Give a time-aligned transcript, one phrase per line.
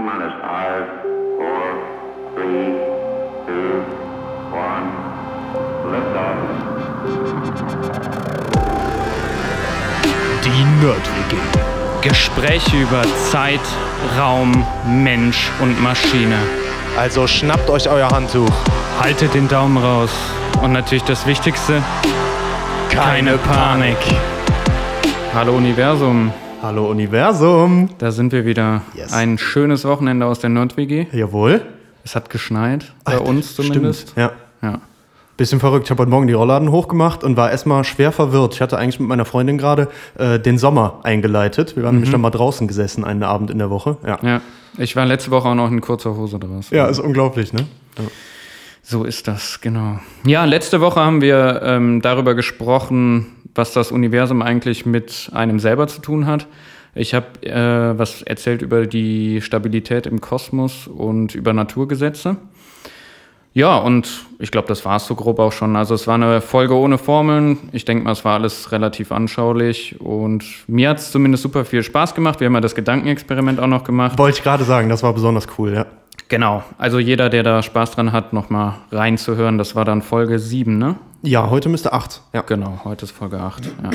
[0.00, 0.86] minus five,
[1.38, 1.64] four,
[2.34, 2.78] three,
[3.46, 3.84] two,
[4.52, 4.86] one.
[10.44, 11.36] Die Nerd-WG.
[12.02, 13.60] Gespräche über Zeit,
[14.18, 16.38] Raum, Mensch und Maschine.
[16.98, 18.52] Also schnappt euch euer Handtuch.
[19.00, 20.10] Haltet den Daumen raus.
[20.62, 21.82] Und natürlich das Wichtigste,
[22.90, 23.98] keine Panik.
[25.34, 26.32] Hallo Universum,
[26.64, 27.90] Hallo Universum.
[27.98, 28.80] da sind wir wieder.
[28.94, 29.12] Yes.
[29.12, 31.08] Ein schönes Wochenende aus der Nerd-WG.
[31.12, 31.60] Jawohl.
[32.04, 34.12] Es hat geschneit, bei Ach, uns zumindest.
[34.12, 34.32] Stimmt.
[34.62, 34.70] Ja.
[34.70, 34.80] Ja.
[35.36, 35.84] Bisschen verrückt.
[35.84, 38.54] Ich habe heute Morgen die Rollladen hochgemacht und war erstmal schwer verwirrt.
[38.54, 41.76] Ich hatte eigentlich mit meiner Freundin gerade äh, den Sommer eingeleitet.
[41.76, 43.98] Wir waren nämlich dann mal draußen gesessen einen Abend in der Woche.
[44.06, 44.18] Ja.
[44.22, 44.40] ja.
[44.78, 46.74] Ich war letzte Woche auch noch in kurzer Hose draußen.
[46.74, 47.66] Ja, ist unglaublich, ne?
[48.86, 49.98] So ist das, genau.
[50.26, 55.86] Ja, letzte Woche haben wir ähm, darüber gesprochen, was das Universum eigentlich mit einem selber
[55.86, 56.46] zu tun hat.
[56.94, 62.36] Ich habe äh, was erzählt über die Stabilität im Kosmos und über Naturgesetze.
[63.54, 64.08] Ja, und
[64.40, 65.76] ich glaube, das war es so grob auch schon.
[65.76, 67.56] Also es war eine Folge ohne Formeln.
[67.70, 71.84] Ich denke mal, es war alles relativ anschaulich und mir hat es zumindest super viel
[71.84, 72.40] Spaß gemacht.
[72.40, 74.18] Wir haben ja das Gedankenexperiment auch noch gemacht.
[74.18, 75.86] Wollte ich gerade sagen, das war besonders cool, ja.
[76.28, 80.76] Genau, also jeder, der da Spaß dran hat, nochmal reinzuhören, das war dann Folge 7,
[80.76, 80.96] ne?
[81.22, 82.22] Ja, heute müsste acht.
[82.32, 82.42] Ja.
[82.42, 83.66] Genau, heute ist Folge 8.
[83.66, 83.90] Ja.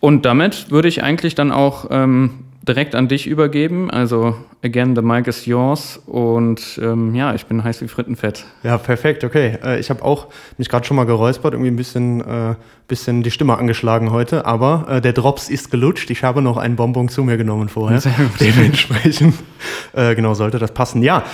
[0.00, 3.90] Und damit würde ich eigentlich dann auch ähm, direkt an dich übergeben.
[3.90, 6.00] Also, again, the mic is yours.
[6.06, 8.44] Und ähm, ja, ich bin heiß wie Frittenfett.
[8.62, 9.58] Ja, perfekt, okay.
[9.62, 12.54] Äh, ich habe auch mich gerade schon mal geräuspert, irgendwie ein bisschen, äh,
[12.86, 16.10] bisschen die Stimme angeschlagen heute, aber äh, der Drops ist gelutscht.
[16.10, 18.00] Ich habe noch einen Bonbon zu mir genommen vorher.
[18.00, 18.30] Sehr gut.
[18.40, 19.34] Dementsprechend,
[19.94, 21.02] äh, genau, sollte das passen.
[21.02, 21.24] Ja,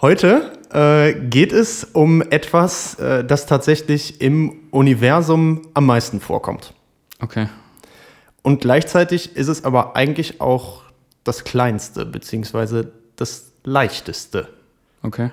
[0.00, 6.74] heute äh, geht es um etwas, äh, das tatsächlich im Universum am meisten vorkommt.
[7.20, 7.46] Okay.
[8.42, 10.82] Und gleichzeitig ist es aber eigentlich auch
[11.24, 14.48] das Kleinste, beziehungsweise das Leichteste.
[15.02, 15.30] Okay.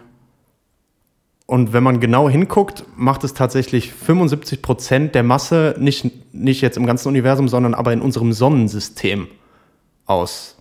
[1.45, 6.77] Und wenn man genau hinguckt, macht es tatsächlich 75 Prozent der Masse, nicht, nicht jetzt
[6.77, 9.27] im ganzen Universum, sondern aber in unserem Sonnensystem
[10.05, 10.57] aus.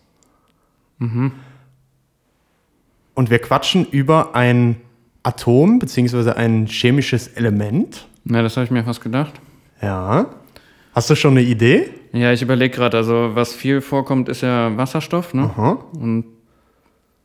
[3.15, 4.77] Und wir quatschen über ein
[5.23, 8.07] Atom, beziehungsweise ein chemisches Element.
[8.25, 9.35] Ja, das habe ich mir fast gedacht.
[9.83, 10.27] Ja.
[10.95, 11.91] Hast du schon eine Idee?
[12.13, 15.43] Ja, ich überlege gerade, also was viel vorkommt, ist ja Wasserstoff, ne?
[15.55, 15.79] Aha.
[16.01, 16.25] Und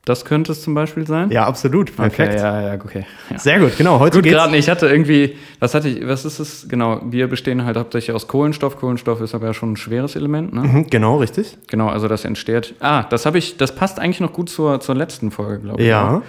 [0.05, 1.31] das könnte es zum Beispiel sein?
[1.31, 1.95] Ja, absolut.
[1.95, 2.33] Perfekt.
[2.33, 3.05] Okay, ja, ja, okay.
[3.29, 3.37] Ja.
[3.39, 3.99] Sehr gut, genau.
[3.99, 4.53] Heute Gut geraten.
[4.53, 6.67] Ich hatte irgendwie, was hatte ich, was ist es?
[6.67, 8.75] Genau, wir bestehen halt hauptsächlich aus Kohlenstoff.
[8.77, 10.61] Kohlenstoff ist aber ja schon ein schweres Element, ne?
[10.61, 11.57] Mhm, Genau, richtig.
[11.67, 12.75] Genau, also das entsteht.
[12.81, 15.87] Ah, das habe ich, das passt eigentlich noch gut zur, zur letzten Folge, glaube ich.
[15.87, 16.21] Ja.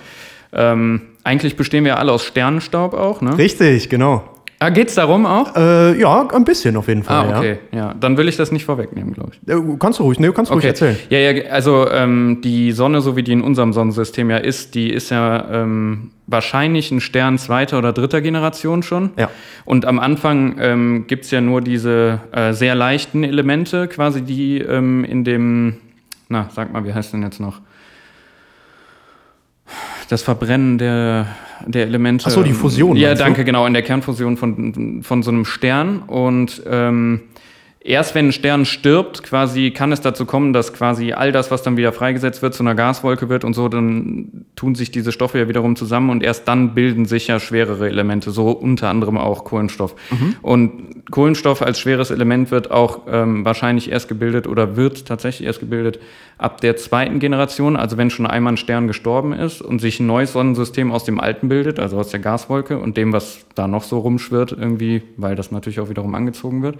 [0.52, 3.36] Ähm, eigentlich bestehen wir alle aus Sternenstaub auch, ne?
[3.36, 4.22] Richtig, genau.
[4.60, 5.54] Ah, geht's darum auch?
[5.56, 7.32] Äh, ja, ein bisschen auf jeden Fall.
[7.32, 7.94] ah, okay, ja.
[7.98, 9.48] Dann will ich das nicht vorwegnehmen, glaube ich.
[9.48, 9.58] Ja.
[9.58, 10.96] Äh, Kannst du ruhig, ne, kannst du ruhig erzählen.
[11.10, 14.90] Ja, ja, also ähm, die Sonne, so wie die in unserem Sonnensystem ja ist, die
[14.90, 19.10] ist ja ähm, wahrscheinlich ein Stern zweiter oder dritter Generation schon.
[19.18, 19.28] Ja.
[19.64, 24.58] Und am Anfang ähm, gibt es ja nur diese äh, sehr leichten Elemente, quasi die
[24.60, 25.76] ähm, in dem,
[26.28, 27.60] na, sag mal, wie heißt denn jetzt noch?
[30.08, 31.26] Das Verbrennen der,
[31.66, 32.24] der Elemente.
[32.28, 33.24] Ach so, die Fusion, Ja, meinst du?
[33.24, 36.00] danke, genau, in der Kernfusion von, von so einem Stern.
[36.00, 37.20] Und ähm,
[37.86, 41.62] erst wenn ein Stern stirbt, quasi kann es dazu kommen, dass quasi all das, was
[41.62, 45.38] dann wieder freigesetzt wird, zu einer Gaswolke wird und so, dann tun sich diese Stoffe
[45.38, 49.44] ja wiederum zusammen und erst dann bilden sich ja schwerere Elemente, so unter anderem auch
[49.44, 49.94] Kohlenstoff.
[50.40, 55.60] Und Kohlenstoff als schweres Element wird auch ähm, wahrscheinlich erst gebildet oder wird tatsächlich erst
[55.60, 56.00] gebildet
[56.38, 60.06] ab der zweiten Generation, also wenn schon einmal ein Stern gestorben ist und sich ein
[60.06, 63.82] neues Sonnensystem aus dem alten bildet, also aus der Gaswolke und dem, was da noch
[63.82, 66.78] so rumschwirrt irgendwie, weil das natürlich auch wiederum angezogen wird.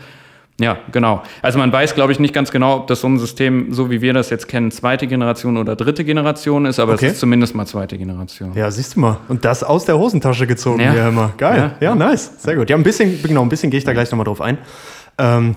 [0.61, 1.21] Ja, genau.
[1.43, 4.31] Also man weiß, glaube ich, nicht ganz genau, ob das Sonnensystem, so wie wir das
[4.31, 7.07] jetzt kennen, zweite Generation oder dritte Generation ist, aber Okay.
[7.07, 8.53] es ist zumindest mal zweite Generation.
[8.55, 9.17] Ja, siehst du mal.
[9.27, 10.93] Und das aus der Hosentasche gezogen Ja.
[10.93, 11.33] hier immer.
[11.39, 11.73] Geil.
[11.81, 11.95] Ja, Ja.
[11.97, 12.31] nice.
[12.39, 12.71] Sehr gut.
[12.71, 14.59] Ja, ein bisschen, genau, ein bisschen gehe ich da gleich nochmal drauf ein.
[15.19, 15.57] Ähm,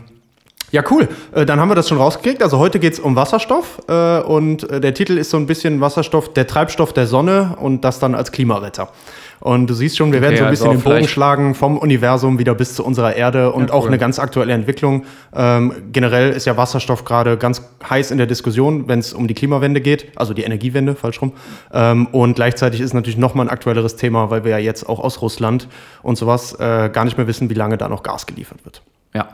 [0.72, 1.08] ja, cool.
[1.34, 2.42] Äh, dann haben wir das schon rausgekriegt.
[2.42, 5.80] Also heute geht es um Wasserstoff äh, und äh, der Titel ist so ein bisschen
[5.80, 8.90] Wasserstoff, der Treibstoff der Sonne und das dann als Klimaretter.
[9.40, 11.56] Und du siehst schon, wir werden Okay, so ein also bisschen den auch Bogen schlagen
[11.56, 13.90] vom Universum wieder bis zu unserer Erde und Ja, auch cool.
[13.90, 15.06] eine ganz aktuelle Entwicklung.
[15.36, 19.34] Ähm, generell ist ja Wasserstoff gerade ganz heiß in der Diskussion, wenn es um die
[19.34, 21.34] Klimawende geht, also die Energiewende, falsch rum.
[21.72, 25.22] Ähm, und gleichzeitig ist natürlich nochmal ein aktuelleres Thema, weil wir ja jetzt auch aus
[25.22, 25.68] Russland
[26.02, 28.82] und sowas äh, gar nicht mehr wissen, wie lange da noch Gas geliefert wird.
[29.14, 29.28] Ja.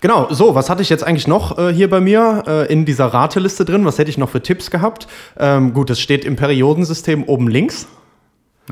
[0.00, 3.06] Genau, so, was hatte ich jetzt eigentlich noch äh, hier bei mir äh, in dieser
[3.06, 3.84] Rateliste drin?
[3.84, 5.06] Was hätte ich noch für Tipps gehabt?
[5.38, 7.86] Ähm, gut, das steht im Periodensystem oben links.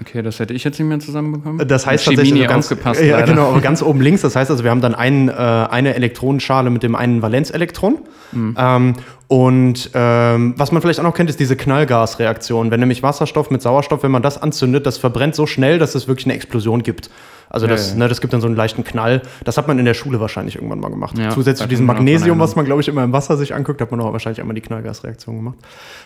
[0.01, 1.67] Okay, das hätte ich jetzt nicht mehr zusammenbekommen.
[1.67, 3.03] Das heißt Chemie tatsächlich also ganz, aufgepasst.
[3.03, 3.33] ja, leider.
[3.33, 4.23] genau, aber ganz oben links.
[4.23, 7.99] Das heißt also, wir haben dann ein, äh, eine Elektronenschale mit dem einen Valenzelektron.
[8.33, 8.55] Mhm.
[8.57, 8.95] Ähm,
[9.29, 12.71] Und ähm, was man vielleicht auch noch kennt, ist diese Knallgasreaktion.
[12.71, 16.09] Wenn nämlich Wasserstoff mit Sauerstoff, wenn man das anzündet, das verbrennt so schnell, dass es
[16.09, 17.11] wirklich eine Explosion gibt.
[17.51, 17.97] Also Ja, das, ja.
[17.99, 19.21] Ne, das gibt dann so einen leichten Knall.
[19.45, 21.19] Das hat man in der Schule wahrscheinlich irgendwann mal gemacht.
[21.19, 23.91] Ja, Zusätzlich zu diesem Magnesium, was man, glaube ich, immer im Wasser sich anguckt, hat
[23.91, 25.59] man auch wahrscheinlich einmal die Knallgasreaktion gemacht.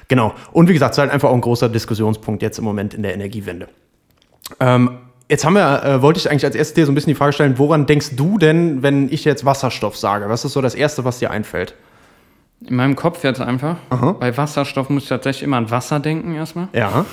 [0.08, 0.34] Genau.
[0.52, 3.04] Und wie gesagt, es ist halt einfach auch ein großer Diskussionspunkt jetzt im Moment in
[3.04, 3.68] der Energiewende.
[4.58, 4.98] Ähm,
[5.28, 7.32] jetzt haben wir, äh, wollte ich eigentlich als erstes dir so ein bisschen die Frage
[7.32, 10.28] stellen, woran denkst du denn, wenn ich jetzt Wasserstoff sage?
[10.28, 11.74] Was ist so das Erste, was dir einfällt?
[12.68, 13.76] In meinem Kopf jetzt einfach.
[14.20, 16.68] Bei Wasserstoff muss ich tatsächlich immer an Wasser denken erstmal.
[16.72, 17.04] Ja.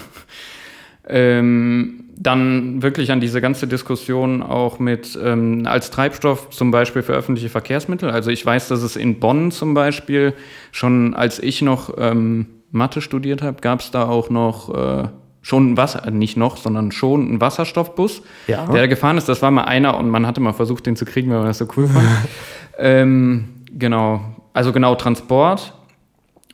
[1.08, 7.14] Ähm, dann wirklich an diese ganze Diskussion auch mit ähm, als Treibstoff zum Beispiel für
[7.14, 8.12] öffentliche Verkehrsmittel.
[8.12, 10.34] Also ich weiß, dass es in Bonn zum Beispiel
[10.72, 14.74] schon als ich noch ähm, Mathe studiert habe, gab es da auch noch
[15.04, 15.08] äh,
[15.42, 18.66] schon ein Wasser, äh, nicht noch, sondern schon einen Wasserstoffbus, Ja.
[18.68, 19.28] der da gefahren ist.
[19.30, 21.58] Das war mal einer und man hatte mal versucht, den zu kriegen, weil man das
[21.58, 22.06] so cool fand.
[22.78, 24.22] ähm, genau,
[24.60, 25.74] also genau Transport.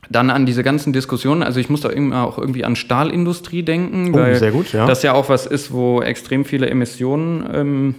[0.08, 4.18] Dann an diese ganzen Diskussionen, also ich muss da auch irgendwie an Stahlindustrie denken, Oh,
[4.18, 4.86] weil sehr gut, ja.
[4.86, 7.94] das ja auch was ist, wo extrem viele Emissionen ähm,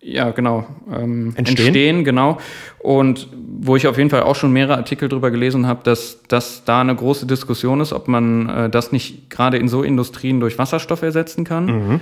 [0.00, 0.66] ja, genau.
[0.92, 1.66] Ähm, Entstehen?
[1.66, 2.04] entstehen.
[2.04, 2.38] genau.
[2.80, 3.28] Und
[3.60, 6.80] wo ich auf jeden Fall auch schon mehrere Artikel drüber gelesen habe, dass, dass da
[6.80, 11.02] eine große Diskussion ist, ob man äh, das nicht gerade in so Industrien durch Wasserstoff
[11.02, 11.66] ersetzen kann.
[11.66, 12.00] Mhm.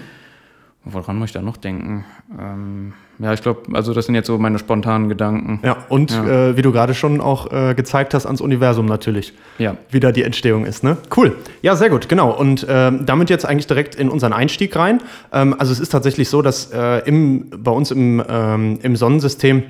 [0.85, 2.06] Woran muss ich da noch denken?
[2.38, 5.61] Ähm, ja, ich glaube, also das sind jetzt so meine spontanen Gedanken.
[5.62, 6.49] Ja, und Ja.
[6.49, 9.35] Äh, wie du gerade schon auch äh, gezeigt hast, ans Universum natürlich.
[9.59, 9.77] Ja.
[9.91, 10.97] Wie da die Entstehung ist, ne?
[11.15, 11.37] Cool.
[11.61, 12.31] Ja, sehr gut, genau.
[12.31, 15.03] Und ähm, damit jetzt eigentlich direkt in unseren Einstieg rein.
[15.32, 19.65] Ähm, also es ist tatsächlich so, dass äh, im, bei uns im, ähm, im Sonnensystem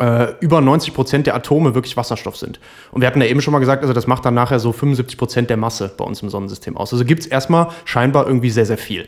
[0.00, 2.58] äh, über 90 Prozent der Atome wirklich Wasserstoff sind.
[2.90, 5.16] Und wir hatten ja eben schon mal gesagt, also das macht dann nachher so 75
[5.16, 6.92] Prozent der Masse bei uns im Sonnensystem aus.
[6.92, 9.06] Also gibt es erstmal scheinbar irgendwie sehr, sehr viel.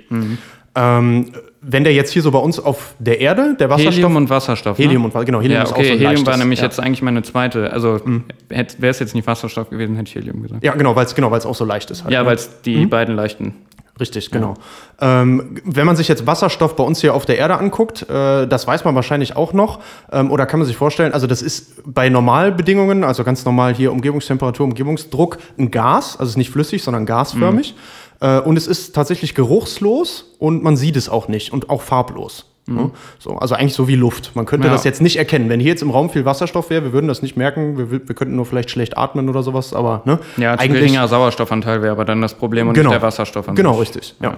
[0.76, 1.32] Ähm,
[1.68, 3.94] wenn der jetzt hier so bei uns auf der Erde, der Wasserstoff.
[3.94, 4.78] Helium und Wasserstoff.
[4.78, 5.10] Helium ne?
[5.12, 6.64] und genau, Helium ja, ist auch okay, so ein Helium war leichtes, nämlich ja.
[6.66, 7.72] jetzt eigentlich meine zweite.
[7.72, 8.00] Also
[8.48, 10.62] wäre es jetzt nicht Wasserstoff gewesen, hätte ich Helium gesagt.
[10.62, 12.04] Ja, genau, weil es genau, weil's auch so leicht ist.
[12.04, 12.28] Halt, Ja, ne?
[12.28, 13.54] weil es die beiden leichten.
[13.98, 14.54] Richtig, genau.
[15.00, 18.66] Ähm, wenn man sich jetzt Wasserstoff bei uns hier auf der Erde anguckt, äh, das
[18.66, 19.80] weiß man wahrscheinlich auch noch,
[20.12, 23.92] ähm, oder kann man sich vorstellen, also das ist bei Normalbedingungen, also ganz normal hier
[23.92, 27.74] Umgebungstemperatur, Umgebungsdruck, ein Gas, also es ist nicht flüssig, sondern gasförmig.
[28.20, 32.46] Äh, und es ist tatsächlich geruchslos und man sieht es auch nicht und auch farblos.
[32.68, 32.90] Ne?
[33.20, 34.32] So, also eigentlich so wie Luft.
[34.34, 34.72] Man könnte Ja.
[34.72, 35.48] das jetzt nicht erkennen.
[35.48, 37.78] Wenn hier jetzt im Raum viel Wasserstoff wäre, wir würden das nicht merken.
[37.78, 40.18] Wir, wir könnten nur vielleicht schlecht atmen oder sowas, aber ne?
[40.36, 42.88] Ja, zu geringer Sauerstoffanteil wäre aber dann das Problem und Genau.
[42.90, 44.16] nicht der Wasserstoff an Genau, richtig.
[44.20, 44.30] Ja.
[44.30, 44.34] Mm,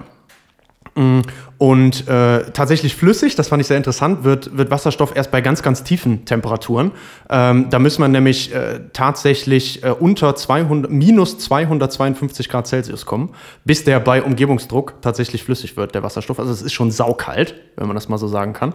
[1.57, 5.61] Und äh, tatsächlich flüssig, das fand ich sehr interessant, wird, wird Wasserstoff erst bei ganz,
[5.61, 6.91] ganz tiefen Temperaturen.
[7.29, 13.31] Ähm, da muss man nämlich äh, tatsächlich äh, unter 200, minus 252 Grad Celsius kommen,
[13.65, 16.39] bis der bei Umgebungsdruck tatsächlich flüssig wird, der Wasserstoff.
[16.39, 18.73] Also es ist schon saukalt, wenn man das mal so sagen kann.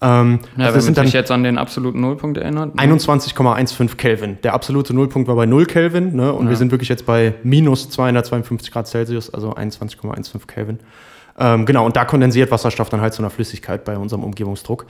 [0.00, 2.74] Ähm, Ja, also wenn sind man dann sich jetzt an den absoluten Nullpunkt erinnert.
[2.74, 2.82] ne?
[2.82, 4.38] 21,15 Kelvin.
[4.42, 6.32] Der absolute Nullpunkt war bei 0 Kelvin ne?
[6.32, 10.78] und wir sind wirklich jetzt bei minus 252 Grad Celsius, also 21,15 Kelvin.
[11.38, 14.86] Ähm, genau, und da kondensiert Wasserstoff dann halt zu einer Flüssigkeit bei unserem Umgebungsdruck.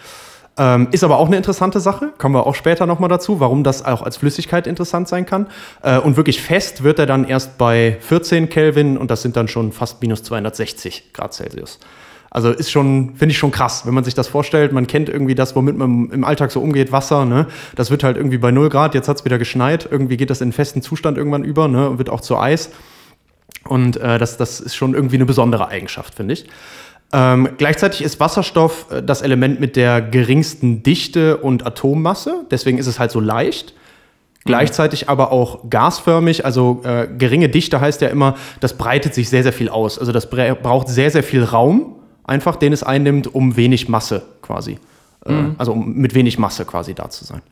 [0.58, 3.84] Ähm, ist aber auch eine interessante Sache, kommen wir auch später nochmal dazu, warum das
[3.84, 5.46] auch als Flüssigkeit interessant sein kann.
[5.82, 9.46] Äh, und wirklich fest wird er dann erst bei 14 Kelvin und das sind dann
[9.46, 11.78] schon fast minus 260 Grad Celsius.
[12.30, 14.72] Also ist schon, finde ich schon krass, wenn man sich das vorstellt.
[14.72, 17.46] Man kennt irgendwie das, womit man im Alltag so umgeht, Wasser, ne?
[17.74, 20.40] Das wird halt irgendwie bei 0 Grad, jetzt hat es wieder geschneit, irgendwie geht das
[20.40, 21.88] in festen Zustand irgendwann über, ne?
[21.88, 22.70] Und wird auch zu Eis.
[23.66, 26.46] Und äh, das, das ist schon irgendwie eine besondere Eigenschaft, finde ich.
[27.12, 32.86] Ähm, gleichzeitig ist Wasserstoff äh, das Element mit der geringsten Dichte und Atommasse, deswegen ist
[32.86, 33.74] es halt so leicht.
[34.44, 39.42] Gleichzeitig aber auch gasförmig, also äh, geringe Dichte heißt ja immer, das breitet sich sehr,
[39.42, 39.98] sehr viel aus.
[39.98, 44.78] Also das braucht sehr, sehr viel Raum, einfach den es einnimmt, um wenig Masse quasi.
[45.26, 47.42] Äh, also um mit wenig Masse quasi da zu sein.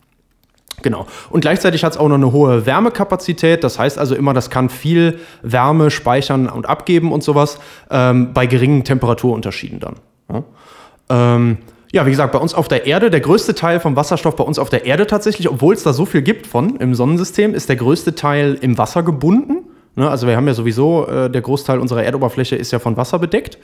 [0.83, 1.07] Genau.
[1.31, 3.65] Und gleichzeitig hat es auch noch eine hohe Wärmekapazität.
[3.65, 7.59] Das heißt also immer, das kann viel Wärme speichern und abgeben und sowas
[7.91, 9.97] ähm, bei geringen Temperaturunterschieden dann.
[10.31, 10.45] Ja.
[11.09, 11.59] Ähm,
[11.93, 14.59] ja, wie gesagt, bei uns auf der Erde, der größte Teil vom Wasserstoff bei uns
[14.59, 17.77] auf der Erde tatsächlich, obwohl es da so viel gibt von im Sonnensystem, ist der
[17.77, 19.65] größte Teil im Wasser gebunden.
[19.95, 23.19] Ne, also wir haben ja sowieso, äh, der Großteil unserer Erdoberfläche ist ja von Wasser
[23.19, 23.57] bedeckt.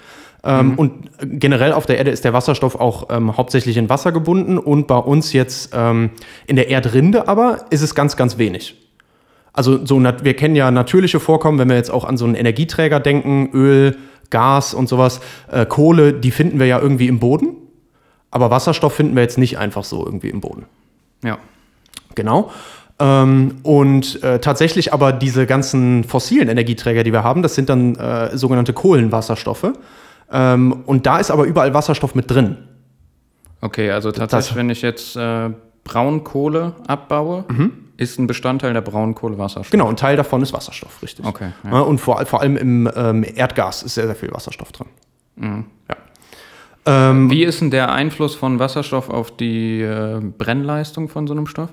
[0.44, 4.58] Ähm, Und generell auf der Erde ist der Wasserstoff auch ähm, hauptsächlich in Wasser gebunden
[4.58, 6.10] und bei uns jetzt ähm,
[6.46, 8.76] in der Erdrinde aber ist es ganz, ganz wenig.
[9.52, 13.00] Also so, wir kennen ja natürliche Vorkommen, wenn wir jetzt auch an so einen Energieträger
[13.00, 13.96] denken, Öl,
[14.30, 15.20] Gas und sowas,
[15.50, 17.56] äh, Kohle, die finden wir ja irgendwie im Boden.
[18.30, 20.64] Aber Wasserstoff finden wir jetzt nicht einfach so irgendwie im Boden.
[21.22, 21.38] Ja.
[22.14, 22.50] Genau.
[22.98, 27.94] Ähm, und äh, tatsächlich aber diese ganzen fossilen Energieträger, die wir haben, das sind dann
[27.96, 29.72] äh, sogenannte Kohlenwasserstoffe.
[30.32, 32.56] Ähm, und da ist aber überall Wasserstoff mit drin.
[33.60, 35.50] Okay, also tatsächlich, wenn ich jetzt äh,
[35.84, 37.72] Braunkohle abbaue, Mhm.
[37.96, 39.70] ist ein Bestandteil der Braunkohlewasserstoff.
[39.70, 41.24] Genau, ein Teil davon ist Wasserstoff, richtig.
[41.26, 41.50] Okay.
[41.64, 44.86] Ja, und vor, vor allem im ähm, Erdgas ist sehr, sehr viel Wasserstoff drin.
[45.36, 45.64] Mhm.
[45.88, 45.96] Ja.
[47.10, 51.46] Ähm, Wie ist denn der Einfluss von Wasserstoff auf die äh, Brennleistung von so einem
[51.46, 51.70] Stoff?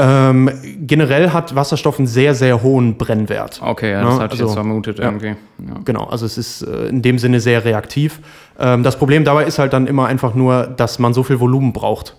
[0.00, 0.50] Ähm,
[0.86, 3.60] generell hat Wasserstoff einen sehr, sehr hohen Brennwert.
[3.62, 5.04] Okay, ja, Ja, das hatte ich also, jetzt vermutet ja.
[5.04, 5.28] irgendwie.
[5.28, 5.80] Ja.
[5.84, 8.20] Genau, also es ist äh, in dem Sinne sehr reaktiv.
[8.58, 11.72] Ähm, das Problem dabei ist halt dann immer einfach nur, dass man so viel Volumen
[11.72, 12.16] braucht,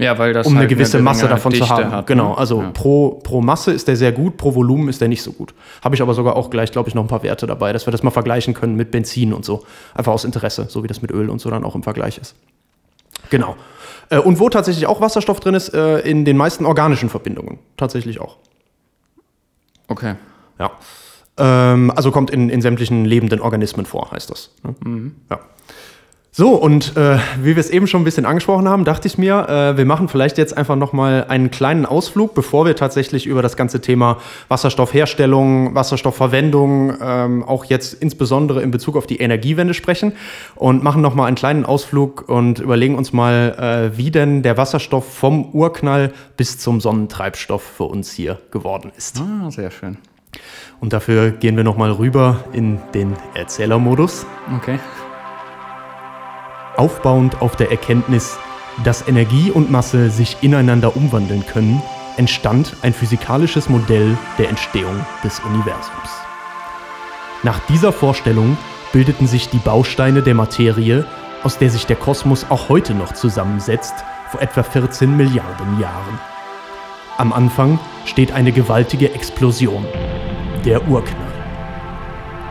[0.00, 1.90] ja, weil das um eine halt gewisse geringe Masse davon zu Dichte haben.
[1.90, 2.38] Hat, genau, ne?
[2.38, 2.70] also ja.
[2.70, 5.54] pro, pro Masse ist der sehr gut, pro Volumen ist der nicht so gut.
[5.82, 7.90] Habe ich aber sogar auch gleich, glaube ich, noch ein paar Werte dabei, dass wir
[7.90, 9.64] das mal vergleichen können mit Benzin und so.
[9.94, 12.36] Einfach aus Interesse, so wie das mit Öl und so dann auch im Vergleich ist.
[13.30, 13.56] Genau.
[14.10, 17.58] Äh, und wo tatsächlich auch Wasserstoff drin ist, äh, in den meisten organischen Verbindungen.
[17.76, 18.36] Tatsächlich auch.
[19.88, 20.14] Okay.
[20.58, 20.72] Ja.
[21.36, 24.50] Ähm, also kommt in, in sämtlichen lebenden Organismen vor, heißt das.
[24.62, 25.12] Ne?
[25.30, 25.40] Ja.
[26.30, 29.48] So, und äh, wie wir es eben schon ein bisschen angesprochen haben, dachte ich mir,
[29.48, 33.56] äh, wir machen vielleicht jetzt einfach nochmal einen kleinen Ausflug, bevor wir tatsächlich über das
[33.56, 34.18] ganze Thema
[34.48, 40.12] Wasserstoffherstellung, Wasserstoffverwendung, ähm, auch jetzt insbesondere in Bezug auf die Energiewende sprechen
[40.54, 45.12] und machen nochmal einen kleinen Ausflug und überlegen uns mal, äh, wie denn der Wasserstoff
[45.12, 49.20] vom Urknall bis zum Sonnentreibstoff für uns hier geworden ist.
[49.20, 49.96] Ah, sehr schön.
[50.80, 54.26] Und dafür gehen wir nochmal rüber in den Erzählermodus.
[54.56, 54.78] Okay.
[56.78, 58.38] Aufbauend auf der Erkenntnis,
[58.84, 61.82] dass Energie und Masse sich ineinander umwandeln können,
[62.16, 64.94] entstand ein physikalisches Modell der Entstehung
[65.24, 66.10] des Universums.
[67.42, 68.56] Nach dieser Vorstellung
[68.92, 71.04] bildeten sich die Bausteine der Materie,
[71.42, 73.94] aus der sich der Kosmos auch heute noch zusammensetzt,
[74.30, 76.20] vor etwa 14 Milliarden Jahren.
[77.16, 79.84] Am Anfang steht eine gewaltige Explosion,
[80.64, 81.26] der Urknall.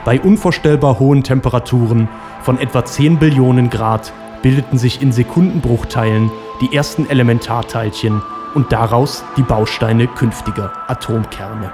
[0.04, 2.10] Bei unvorstellbar hohen Temperaturen
[2.48, 8.22] von etwa 10 Billionen Grad bildeten sich in Sekundenbruchteilen die ersten Elementarteilchen
[8.56, 11.74] und daraus die Bausteine künftiger Atomkerne.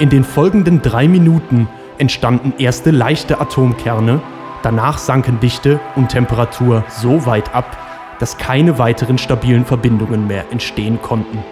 [0.00, 1.66] In den folgenden drei Minuten
[1.96, 4.20] entstanden erste leichte Atomkerne,
[4.62, 7.78] danach sanken Dichte und Temperatur so weit ab,
[8.18, 11.42] dass keine weiteren stabilen Verbindungen mehr entstehen konnten.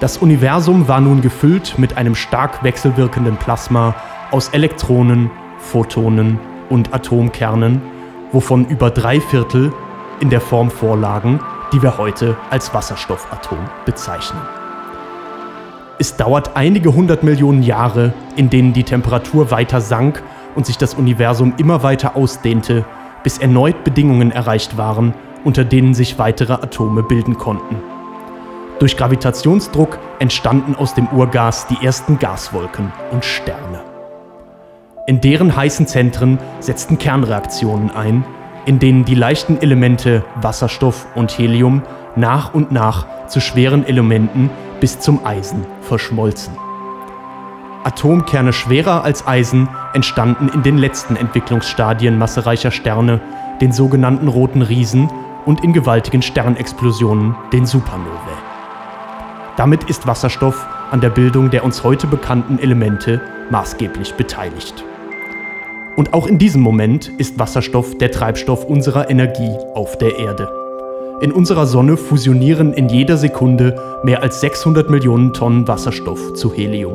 [0.00, 3.94] Das Universum war nun gefüllt mit einem stark wechselwirkenden Plasma
[4.30, 7.82] aus Elektronen, Photonen und Atomkernen,
[8.32, 9.72] wovon über drei Viertel
[10.20, 11.40] in der Form vorlagen,
[11.72, 14.40] die wir heute als Wasserstoffatom bezeichnen.
[15.98, 20.22] Es dauert einige hundert Millionen Jahre, in denen die Temperatur weiter sank
[20.54, 22.86] und sich das Universum immer weiter ausdehnte,
[23.22, 25.12] bis erneut Bedingungen erreicht waren,
[25.44, 27.76] unter denen sich weitere Atome bilden konnten.
[28.78, 33.89] Durch Gravitationsdruck entstanden aus dem Urgas die ersten Gaswolken und Sterne.
[35.10, 38.24] In deren heißen Zentren setzten Kernreaktionen ein,
[38.64, 41.82] in denen die leichten Elemente Wasserstoff und Helium
[42.14, 46.54] nach und nach zu schweren Elementen bis zum Eisen verschmolzen.
[47.82, 53.20] Atomkerne schwerer als Eisen entstanden in den letzten Entwicklungsstadien massereicher Sterne,
[53.60, 55.10] den sogenannten roten Riesen
[55.44, 58.38] und in gewaltigen Sternexplosionen, den Supernovae.
[59.56, 64.84] Damit ist Wasserstoff an der Bildung der uns heute bekannten Elemente maßgeblich beteiligt.
[65.96, 70.48] Und auch in diesem Moment ist Wasserstoff der Treibstoff unserer Energie auf der Erde.
[71.20, 76.94] In unserer Sonne fusionieren in jeder Sekunde mehr als 600 Millionen Tonnen Wasserstoff zu Helium.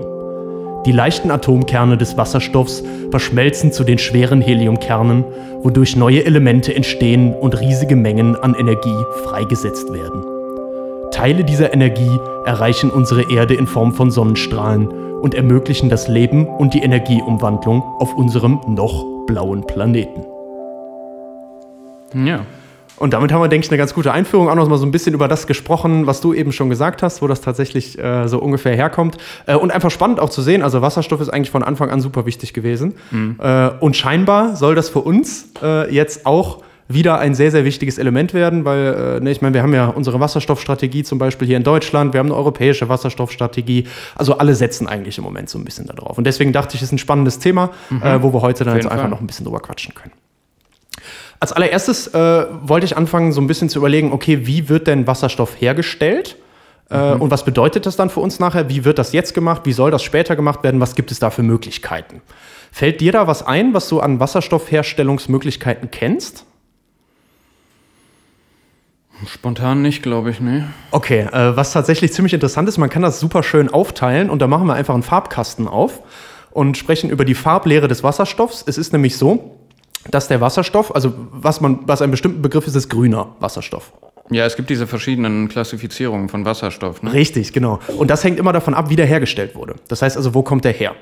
[0.86, 5.24] Die leichten Atomkerne des Wasserstoffs verschmelzen zu den schweren Heliumkernen,
[5.62, 10.24] wodurch neue Elemente entstehen und riesige Mengen an Energie freigesetzt werden.
[11.12, 16.74] Teile dieser Energie erreichen unsere Erde in Form von Sonnenstrahlen und ermöglichen das Leben und
[16.74, 20.26] die Energieumwandlung auf unserem noch blauen Planeten.
[22.14, 22.46] Ja.
[22.98, 24.50] Und damit haben wir, denke ich, eine ganz gute Einführung.
[24.50, 27.22] Auch noch mal so ein bisschen über das gesprochen, was du eben schon gesagt hast,
[27.22, 29.18] wo das tatsächlich äh, so ungefähr herkommt.
[29.48, 30.62] Äh, und einfach spannend auch zu sehen.
[30.64, 32.96] Also Wasserstoff ist eigentlich von Anfang an super wichtig gewesen.
[33.40, 37.98] Äh, und scheinbar soll das für uns äh, jetzt auch wieder ein sehr, sehr wichtiges
[37.98, 41.58] Element werden, weil, äh, ne, ich meine, wir haben ja unsere Wasserstoffstrategie zum Beispiel hier
[41.58, 45.66] in Deutschland, wir haben eine europäische Wasserstoffstrategie, also alle setzen eigentlich im Moment so ein
[45.66, 46.18] bisschen darauf.
[46.18, 48.86] Und deswegen dachte ich, es ist ein spannendes Thema, äh, wo wir heute dann jetzt
[48.86, 49.10] einfach Fall.
[49.10, 50.12] noch ein bisschen drüber quatschen können.
[51.40, 55.06] Als allererstes äh, wollte ich anfangen, so ein bisschen zu überlegen, okay, wie wird denn
[55.08, 56.38] Wasserstoff hergestellt?
[56.90, 58.70] Äh, Und was bedeutet das dann für uns nachher?
[58.70, 59.64] Wie wird das jetzt gemacht?
[59.66, 60.80] Wie soll das später gemacht werden?
[60.80, 62.22] Was gibt es da für Möglichkeiten?
[62.72, 66.46] Fällt dir da was ein, was du an Wasserstoffherstellungsmöglichkeiten kennst?
[69.28, 70.68] Spontan nicht, glaube ich, ne.
[70.92, 74.48] Okay, äh, was tatsächlich ziemlich interessant ist, man kann das super schön aufteilen und da
[74.48, 76.02] machen wir einfach einen Farbkasten auf
[76.52, 78.64] und sprechen über die Farblehre des Wasserstoffs.
[78.68, 79.58] Es ist nämlich so,
[80.12, 83.92] dass der Wasserstoff, also was man, was ein bestimmter Begriff ist, ist grüner Wasserstoff.
[84.32, 87.04] Ja, es gibt diese verschiedenen Klassifizierungen von Wasserstoff.
[87.04, 87.14] Ne?
[87.14, 87.80] Richtig, genau.
[87.98, 89.76] Und das hängt immer davon ab, wie der hergestellt wurde.
[89.88, 90.96] Das heißt also, wo kommt der her?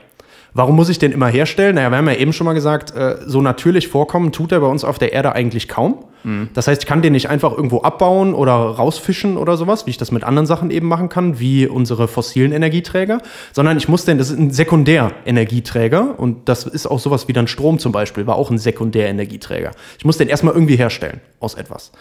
[0.54, 1.76] Warum muss ich den immer herstellen?
[1.76, 4.68] Naja, wir haben ja eben schon mal gesagt, äh, so natürlich vorkommen tut er bei
[4.68, 6.06] uns auf der Erde eigentlich kaum.
[6.24, 6.50] Mhm.
[6.54, 9.98] Das heißt, ich kann den nicht einfach irgendwo abbauen oder rausfischen oder sowas, wie ich
[9.98, 14.18] das mit anderen Sachen eben machen kann, wie unsere fossilen Energieträger, sondern ich muss den,
[14.18, 18.36] das ist ein Sekundärenergieträger und das ist auch sowas wie dann Strom zum Beispiel, war
[18.36, 19.72] auch ein Sekundärenergieträger.
[19.98, 21.92] Ich muss den erstmal irgendwie herstellen aus etwas.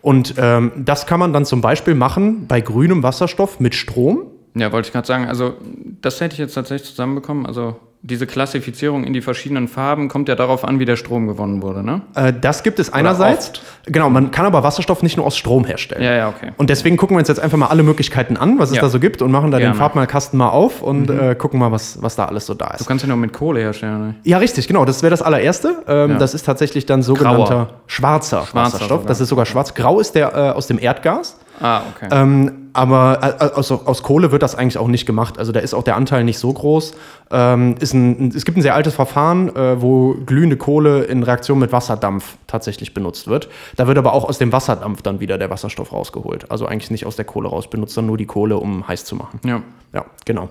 [0.00, 4.26] Und ähm, das kann man dann zum Beispiel machen bei grünem Wasserstoff mit Strom.
[4.54, 5.26] Ja, wollte ich gerade sagen.
[5.26, 5.54] Also,
[6.00, 7.46] das hätte ich jetzt tatsächlich zusammenbekommen.
[7.46, 11.62] Also, diese Klassifizierung in die verschiedenen Farben kommt ja darauf an, wie der Strom gewonnen
[11.62, 12.02] wurde, ne?
[12.14, 13.52] Äh, das gibt es einerseits.
[13.86, 16.02] Genau, man kann aber Wasserstoff nicht nur aus Strom herstellen.
[16.02, 16.52] Ja, ja, okay.
[16.58, 18.82] Und deswegen gucken wir uns jetzt einfach mal alle Möglichkeiten an, was es Ja.
[18.82, 19.72] da so gibt und machen da Gerne.
[19.74, 22.74] den Farbmalkasten mal auf und äh, gucken mal, was, was da alles so da Du
[22.82, 22.86] ist.
[22.86, 23.98] kannst ja nur mit Kohle herstellen.
[24.08, 24.14] Ne?
[24.22, 24.84] Ja, richtig, genau.
[24.84, 25.82] Das wäre das allererste.
[25.88, 26.18] Ähm, Ja.
[26.18, 27.68] Das ist tatsächlich dann sogenannter Grauer.
[27.88, 28.88] schwarzer, Schwarzer Wasserstoff.
[29.00, 29.06] sogar.
[29.08, 29.74] Das ist sogar schwarz.
[29.74, 31.36] Grau ist der äh, aus dem Erdgas.
[31.60, 32.08] Ah, okay.
[32.12, 35.36] Ähm, aber äh, aus, aus Kohle wird das eigentlich auch nicht gemacht.
[35.36, 36.94] Also da ist auch der Anteil nicht so groß.
[37.32, 41.72] Ähm, ein, es gibt ein sehr altes Verfahren, äh, wo glühende Kohle in Reaktion mit
[41.72, 43.48] Wasserdampf tatsächlich benutzt wird.
[43.74, 46.52] Da wird aber auch aus dem Wasserdampf dann wieder der Wasserstoff rausgeholt.
[46.52, 49.16] Also eigentlich nicht aus der Kohle raus, benutzt dann nur die Kohle, um heiß zu
[49.16, 49.40] machen.
[49.44, 49.60] ja.
[49.92, 50.50] Ja, genau.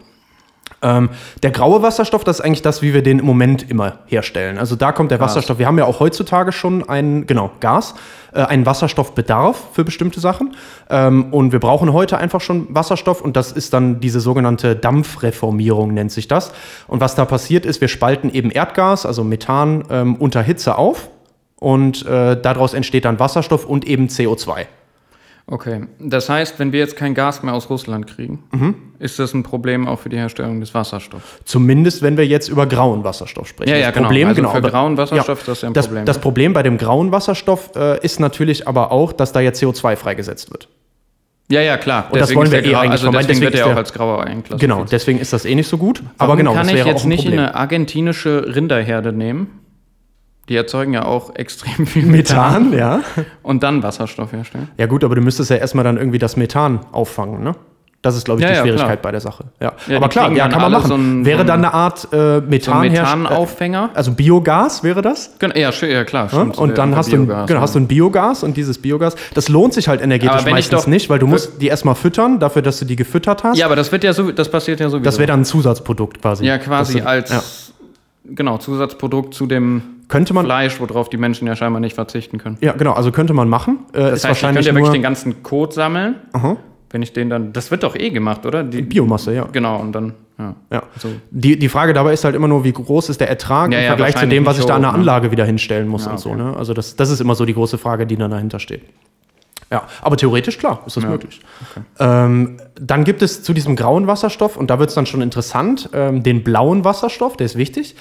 [0.82, 1.10] Ähm,
[1.42, 4.60] der graue Wasserstoff, das ist eigentlich das, wie wir den im Moment immer herstellen.
[4.60, 5.58] Also da kommt der Wasserstoff.
[5.58, 7.96] Wir haben ja auch heutzutage schon einen, genau, Gas,
[8.32, 10.56] äh, einen Wasserstoffbedarf für bestimmte Sachen.
[10.90, 15.94] Ähm, und wir brauchen heute einfach schon Wasserstoff und das ist dann diese sogenannte Dampfreformierung,
[15.94, 16.52] nennt sich das.
[16.88, 21.10] Und was da passiert ist, wir spalten eben Erdgas, also Methan, ähm, unter Hitze auf
[21.60, 24.68] und äh, daraus entsteht dann Wasserstoff und eben CO2.
[25.50, 25.88] Okay.
[26.00, 28.76] Das heißt, wenn wir jetzt kein Gas mehr aus Russland kriegen, Mhm.
[29.00, 31.40] ist das ein Problem auch für die Herstellung des Wasserstoffs.
[31.46, 33.70] Zumindest, wenn wir jetzt über grauen Wasserstoff sprechen.
[33.70, 34.08] Ja, ja, das genau.
[34.08, 34.52] Problem, Also genau.
[34.52, 36.20] für aber- grauen Wasserstoff ist das ja ein das, Problem, Das?
[36.20, 40.52] Problem bei dem grauen Wasserstoff äh, ist natürlich aber auch, dass da ja CO2 freigesetzt
[40.52, 40.68] wird.
[41.50, 42.10] Ja, ja, klar.
[42.12, 43.78] Und das wollen ist wir eh eigentlich also vermeiden, deswegen, deswegen wird er ist auch
[43.78, 44.60] als grauer einklassifiziert.
[44.60, 46.04] Genau, deswegen ist das eh nicht so gut.
[46.18, 49.48] aber Warum genau, kann das ich wäre jetzt auch ein nicht eine argentinische Rinderherde nehmen?
[50.50, 52.70] Die erzeugen ja auch extrem viel Methan.
[52.70, 53.26] Methan, ja.
[53.44, 54.70] Und dann Wasserstoff herstellen.
[54.78, 57.54] Ja gut, aber du müsstest ja erstmal dann irgendwie das Methan auffangen, ne?
[58.04, 58.98] Das ist, glaube ich, Ja, die ja, Schwierigkeit klar.
[59.02, 59.46] bei der Sache.
[59.60, 60.88] Ja, Ja, aber klar, ja, kann man machen.
[60.88, 63.90] so ein- wäre so dann eine Art äh, So ein Methan Methanaufhänger.
[63.96, 65.38] Also Biogas wäre das?
[65.40, 66.30] Gen- ja, ja, klar.
[66.30, 66.58] Stimmt.
[66.58, 69.16] Und dann Äh, hast, du ein, Biogas, genau, hast du ein Biogas und dieses Biogas,
[69.34, 72.78] das lohnt sich halt energetisch meistens nicht, weil du musst die erstmal füttern, dafür, dass
[72.80, 73.58] du die gefüttert hast.
[73.58, 75.04] Ja, aber das wird ja so, das passiert ja sowieso.
[75.04, 76.46] das wäre dann ein Zusatzprodukt quasi.
[76.46, 77.74] ja quasi Das, als
[78.26, 82.58] genau Zusatzprodukt zu dem Könnte man, Fleisch, worauf die Menschen ja scheinbar nicht verzichten können.
[82.62, 83.80] ja genau, also könnte man machen.
[83.94, 86.16] Äh, Das ist heißt, ich wahrscheinlich könnte ja wirklich den ganzen Code sammeln.
[86.34, 86.58] Aha.
[86.90, 88.64] Wenn ich den dann, das wird doch eh gemacht, oder?
[88.64, 89.46] Die, Biomasse, ja.
[89.52, 90.56] Genau, und dann, ja.
[90.72, 90.84] ja.
[90.98, 91.10] So.
[91.32, 93.84] Die, die Frage dabei ist halt immer nur, wie groß ist der Ertrag Ja, im
[93.84, 95.00] ja, Vergleich zu dem, was ich da an der so ne?
[95.02, 96.30] Anlage wieder hinstellen muss und so.
[96.30, 96.42] okay.
[96.42, 96.56] Ne?
[96.56, 98.84] Also das, das ist immer so die große Frage, die dann dahinter steht.
[99.70, 101.42] Ja, aber theoretisch, klar, ist das möglich.
[102.00, 105.90] Ähm, dann gibt es zu diesem grauen Wasserstoff, und da wird es dann schon interessant,
[105.92, 107.96] ähm, den blauen Wasserstoff, der ist wichtig.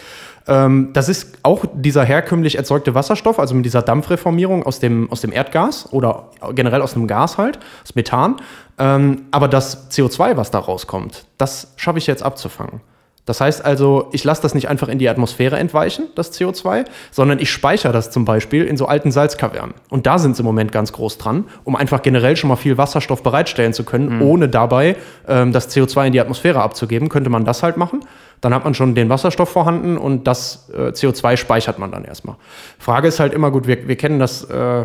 [0.48, 5.20] Ähm, das ist auch dieser herkömmlich erzeugte Wasserstoff, also mit dieser Dampfreformierung aus dem, aus
[5.20, 8.36] dem Erdgas oder generell aus dem Gas halt, das Methan.
[8.78, 12.80] Ähm, aber das CO2, was da rauskommt, das schaffe ich jetzt abzufangen.
[13.26, 17.40] Das heißt also, ich lasse das nicht einfach in die Atmosphäre entweichen, das CO2, sondern
[17.40, 19.74] ich speichere das zum Beispiel in so alten Salzkavernen.
[19.90, 22.78] Und da sind sie im Moment ganz groß dran, um einfach generell schon mal viel
[22.78, 27.08] Wasserstoff bereitstellen zu können, ohne dabei ähm, das CO2 in die Atmosphäre abzugeben.
[27.08, 28.00] Könnte man das halt machen.
[28.40, 32.36] Dann hat man schon den Wasserstoff vorhanden und das äh, CO2 speichert man dann erstmal.
[32.78, 34.84] Frage ist halt immer gut, wir, wir kennen das äh,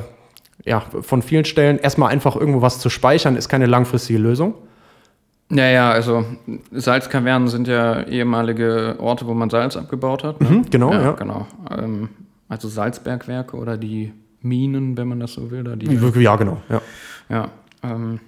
[0.65, 1.77] ja, von vielen Stellen.
[1.77, 4.55] Erstmal einfach irgendwo was zu speichern, ist keine langfristige Lösung.
[5.53, 6.25] Ja, ja, also
[6.71, 10.39] Salzkavernen sind ja ehemalige Orte, wo man Salz abgebaut hat.
[10.41, 10.49] Ne?
[10.49, 11.11] Mhm, genau, ja.
[11.11, 11.45] genau.
[11.69, 12.09] Ähm,
[12.47, 15.63] also Salzbergwerke oder die Minen, wenn man das so will.
[15.63, 16.57] Da die, Ja, genau.
[16.69, 16.81] Ja.
[17.29, 17.49] ja,
[17.83, 18.19] ähm,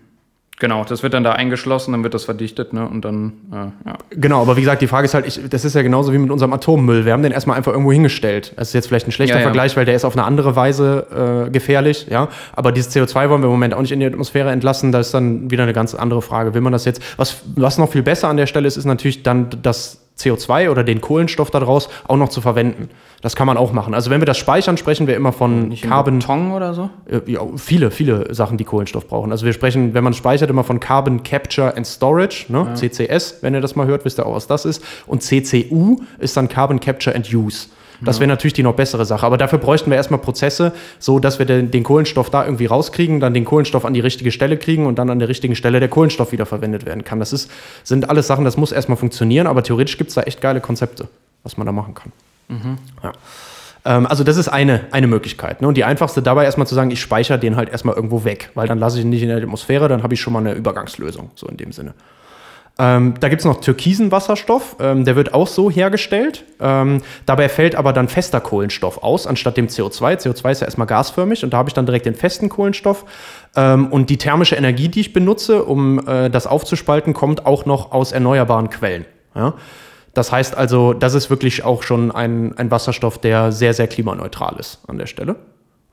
[0.60, 2.88] genau, das wird dann da eingeschlossen, dann wird das verdichtet, ne?
[2.88, 3.56] Und dann, äh,
[3.90, 3.98] ja.
[4.12, 6.32] Genau, aber wie gesagt, die Frage ist halt, ich, das ist ja genauso wie mit
[6.32, 7.06] unserem Atommüll.
[7.06, 8.54] Wir haben den erstmal einfach irgendwo hingestellt.
[8.56, 9.46] Das ist jetzt vielleicht ein schlechter Ja, ja.
[9.46, 12.30] Vergleich, weil der ist auf eine andere Weise äh, gefährlich, ja.
[12.56, 14.92] Aber dieses CO2 wollen wir im Moment auch nicht in die Atmosphäre entlassen.
[14.92, 16.54] Da ist dann wieder eine ganz andere Frage.
[16.54, 17.02] Will man das jetzt?
[17.18, 20.84] Was, was noch viel besser an der Stelle ist, ist natürlich dann das CO2 oder
[20.84, 22.90] den Kohlenstoff daraus auch noch zu verwenden.
[23.22, 23.94] Das kann man auch machen.
[23.94, 26.90] Also wenn wir das speichern, sprechen wir immer von Nicht Carbon Beton oder so?
[27.10, 29.32] äh, ja, viele, viele Sachen, die Kohlenstoff brauchen.
[29.32, 32.74] Also wir sprechen, wenn man speichert, immer von Carbon Capture and Storage, ne?
[32.74, 34.84] CCS, wenn ihr das mal hört, wisst ihr auch, was das ist.
[35.08, 37.68] Und CCU ist dann Carbon Capture and Use.
[38.06, 39.26] Das wäre natürlich die noch bessere Sache.
[39.26, 43.20] Aber dafür bräuchten wir erstmal Prozesse, so dass wir den, den Kohlenstoff da irgendwie rauskriegen,
[43.20, 45.90] dann den Kohlenstoff an die richtige Stelle kriegen und dann an der richtigen Stelle der
[45.90, 47.20] Kohlenstoff wieder verwendet werden kann.
[47.20, 47.50] Das ist,
[47.84, 51.08] sind alles Sachen, das muss erstmal funktionieren, aber theoretisch gibt es da echt geile Konzepte,
[51.44, 52.12] was man da machen kann.
[53.04, 53.12] Ja.
[53.86, 55.62] Ähm, also das ist eine, eine Möglichkeit.
[55.62, 55.68] Ne?
[55.68, 58.68] Und die einfachste dabei erstmal zu sagen, ich speichere den halt erstmal irgendwo weg, weil
[58.68, 61.32] dann lasse ich ihn nicht in der Atmosphäre, dann habe ich schon mal eine Übergangslösung,
[61.36, 61.94] so in dem Sinne.
[62.80, 66.44] Ähm, da gibt es noch türkisen Wasserstoff, ähm, der wird auch so hergestellt.
[66.60, 70.18] Ähm, dabei fällt aber dann fester Kohlenstoff aus, anstatt dem CO2.
[70.18, 73.06] CO2 ist ja erstmal gasförmig und da habe ich dann direkt den festen Kohlenstoff.
[73.56, 77.92] Ähm, und die thermische Energie, die ich benutze, um äh, das aufzuspalten, kommt auch noch
[77.92, 79.06] aus erneuerbaren Quellen.
[79.36, 79.54] Ja?
[80.16, 84.56] Das heißt also, das ist wirklich auch schon ein, ein Wasserstoff, der sehr, sehr klimaneutral
[84.60, 85.36] ist an der Stelle.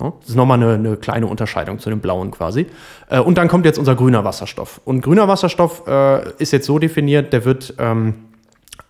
[0.00, 2.66] Das ist nochmal eine, eine kleine Unterscheidung zu dem blauen quasi.
[3.08, 4.80] Äh, und dann kommt jetzt unser grüner Wasserstoff.
[4.84, 8.14] Und grüner Wasserstoff äh, ist jetzt so definiert, der wird ähm,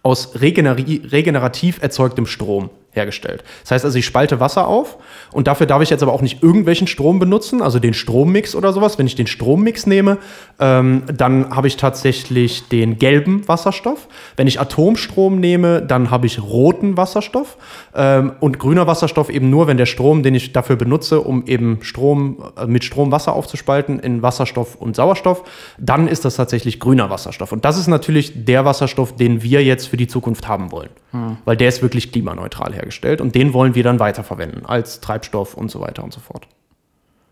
[0.03, 3.45] aus regenerativ erzeugtem Strom hergestellt.
[3.63, 4.99] Das heißt also, ich spalte Wasser auf
[5.33, 8.73] und dafür darf ich jetzt aber auch nicht irgendwelchen Strom benutzen, also den Strommix oder
[8.73, 8.99] sowas.
[8.99, 10.19] Wenn ich den Strommix nehme,
[10.59, 14.09] ähm, dann habe ich tatsächlich den gelben Wasserstoff.
[14.37, 17.57] Wenn ich Atomstrom nehme, dann habe ich roten Wasserstoff
[17.95, 21.79] ähm, und grüner Wasserstoff eben nur, wenn der Strom, den ich dafür benutze, um eben
[21.83, 25.45] Strom äh, mit Strom Wasser aufzuspalten in Wasserstoff und Sauerstoff,
[25.79, 27.53] dann ist das tatsächlich grüner Wasserstoff.
[27.53, 31.37] Und das ist natürlich der Wasserstoff, den wir jetzt für die Zukunft haben wollen, hm.
[31.45, 35.71] weil der ist wirklich klimaneutral hergestellt und den wollen wir dann weiterverwenden als Treibstoff und
[35.71, 36.47] so weiter und so fort.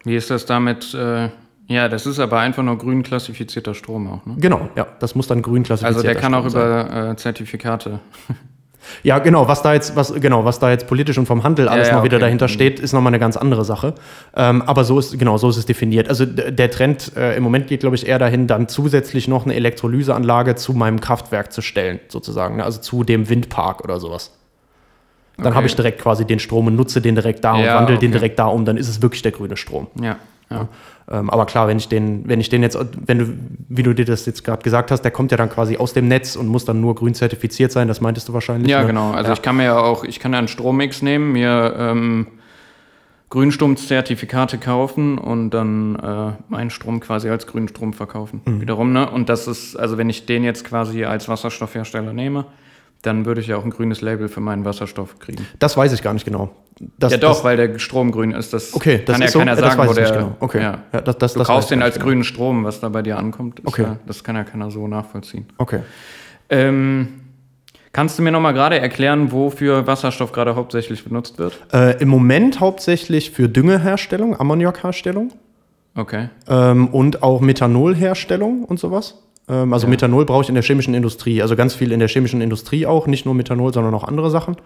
[0.05, 0.95] Wie ist das damit?
[0.95, 1.31] Äh,
[1.67, 4.25] ja, das ist aber einfach nur grün klassifizierter Strom auch.
[4.25, 4.37] Ne?
[4.39, 6.07] Genau, ja, das muss dann grün klassifiziert werden.
[6.07, 8.01] Also der kann Strom auch über äh, Zertifikate.
[9.03, 11.89] Ja, genau, was da jetzt, was, genau, was da jetzt politisch und vom Handel alles
[11.89, 12.27] ja, ja, noch wieder okay.
[12.27, 12.53] dahinter mhm.
[12.53, 13.95] steht, ist nochmal eine ganz andere Sache.
[14.35, 16.09] Ähm, aber so ist, genau, so ist es definiert.
[16.09, 19.55] Also der Trend äh, im Moment geht, glaube ich, eher dahin, dann zusätzlich noch eine
[19.55, 22.57] Elektrolyseanlage zu meinem Kraftwerk zu stellen, sozusagen.
[22.57, 22.65] Ne?
[22.65, 24.38] Also zu dem Windpark oder sowas.
[25.39, 25.57] Dann okay.
[25.57, 28.07] habe ich direkt quasi den Strom und nutze den direkt da ja, und wandle okay.
[28.07, 29.87] den direkt da um, dann ist es wirklich der grüne Strom.
[30.01, 30.17] Ja.
[30.51, 30.69] ja.
[31.11, 33.27] Ähm, aber klar, wenn ich den, wenn ich den jetzt, wenn du,
[33.69, 36.09] wie du dir das jetzt gerade gesagt hast, der kommt ja dann quasi aus dem
[36.09, 38.71] Netz und muss dann nur grün zertifiziert sein, das meintest du wahrscheinlich.
[38.71, 38.89] Ja, ne?
[38.89, 39.13] genau.
[39.13, 39.35] Also ja.
[39.35, 42.27] ich kann mir ja auch, ich kann ja einen Strommix nehmen, mir ähm,
[43.31, 48.41] Grünstromzertifikate kaufen und dann äh, meinen Strom quasi als grünen Strom verkaufen.
[48.45, 48.61] Mhm.
[48.61, 49.09] Wiederum, ne?
[49.09, 52.47] Und das ist, also wenn ich den jetzt quasi als Wasserstoffhersteller nehme,
[53.03, 55.47] dann würde ich ja auch ein grünes Label für meinen Wasserstoff kriegen.
[55.59, 56.51] Das weiß ich gar nicht genau.
[56.99, 58.53] Das, ja doch, das, weil der Strom grün ist.
[58.53, 60.11] Das okay, das kann ja so, keiner sagen, wo der.
[60.11, 60.37] Genau.
[60.41, 60.63] Okay.
[60.63, 60.79] Ja.
[60.93, 62.07] Ja, das, das, du kaufst den als genau.
[62.07, 63.63] grünen Strom, was da bei dir ankommt.
[63.65, 63.83] Okay.
[63.83, 65.47] Ja, das kann ja keiner so nachvollziehen.
[65.59, 65.81] Okay.
[66.51, 67.21] Ähm,
[67.93, 71.59] kannst du mir nochmal gerade erklären, wofür Wasserstoff gerade hauptsächlich benutzt wird?
[71.73, 75.33] Äh, Im Moment hauptsächlich für Düngeherstellung, Ammoniakherstellung.
[75.95, 76.29] Okay.
[76.49, 79.23] Ähm, und auch Methanolherstellung und sowas.
[79.49, 79.91] Ähm, also ja.
[79.91, 83.07] Methanol brauche ich in der chemischen Industrie, also ganz viel in der chemischen Industrie auch,
[83.07, 84.57] nicht nur Methanol, sondern auch andere Sachen.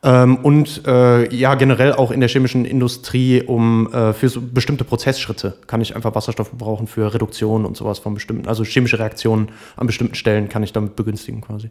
[0.00, 4.84] Ähm, und äh, ja, generell auch in der chemischen Industrie, um äh, für so bestimmte
[4.84, 9.48] Prozessschritte kann ich einfach Wasserstoff brauchen für Reduktion und sowas von bestimmten, also chemische Reaktionen
[9.76, 11.70] an bestimmten Stellen kann ich damit begünstigen quasi.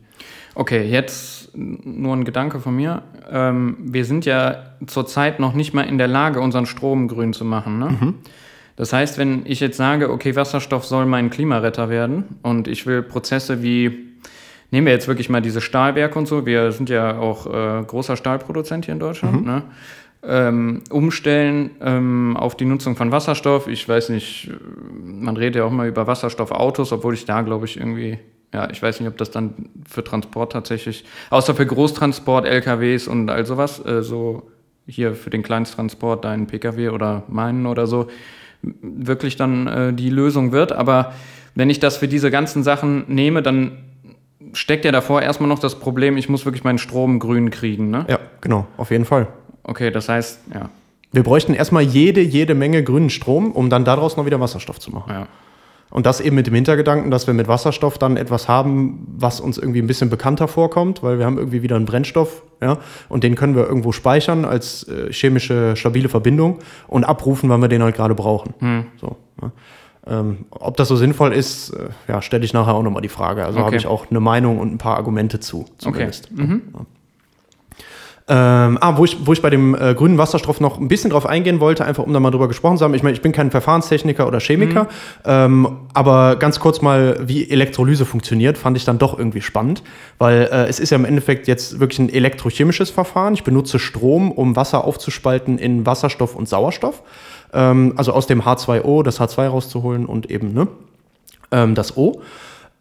[0.55, 3.03] Okay, jetzt nur ein Gedanke von mir.
[3.31, 4.57] Ähm, wir sind ja
[4.87, 7.79] zurzeit noch nicht mal in der Lage, unseren Strom grün zu machen.
[7.79, 7.85] Ne?
[7.85, 8.13] Mhm.
[8.77, 13.01] Das heißt, wenn ich jetzt sage, okay, Wasserstoff soll mein Klimaretter werden und ich will
[13.01, 14.13] Prozesse wie,
[14.71, 18.15] nehmen wir jetzt wirklich mal diese Stahlwerke und so, wir sind ja auch äh, großer
[18.15, 19.47] Stahlproduzent hier in Deutschland, mhm.
[19.47, 19.63] ne?
[20.23, 23.67] ähm, umstellen ähm, auf die Nutzung von Wasserstoff.
[23.67, 24.51] Ich weiß nicht,
[25.03, 28.19] man redet ja auch mal über Wasserstoffautos, obwohl ich da, glaube ich, irgendwie,
[28.53, 33.29] ja, ich weiß nicht, ob das dann für Transport tatsächlich, außer für Großtransport, LKWs und
[33.29, 34.51] all sowas, äh, so
[34.85, 38.07] hier für den Kleinsttransport, deinen Pkw oder meinen oder so,
[38.61, 40.71] wirklich dann äh, die Lösung wird.
[40.71, 41.13] Aber
[41.55, 43.77] wenn ich das für diese ganzen Sachen nehme, dann
[44.53, 47.89] steckt ja davor erstmal noch das Problem, ich muss wirklich meinen Strom grün kriegen.
[47.89, 48.05] Ne?
[48.07, 49.27] Ja, genau, auf jeden Fall.
[49.63, 50.69] Okay, das heißt, ja.
[51.11, 54.91] Wir bräuchten erstmal jede, jede Menge grünen Strom, um dann daraus noch wieder Wasserstoff zu
[54.91, 55.11] machen.
[55.11, 55.27] Ja.
[55.89, 59.57] Und das eben mit dem Hintergedanken, dass wir mit Wasserstoff dann etwas haben, was uns
[59.57, 63.35] irgendwie ein bisschen bekannter vorkommt, weil wir haben irgendwie wieder einen Brennstoff, ja, und den
[63.35, 67.95] können wir irgendwo speichern als äh, chemische stabile Verbindung und abrufen, wann wir den halt
[67.95, 68.53] gerade brauchen.
[68.59, 68.85] Hm.
[68.99, 69.51] So, ja.
[70.07, 73.45] ähm, ob das so sinnvoll ist, äh, ja, stelle ich nachher auch nochmal die Frage.
[73.45, 73.65] Also okay.
[73.65, 76.29] habe ich auch eine Meinung und ein paar Argumente zu, zumindest.
[76.33, 76.43] Okay.
[76.43, 76.61] Mhm.
[76.73, 76.85] Ja.
[78.29, 81.25] Ähm, ah, wo ich, wo ich bei dem äh, grünen Wasserstoff noch ein bisschen drauf
[81.25, 82.93] eingehen wollte, einfach um da mal drüber gesprochen zu haben.
[82.93, 84.87] Ich meine, ich bin kein Verfahrenstechniker oder Chemiker, mhm.
[85.23, 89.81] ähm, aber ganz kurz mal, wie Elektrolyse funktioniert, fand ich dann doch irgendwie spannend,
[90.17, 93.33] weil äh, es ist ja im Endeffekt jetzt wirklich ein elektrochemisches Verfahren.
[93.33, 97.03] Ich benutze Strom, um Wasser aufzuspalten in Wasserstoff und Sauerstoff.
[97.53, 100.67] Ähm, also aus dem H2O das H2 rauszuholen und eben ne,
[101.51, 102.21] ähm, das O.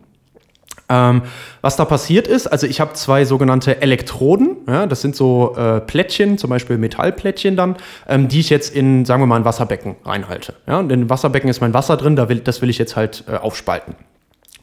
[0.89, 1.23] Ähm,
[1.61, 5.81] was da passiert ist, also ich habe zwei sogenannte Elektroden, ja, das sind so äh,
[5.81, 7.75] Plättchen, zum Beispiel Metallplättchen dann,
[8.07, 10.53] ähm, die ich jetzt in, sagen wir mal, ein Wasserbecken reinhalte.
[10.65, 12.95] Ja, und in dem Wasserbecken ist mein Wasser drin, da will, das will ich jetzt
[12.95, 13.95] halt äh, aufspalten.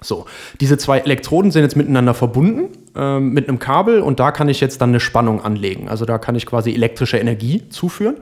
[0.05, 0.27] So,
[0.61, 4.61] diese zwei Elektroden sind jetzt miteinander verbunden ähm, mit einem Kabel und da kann ich
[4.61, 5.89] jetzt dann eine Spannung anlegen.
[5.89, 8.17] Also da kann ich quasi elektrische Energie zuführen.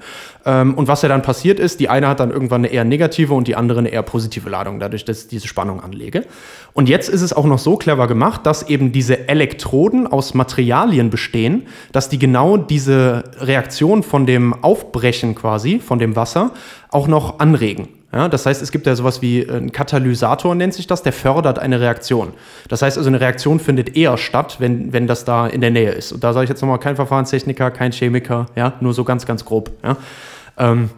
[0.47, 3.35] Ähm, und was ja dann passiert ist, die eine hat dann irgendwann eine eher negative
[3.35, 6.25] und die andere eine eher positive Ladung, dadurch, dass ich diese Spannung anlege.
[6.73, 11.11] Und jetzt ist es auch noch so clever gemacht, dass eben diese Elektroden aus Materialien
[11.11, 16.53] bestehen, dass die genau diese Reaktion von dem Aufbrechen quasi, von dem Wasser,
[16.91, 17.89] auch noch anregen.
[18.15, 21.59] Ja, das heißt, es gibt ja sowas wie ein Katalysator, nennt sich das, der fördert
[21.59, 22.35] eine Reaktion.
[22.69, 25.93] Das heißt also, eine Reaktion findet eher statt, wenn, wenn das da in der Nähe
[25.93, 26.13] ist.
[26.13, 29.45] Und da sage ich jetzt nochmal kein Verfahrenstechniker, kein Chemiker, ja, nur so ganz, ganz
[29.45, 29.71] grob.
[29.83, 29.97] Ja.
[30.59, 30.91] Ähm,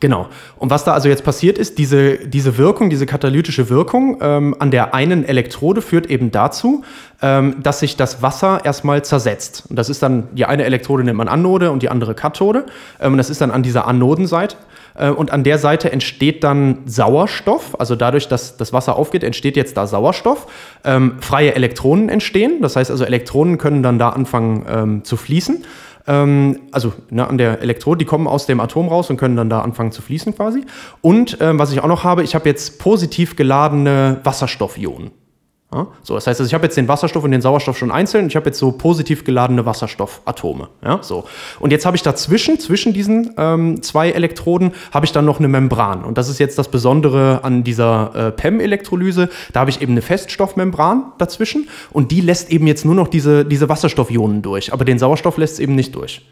[0.00, 0.26] Genau.
[0.58, 4.72] Und was da also jetzt passiert ist, diese, diese Wirkung, diese katalytische Wirkung ähm, an
[4.72, 6.82] der einen Elektrode führt eben dazu,
[7.22, 9.64] ähm, dass sich das Wasser erstmal zersetzt.
[9.68, 12.66] Und das ist dann, die eine Elektrode nennt man Anode und die andere Kathode.
[13.00, 14.56] Ähm, und das ist dann an dieser Anodenseite.
[14.94, 17.78] Äh, und an der Seite entsteht dann Sauerstoff.
[17.78, 20.46] Also dadurch, dass das Wasser aufgeht, entsteht jetzt da Sauerstoff.
[20.84, 22.62] Ähm, freie Elektronen entstehen.
[22.62, 25.64] Das heißt also, Elektronen können dann da anfangen ähm, zu fließen.
[26.06, 29.48] Ähm, also ne, an der Elektrode, die kommen aus dem Atom raus und können dann
[29.48, 30.64] da anfangen zu fließen quasi.
[31.00, 35.23] Und ähm, was ich auch noch habe, ich habe jetzt positiv geladene Wasserstoffionen.
[35.72, 35.88] Ja?
[36.02, 38.26] So, das heißt, also ich habe jetzt den Wasserstoff und den Sauerstoff schon einzeln.
[38.28, 40.68] Ich habe jetzt so positiv geladene Wasserstoffatome.
[40.84, 41.00] Ja?
[41.02, 41.24] So.
[41.60, 45.48] Und jetzt habe ich dazwischen, zwischen diesen ähm, zwei Elektroden, habe ich dann noch eine
[45.48, 46.04] Membran.
[46.04, 49.28] Und das ist jetzt das Besondere an dieser äh, PEM-Elektrolyse.
[49.52, 53.44] Da habe ich eben eine Feststoffmembran dazwischen und die lässt eben jetzt nur noch diese,
[53.44, 54.72] diese Wasserstoffionen durch.
[54.72, 56.22] Aber den Sauerstoff lässt es eben nicht durch.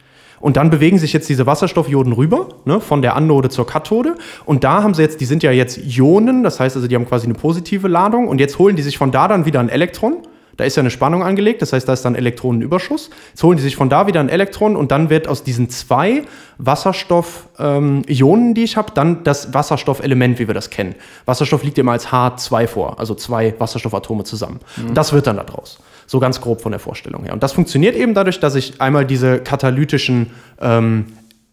[0.42, 4.16] Und dann bewegen sich jetzt diese Wasserstoffioden rüber, ne, von der Anode zur Kathode.
[4.44, 7.07] Und da haben sie jetzt, die sind ja jetzt Ionen, das heißt also, die haben
[7.07, 8.26] quasi eine positive Ladung.
[8.26, 10.16] Und jetzt holen die sich von da dann wieder ein Elektron.
[10.57, 13.09] Da ist ja eine Spannung angelegt, das heißt, da ist dann Elektronenüberschuss.
[13.31, 16.24] Jetzt holen die sich von da wieder ein Elektron und dann wird aus diesen zwei
[16.59, 20.96] Wasserstoff-Ionen, ähm, die ich habe, dann das Wasserstoffelement, wie wir das kennen.
[21.24, 24.59] Wasserstoff liegt immer als H2 vor, also zwei Wasserstoffatome zusammen.
[24.76, 24.92] Mhm.
[24.92, 25.78] Das wird dann da draus.
[26.07, 27.33] So ganz grob von der Vorstellung her.
[27.33, 31.07] Und das funktioniert eben dadurch, dass ich einmal diese katalytischen ähm,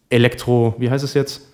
[0.08, 1.46] Elektro, wie heißt es jetzt?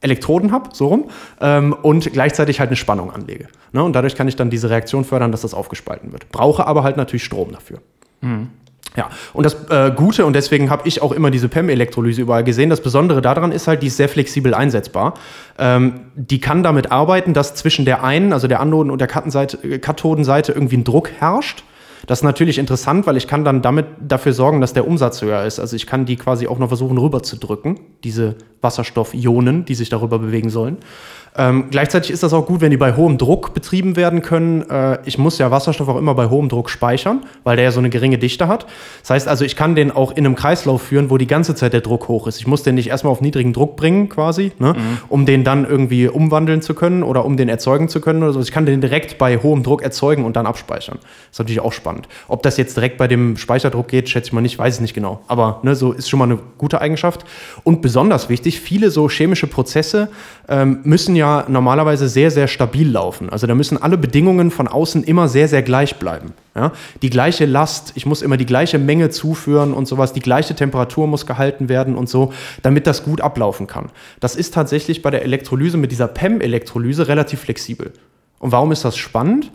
[0.00, 1.10] Elektroden habe, so rum,
[1.40, 3.46] ähm, und gleichzeitig halt eine Spannung anlege.
[3.72, 3.82] Ne?
[3.82, 6.30] Und dadurch kann ich dann diese Reaktion fördern, dass das aufgespalten wird.
[6.30, 7.78] Brauche aber halt natürlich Strom dafür.
[8.20, 8.48] Mhm.
[8.96, 12.68] Ja, und das äh, Gute, und deswegen habe ich auch immer diese PEM-Elektrolyse überall gesehen,
[12.68, 15.14] das Besondere daran ist halt, die ist sehr flexibel einsetzbar.
[15.58, 20.52] Ähm, die kann damit arbeiten, dass zwischen der einen, also der Anoden- und der Kathodenseite
[20.52, 21.64] irgendwie ein Druck herrscht.
[22.06, 25.44] Das ist natürlich interessant, weil ich kann dann damit dafür sorgen, dass der Umsatz höher
[25.44, 25.60] ist.
[25.60, 30.50] Also ich kann die quasi auch noch versuchen rüberzudrücken, diese Wasserstoffionen, die sich darüber bewegen
[30.50, 30.78] sollen.
[31.34, 34.68] Ähm, gleichzeitig ist das auch gut, wenn die bei hohem Druck betrieben werden können.
[34.68, 37.78] Äh, ich muss ja Wasserstoff auch immer bei hohem Druck speichern, weil der ja so
[37.78, 38.66] eine geringe Dichte hat.
[39.00, 41.72] Das heißt also, ich kann den auch in einem Kreislauf führen, wo die ganze Zeit
[41.72, 42.38] der Druck hoch ist.
[42.38, 44.98] Ich muss den nicht erstmal auf niedrigen Druck bringen, quasi, ne, mhm.
[45.08, 48.40] um den dann irgendwie umwandeln zu können oder um den erzeugen zu können oder so.
[48.40, 50.98] Ich kann den direkt bei hohem Druck erzeugen und dann abspeichern.
[51.00, 52.08] Das ist natürlich auch spannend.
[52.28, 54.94] Ob das jetzt direkt bei dem Speicherdruck geht, schätze ich mal nicht, weiß ich nicht
[54.94, 55.20] genau.
[55.28, 57.24] Aber ne, so ist schon mal eine gute Eigenschaft.
[57.64, 60.10] Und besonders wichtig, viele so chemische Prozesse
[60.46, 63.30] ähm, müssen ja ja normalerweise sehr, sehr stabil laufen.
[63.30, 66.32] Also da müssen alle Bedingungen von außen immer sehr, sehr gleich bleiben.
[66.56, 66.72] Ja?
[67.00, 71.06] Die gleiche Last, ich muss immer die gleiche Menge zuführen und sowas, die gleiche Temperatur
[71.06, 72.32] muss gehalten werden und so,
[72.62, 73.90] damit das gut ablaufen kann.
[74.18, 77.92] Das ist tatsächlich bei der Elektrolyse mit dieser PEM-Elektrolyse relativ flexibel.
[78.40, 79.52] Und warum ist das spannend?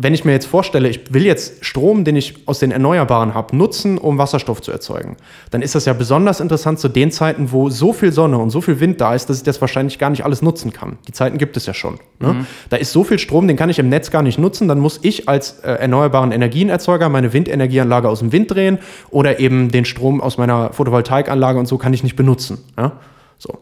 [0.00, 3.56] Wenn ich mir jetzt vorstelle, ich will jetzt Strom, den ich aus den Erneuerbaren habe,
[3.56, 5.16] nutzen, um Wasserstoff zu erzeugen,
[5.50, 8.60] dann ist das ja besonders interessant zu den Zeiten, wo so viel Sonne und so
[8.60, 10.98] viel Wind da ist, dass ich das wahrscheinlich gar nicht alles nutzen kann.
[11.08, 11.98] Die Zeiten gibt es ja schon.
[12.20, 12.32] Ne?
[12.32, 12.46] Mhm.
[12.70, 14.68] Da ist so viel Strom, den kann ich im Netz gar nicht nutzen.
[14.68, 18.78] Dann muss ich als äh, erneuerbaren Energienerzeuger meine Windenergieanlage aus dem Wind drehen
[19.10, 22.58] oder eben den Strom aus meiner Photovoltaikanlage und so kann ich nicht benutzen.
[22.76, 22.92] Ja?
[23.36, 23.58] So.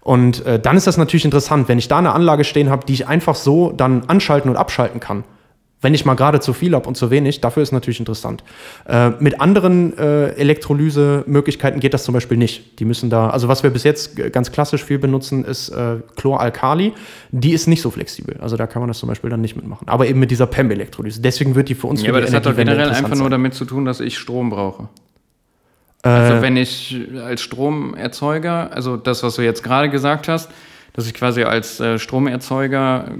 [0.00, 2.92] Und äh, dann ist das natürlich interessant, wenn ich da eine Anlage stehen habe, die
[2.92, 5.22] ich einfach so dann anschalten und abschalten kann
[5.86, 8.42] wenn ich mal gerade zu viel habe und zu wenig, dafür ist natürlich interessant.
[8.88, 12.80] Äh, mit anderen äh, Elektrolysemöglichkeiten geht das zum Beispiel nicht.
[12.80, 16.92] Die müssen da, also was wir bis jetzt ganz klassisch viel benutzen, ist äh, Chloralkali.
[17.30, 18.36] Die ist nicht so flexibel.
[18.40, 19.86] Also da kann man das zum Beispiel dann nicht mitmachen.
[19.88, 21.20] Aber eben mit dieser PEM-Elektrolyse.
[21.20, 23.64] Deswegen wird die für uns Ja, aber das hat doch generell einfach nur damit zu
[23.64, 24.88] tun, dass ich Strom brauche.
[26.02, 30.50] Also äh, wenn ich als Stromerzeuger, also das, was du jetzt gerade gesagt hast,
[30.96, 33.12] dass ich quasi als äh, Stromerzeuger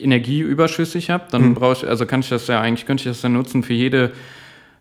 [0.00, 1.54] Energie überschüssig habe, dann mhm.
[1.54, 4.12] brauche ich, also kann ich das ja eigentlich, könnte ich das dann nutzen für jede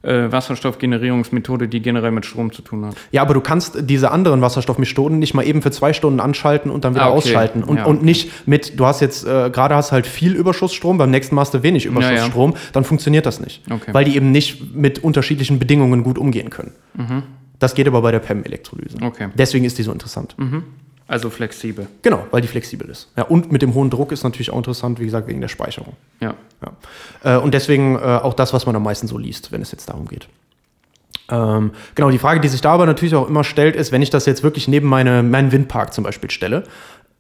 [0.01, 2.95] äh, Wasserstoffgenerierungsmethode, die generell mit Strom zu tun hat.
[3.12, 6.86] Ja, aber du kannst diese anderen Wasserstoffmethoden nicht mal eben für zwei Stunden anschalten und
[6.86, 7.17] dann wieder ah, okay.
[7.17, 7.63] ausschalten.
[7.63, 7.86] Und, ja.
[7.86, 11.41] und nicht mit, du hast jetzt, äh, gerade hast halt viel Überschussstrom, beim nächsten Mal
[11.41, 12.63] hast du wenig Überschussstrom, ja, ja.
[12.71, 13.63] dann funktioniert das nicht.
[13.69, 13.93] Okay.
[13.93, 16.71] Weil die eben nicht mit unterschiedlichen Bedingungen gut umgehen können.
[16.93, 17.23] Mhm.
[17.60, 18.97] Das geht aber bei der PEM-Elektrolyse.
[19.01, 19.29] Okay.
[19.36, 20.36] Deswegen ist die so interessant.
[20.38, 20.63] Mhm.
[21.07, 21.87] Also flexibel.
[22.01, 23.09] Genau, weil die flexibel ist.
[23.15, 25.93] Ja, und mit dem hohen Druck ist natürlich auch interessant, wie gesagt, wegen der Speicherung.
[26.19, 26.35] Ja.
[26.61, 27.37] ja.
[27.37, 29.87] Äh, und deswegen äh, auch das, was man am meisten so liest, wenn es jetzt
[29.87, 30.27] darum geht.
[31.29, 34.09] Ähm, genau, die Frage, die sich da aber natürlich auch immer stellt, ist, wenn ich
[34.09, 36.63] das jetzt wirklich neben meine, meinen Windpark zum Beispiel stelle,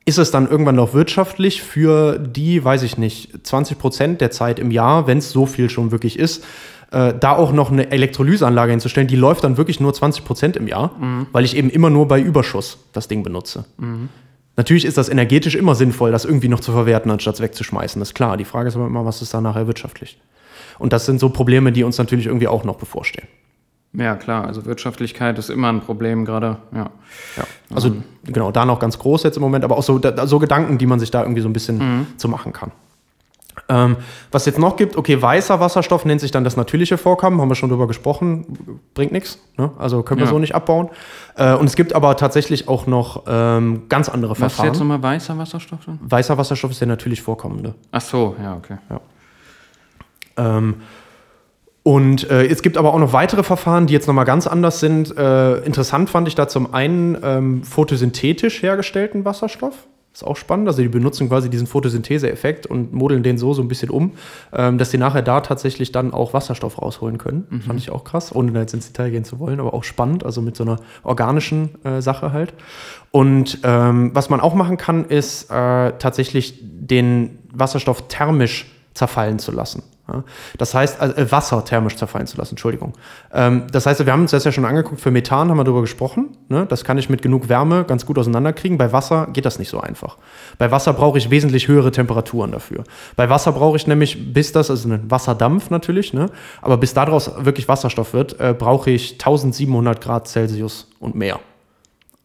[0.05, 4.59] ist es dann irgendwann noch wirtschaftlich für die, weiß ich nicht, 20 Prozent der Zeit
[4.59, 6.45] im Jahr, wenn es so viel schon wirklich ist,
[6.91, 10.67] äh, da auch noch eine Elektrolyseanlage hinzustellen, die läuft dann wirklich nur 20 Prozent im
[10.67, 11.27] Jahr, mhm.
[11.31, 13.65] weil ich eben immer nur bei Überschuss das Ding benutze.
[13.77, 14.09] Mhm.
[14.55, 17.99] Natürlich ist das energetisch immer sinnvoll, das irgendwie noch zu verwerten, anstatt es wegzuschmeißen.
[17.99, 18.37] Das ist klar.
[18.37, 20.19] Die Frage ist aber immer, was ist da nachher wirtschaftlich?
[20.79, 23.27] Und das sind so Probleme, die uns natürlich irgendwie auch noch bevorstehen.
[23.93, 24.45] Ja, klar.
[24.45, 26.57] Also Wirtschaftlichkeit ist immer ein Problem, gerade.
[26.73, 26.89] Ja.
[27.35, 27.43] ja.
[27.73, 28.03] Also ähm.
[28.25, 30.85] genau, da noch ganz groß jetzt im Moment, aber auch so, da, so Gedanken, die
[30.87, 32.07] man sich da irgendwie so ein bisschen mhm.
[32.17, 32.71] zu machen kann.
[33.69, 33.97] Ähm,
[34.31, 37.55] was jetzt noch gibt, okay, weißer Wasserstoff nennt sich dann das natürliche Vorkommen, haben wir
[37.55, 39.71] schon drüber gesprochen, bringt nichts, ne?
[39.77, 40.31] also können wir ja.
[40.31, 40.89] so nicht abbauen.
[41.35, 44.69] Äh, und es gibt aber tatsächlich auch noch ähm, ganz andere was Verfahren.
[44.69, 45.79] Was ist jetzt nochmal weißer Wasserstoff?
[45.85, 45.99] Dann?
[46.01, 47.75] Weißer Wasserstoff ist der natürlich vorkommende.
[47.91, 48.77] Ach so, ja, okay.
[48.89, 50.57] Ja.
[50.57, 50.75] Ähm,
[51.83, 55.17] und äh, es gibt aber auch noch weitere Verfahren, die jetzt nochmal ganz anders sind.
[55.17, 59.87] Äh, interessant fand ich da zum einen ähm, photosynthetisch hergestellten Wasserstoff.
[60.17, 60.67] Ist auch spannend.
[60.67, 64.13] Also die benutzen quasi diesen Photosynthese-Effekt und modeln den so so ein bisschen um,
[64.51, 67.45] ähm, dass die nachher da tatsächlich dann auch Wasserstoff rausholen können.
[67.51, 67.61] Mhm.
[67.61, 70.25] Fand ich auch krass, ohne da jetzt ins Detail gehen zu wollen, aber auch spannend,
[70.25, 72.55] also mit so einer organischen äh, Sache halt.
[73.11, 79.51] Und ähm, was man auch machen kann, ist äh, tatsächlich den Wasserstoff thermisch zerfallen zu
[79.51, 79.83] lassen.
[80.57, 82.93] Das heißt, also, äh, Wasser thermisch zerfallen zu lassen, Entschuldigung.
[83.33, 85.81] Ähm, das heißt, wir haben uns das ja schon angeguckt, für Methan haben wir darüber
[85.81, 86.37] gesprochen.
[86.49, 86.65] Ne?
[86.67, 88.77] Das kann ich mit genug Wärme ganz gut auseinanderkriegen.
[88.77, 90.17] Bei Wasser geht das nicht so einfach.
[90.57, 92.83] Bei Wasser brauche ich wesentlich höhere Temperaturen dafür.
[93.15, 96.27] Bei Wasser brauche ich nämlich, bis das, also ein Wasserdampf natürlich, ne?
[96.61, 101.39] aber bis daraus wirklich Wasserstoff wird, äh, brauche ich 1700 Grad Celsius und mehr.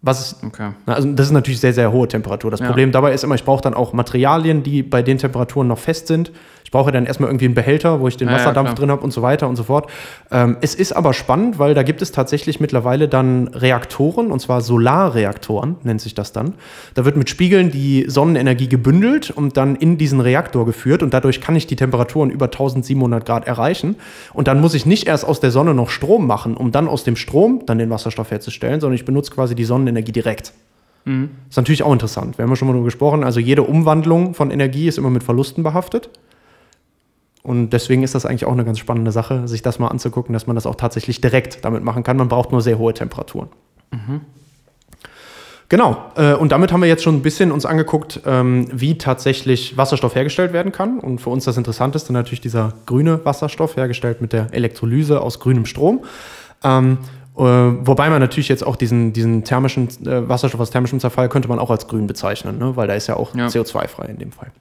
[0.05, 0.73] Was ist, okay.
[0.87, 2.51] also das ist natürlich sehr, sehr hohe Temperatur.
[2.51, 2.67] Das ja.
[2.67, 6.09] Problem dabei ist immer, ich brauche dann auch Materialien, die bei den Temperaturen noch fest
[6.09, 6.33] sind.
[6.73, 9.03] Ich brauche dann erstmal irgendwie einen Behälter, wo ich den ja, Wasserdampf ja, drin habe
[9.03, 9.91] und so weiter und so fort.
[10.31, 14.63] Ähm, es ist aber spannend, weil da gibt es tatsächlich mittlerweile dann Reaktoren, und zwar
[14.63, 16.55] Solarreaktoren nennt sich das dann.
[16.95, 21.43] Da wird mit Spiegeln die Sonnenenergie gebündelt und dann in diesen Reaktor geführt und dadurch
[21.43, 23.97] kann ich die Temperaturen über 1700 Grad erreichen.
[24.33, 27.05] Und dann muss ich nicht erst aus der Sonne noch Strom machen, um dann aus
[27.05, 30.55] dem Strom dann den Wasserstoff herzustellen, sondern ich benutze quasi die Sonnenenergie direkt.
[31.05, 31.33] Mhm.
[31.51, 32.39] Ist natürlich auch interessant.
[32.39, 33.25] Wir haben ja schon mal darüber gesprochen.
[33.25, 36.09] Also jede Umwandlung von Energie ist immer mit Verlusten behaftet.
[37.43, 40.47] Und deswegen ist das eigentlich auch eine ganz spannende Sache, sich das mal anzugucken, dass
[40.47, 42.17] man das auch tatsächlich direkt damit machen kann.
[42.17, 43.49] Man braucht nur sehr hohe Temperaturen.
[43.91, 44.21] Mhm.
[45.69, 49.77] Genau, äh, und damit haben wir jetzt schon ein bisschen uns angeguckt, ähm, wie tatsächlich
[49.77, 51.01] Wasserstoff hergestellt werden kann.
[51.01, 55.65] Und für uns das Interessanteste natürlich dieser grüne Wasserstoff, hergestellt mit der Elektrolyse aus grünem
[55.65, 56.05] Strom.
[56.63, 56.99] Ähm,
[57.37, 61.49] äh, wobei man natürlich jetzt auch diesen, diesen thermischen äh, Wasserstoff aus thermischem Zerfall könnte
[61.49, 62.77] man auch als grün bezeichnen, ne?
[62.77, 63.47] weil da ist ja auch ja.
[63.47, 64.53] CO2-frei in dem Fall.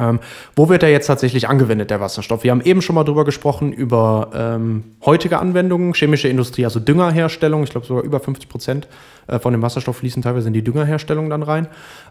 [0.00, 0.20] Ähm,
[0.56, 2.42] wo wird er jetzt tatsächlich angewendet, der Wasserstoff?
[2.42, 7.62] Wir haben eben schon mal drüber gesprochen, über ähm, heutige Anwendungen, chemische Industrie, also Düngerherstellung.
[7.64, 8.88] Ich glaube, sogar über 50 Prozent
[9.26, 11.68] äh, von dem Wasserstoff fließen teilweise in die Düngerherstellung dann rein.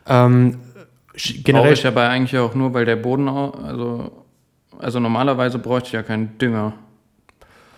[0.07, 0.59] Ähm,
[1.43, 1.63] generell.
[1.63, 4.11] Brauche ich dabei eigentlich auch nur, weil der Boden, also,
[4.77, 6.73] also normalerweise bräuchte ich ja keinen Dünger.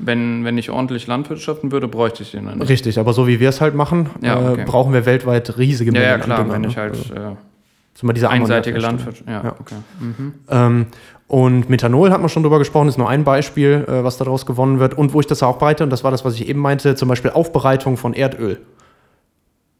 [0.03, 2.69] Wenn, wenn ich ordentlich landwirtschaften würde, bräuchte ich den dann nicht.
[2.69, 4.61] Richtig, aber so wie wir es halt machen, ja, okay.
[4.61, 6.55] äh, brauchen wir weltweit riesige Mengen ja, ja, klar, an Dünger.
[6.55, 6.67] Wenn ne?
[6.69, 7.13] ich halt, also.
[7.13, 7.35] äh,
[7.93, 8.79] Zum Beispiel diese Einseitige.
[8.79, 9.29] Landwirtschaft.
[9.29, 9.75] Ja, okay.
[10.49, 10.87] Ähm,
[11.27, 14.79] und Methanol hat man schon drüber gesprochen, ist nur ein Beispiel, äh, was daraus gewonnen
[14.79, 14.97] wird.
[14.97, 17.07] Und wo ich das auch breite, und das war das, was ich eben meinte, zum
[17.07, 18.59] Beispiel Aufbereitung von Erdöl.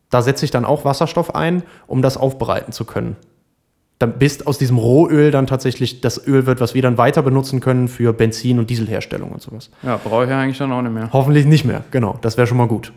[0.10, 3.16] Da setze ich dann auch Wasserstoff ein, um das aufbereiten zu können.
[4.00, 7.60] Dann bis aus diesem Rohöl dann tatsächlich das Öl wird, was wir dann weiter benutzen
[7.60, 9.70] können für Benzin- und Dieselherstellung und sowas.
[9.84, 11.10] Ja, brauche ich ja eigentlich dann auch nicht mehr.
[11.14, 12.18] Hoffentlich nicht mehr, genau.
[12.22, 12.92] Das wäre schon mal gut.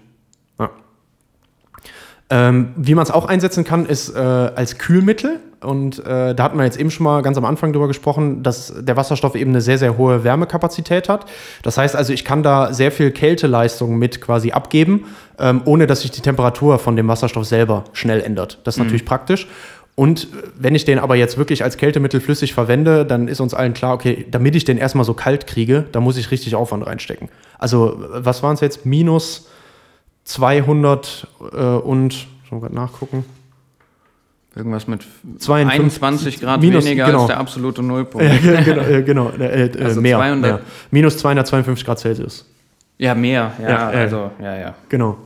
[2.31, 5.41] Ähm, wie man es auch einsetzen kann, ist äh, als Kühlmittel.
[5.63, 8.73] Und äh, da hatten wir jetzt eben schon mal ganz am Anfang drüber gesprochen, dass
[8.79, 11.27] der Wasserstoff eben eine sehr, sehr hohe Wärmekapazität hat.
[11.63, 15.07] Das heißt also, ich kann da sehr viel Kälteleistung mit quasi abgeben,
[15.39, 18.59] ähm, ohne dass sich die Temperatur von dem Wasserstoff selber schnell ändert.
[18.65, 19.47] Das ist natürlich praktisch.
[19.97, 23.75] Und wenn ich den aber jetzt wirklich als Kältemittel flüssig verwende, dann ist uns allen
[23.75, 27.29] klar, okay, damit ich den erstmal so kalt kriege, da muss ich richtig Aufwand reinstecken.
[27.59, 28.87] Also, was waren es jetzt?
[28.87, 29.47] Minus
[30.25, 32.13] 200 äh, und,
[32.49, 33.25] schon mal grad nachgucken.
[34.57, 35.03] Irgendwas mit
[35.39, 37.19] 52 21 Grad minus- weniger genau.
[37.21, 38.25] als der absolute Nullpunkt.
[38.45, 40.61] Ja, genau, äh, genau äh, äh, Also mehr, 200 mehr.
[40.91, 42.49] Minus 252 Grad Celsius.
[42.97, 43.53] Ja, mehr.
[43.61, 44.75] Ja, Ja, äh, also, ja, ja.
[44.89, 45.19] Genau,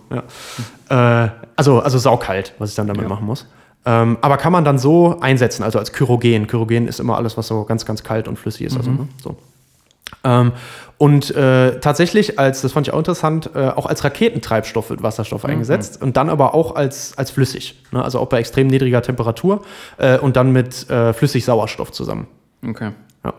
[0.89, 1.25] ja.
[1.25, 3.09] Äh, also, also saukalt, was ich dann damit Ja.
[3.09, 3.47] machen muss.
[3.85, 6.47] Ähm, aber kann man dann so einsetzen, also als Kyrogen.
[6.47, 8.77] Kyrogen ist immer alles, was so ganz, ganz kalt und flüssig ist.
[8.79, 9.09] Also, ne?
[9.23, 9.37] so.
[10.25, 10.53] Ähm,
[10.99, 15.45] und äh, tatsächlich, als, das fand ich auch interessant, äh, auch als Raketentreibstoff wird Wasserstoff
[15.45, 17.81] eingesetzt und dann aber auch als, als flüssig.
[17.93, 18.03] Ne?
[18.03, 19.63] Also auch bei extrem niedriger Temperatur
[19.99, 22.27] äh, und dann mit äh, Flüssig-Sauerstoff zusammen.
[22.69, 22.91] Okay.
[23.25, 23.33] Ja.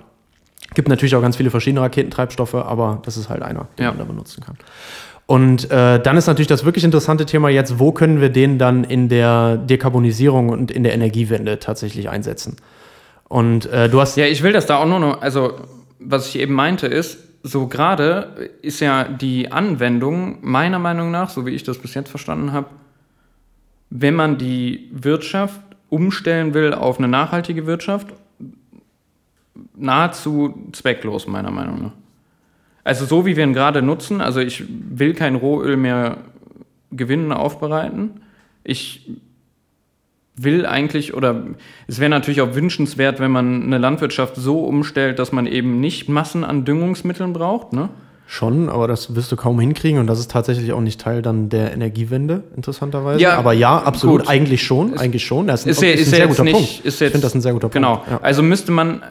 [0.74, 3.90] Gibt natürlich auch ganz viele verschiedene Raketentreibstoffe, aber das ist halt einer, den Ja.
[3.90, 4.58] man da benutzen kann.
[5.26, 8.86] Und äh, dann ist natürlich das wirklich interessante Thema jetzt, wo können wir den dann
[8.86, 12.56] in der Dekarbonisierung und in der Energiewende tatsächlich einsetzen?
[13.28, 15.54] Und äh, du hast Ja, ich will das da auch nur noch, also
[16.00, 21.46] was ich eben meinte ist, so gerade ist ja die Anwendung meiner Meinung nach, so
[21.46, 22.68] wie ich das bis jetzt verstanden habe,
[23.90, 28.08] wenn man die Wirtschaft umstellen will auf eine nachhaltige Wirtschaft,
[29.76, 31.92] nahezu zwecklos meiner Meinung nach.
[32.84, 36.18] Also so wie wir ihn gerade nutzen, also ich will kein Rohöl mehr
[36.92, 38.22] gewinnen, aufbereiten.
[38.64, 39.10] Ich
[40.44, 41.44] will eigentlich, oder
[41.88, 46.10] es wäre natürlich auch wünschenswert, wenn man eine Landwirtschaft so umstellt, dass man eben nicht
[46.10, 47.74] Massen an Düngungsmitteln braucht.
[47.74, 47.90] Ne?
[48.30, 51.50] schon, aber das wirst du kaum hinkriegen und das ist tatsächlich auch nicht Teil dann
[51.50, 53.20] der Energiewende, interessanterweise.
[53.20, 54.30] Ja, aber ja, absolut, gut.
[54.30, 55.48] eigentlich schon, eigentlich schon.
[55.48, 57.96] Das Ist, ja, ist, ja jetzt nicht, Ist ich finde das ein sehr guter genau.
[57.96, 58.12] Punkt.
[58.12, 58.20] Ja.
[58.22, 59.02] Also müsste man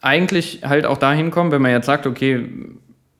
[0.00, 2.48] eigentlich halt auch dahin kommen, wenn man jetzt sagt, okay,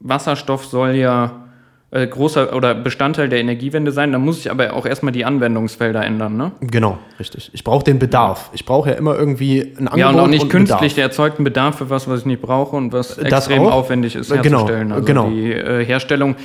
[0.00, 1.47] Wasserstoff soll ja
[1.90, 6.04] äh, großer oder Bestandteil der Energiewende sein, dann muss ich aber auch erstmal die Anwendungsfelder
[6.04, 6.36] ändern.
[6.36, 6.52] Ne?
[6.60, 7.50] Genau, richtig.
[7.54, 8.50] Ich brauche den Bedarf.
[8.52, 11.44] Ich brauche ja immer irgendwie ein Angebot Ja, und auch nicht einen künstlich der erzeugten
[11.44, 13.72] Bedarf für was, was ich nicht brauche und was Das extrem auch.
[13.72, 14.92] aufwendig ist genau, herzustellen.
[14.92, 15.30] Also genau.
[15.30, 16.36] die äh, Herstellung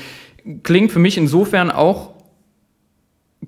[0.63, 2.11] klingt für mich insofern auch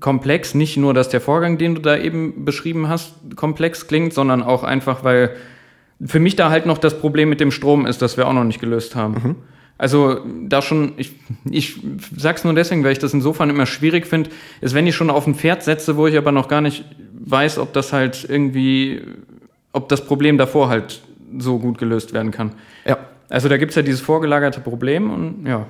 [0.02, 4.44] komplex, nicht nur, dass der Vorgang, den du da eben beschrieben hast, komplex klingt, sondern
[4.44, 5.32] auch einfach, weil
[6.06, 8.44] für mich da halt noch das Problem mit dem Strom ist, das wir auch noch
[8.44, 9.14] nicht gelöst haben.
[9.14, 9.36] Mhm.
[9.78, 11.12] Also da schon, ich,
[11.50, 11.80] ich
[12.16, 14.30] sag's nur deswegen, weil ich das insofern immer schwierig finde,
[14.62, 16.86] ist, wenn ich schon auf ein Pferd setze, wo ich aber noch gar nicht
[17.26, 19.02] weiß, ob das halt irgendwie,
[19.74, 21.02] ob das Problem davor halt
[21.38, 22.54] so gut gelöst werden kann.
[22.86, 22.98] Ja,
[23.30, 25.66] Also da gibt's ja dieses vorgelagerte Problem und ja.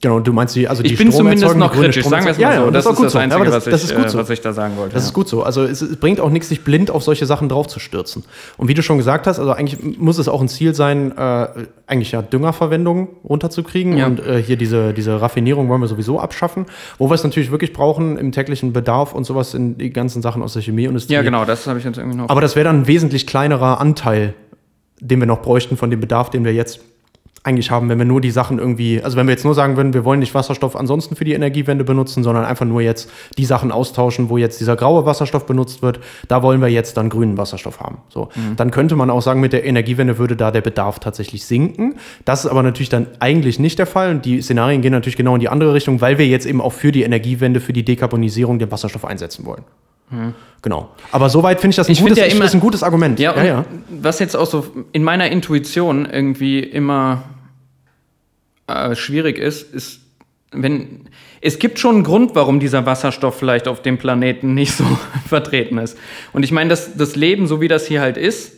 [0.00, 0.20] Genau.
[0.20, 2.54] Du meinst die, also die Ich bin zumindest noch kritisch, sagen wir es mal Stromerzeugung-
[2.54, 2.60] so.
[2.60, 3.18] Ja, ja, das, auch ist gut das so.
[3.18, 4.18] Einzige, Ja, aber was, das, das ich, ist gut äh, so.
[4.18, 4.94] was ich da sagen wollte.
[4.94, 5.08] Das ja.
[5.08, 5.42] ist gut so.
[5.42, 8.24] Also es, es bringt auch nichts, sich blind auf solche Sachen draufzustürzen.
[8.56, 11.48] Und wie du schon gesagt hast, also eigentlich muss es auch ein Ziel sein, äh,
[11.86, 13.96] eigentlich ja Düngerverwendung runterzukriegen.
[13.96, 14.06] Ja.
[14.06, 16.66] Und äh, hier diese, diese Raffinierung wollen wir sowieso abschaffen.
[16.98, 20.42] Wo wir es natürlich wirklich brauchen im täglichen Bedarf und sowas in die ganzen Sachen
[20.42, 21.14] aus der Chemieindustrie.
[21.14, 22.28] Ja, genau, das habe ich jetzt irgendwie noch.
[22.28, 24.34] Aber das wäre dann ein wesentlich kleinerer Anteil,
[25.00, 26.80] den wir noch bräuchten von dem Bedarf, den wir jetzt
[27.46, 29.92] eigentlich haben, wenn wir nur die Sachen irgendwie, also wenn wir jetzt nur sagen würden,
[29.92, 33.70] wir wollen nicht Wasserstoff ansonsten für die Energiewende benutzen, sondern einfach nur jetzt die Sachen
[33.70, 37.80] austauschen, wo jetzt dieser graue Wasserstoff benutzt wird, da wollen wir jetzt dann grünen Wasserstoff
[37.80, 37.98] haben.
[38.08, 41.96] So, dann könnte man auch sagen, mit der Energiewende würde da der Bedarf tatsächlich sinken.
[42.24, 45.34] Das ist aber natürlich dann eigentlich nicht der Fall und die Szenarien gehen natürlich genau
[45.34, 48.58] in die andere Richtung, weil wir jetzt eben auch für die Energiewende, für die Dekarbonisierung
[48.58, 49.64] den Wasserstoff einsetzen wollen.
[50.62, 50.88] Genau.
[51.12, 53.18] Aber soweit finde ich das ein, Ich gutes, ja immer- ein gutes Argument.
[53.18, 53.64] Ja, und
[54.02, 57.24] was jetzt auch so in meiner Intuition irgendwie immer
[58.66, 60.00] äh, schwierig ist, ist,
[60.52, 61.08] wenn
[61.40, 64.84] es gibt schon einen Grund, warum dieser Wasserstoff vielleicht auf dem Planeten nicht so
[65.28, 65.98] vertreten ist.
[66.32, 68.52] Und ich meine, das, das Leben, so wie das hier halt ist,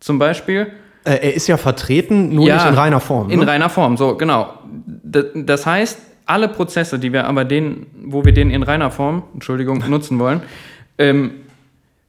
[0.00, 0.66] zum Beispiel,
[1.04, 3.30] Äh, er ist ja vertreten, nur nicht in reiner Form.
[3.30, 3.46] In ne?
[3.46, 4.52] reiner Form, so, genau.
[4.84, 9.22] D das heißt, alle Prozesse, die wir aber den, wo wir den in reiner Form,
[9.32, 10.42] Entschuldigung, nutzen wollen,
[10.98, 11.30] ähm,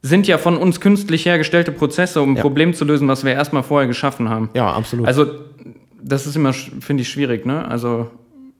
[0.02, 2.42] sind ja von uns künstlich hergestellte Prozesse, um ein Ja.
[2.42, 4.50] Problem zu lösen, was wir erstmal vorher geschaffen haben.
[4.56, 5.08] ja, absolut.
[5.08, 5.26] Also,
[6.02, 7.68] das ist immer, finde ich, schwierig, ne?
[7.68, 8.08] Also,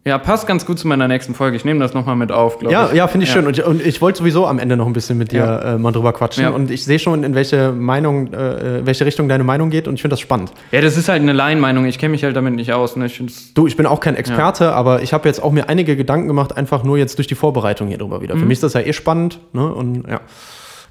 [0.06, 1.58] Ja, passt ganz gut zu meiner nächsten Folge.
[1.58, 2.94] Ich nehme das nochmal mit auf, glaube Ja, ich.
[2.94, 3.46] ja, finde ich schön.
[3.46, 5.76] Und, und ich wollte sowieso am Ende noch ein bisschen mit dir Ja.
[5.76, 6.44] äh, mal drüber quatschen.
[6.44, 6.52] Ja.
[6.52, 9.86] Und ich sehe schon, in welche Meinung, äh, welche Richtung deine Meinung geht.
[9.86, 10.54] Und ich finde das spannend.
[10.72, 11.86] Ja, das ist halt eine Laienmeinung.
[11.88, 12.96] Ich kenne mich halt damit nicht aus.
[12.96, 13.08] Ne?
[13.08, 13.22] Ich
[13.54, 16.56] Du, ich bin auch kein Experte, aber ich habe jetzt auch mir einige Gedanken gemacht,
[16.56, 18.38] einfach nur jetzt durch die Vorbereitung hier drüber wieder.
[18.38, 19.40] Für mich ist das ja eh spannend.
[19.52, 19.68] Ne?
[19.74, 20.22] Und ja,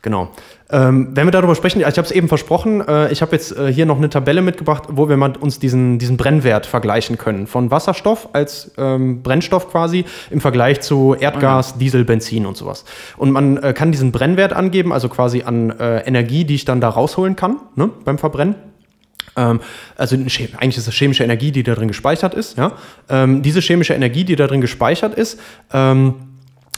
[0.06, 0.30] genau.
[0.70, 3.72] Ähm, wenn wir darüber sprechen, ich habe es eben versprochen, äh, ich habe jetzt äh,
[3.72, 7.48] hier noch eine Tabelle mitgebracht, wo wir mal uns diesen, diesen Brennwert vergleichen können.
[7.48, 12.84] Von Wasserstoff als ähm, Brennstoff quasi im Vergleich zu Erdgas, Diesel, Benzin und sowas.
[13.16, 16.80] Und man äh, kann diesen Brennwert angeben, also quasi an äh, Energie, die ich dann
[16.80, 18.54] da rausholen kann ne, beim Verbrennen.
[19.36, 19.60] Ähm,
[19.96, 22.56] also eigentlich ist das chemische Energie, die da drin gespeichert ist.
[22.56, 22.72] Ja?
[23.08, 25.40] Ähm, diese chemische Energie, die da drin gespeichert ist,
[25.72, 26.14] ähm,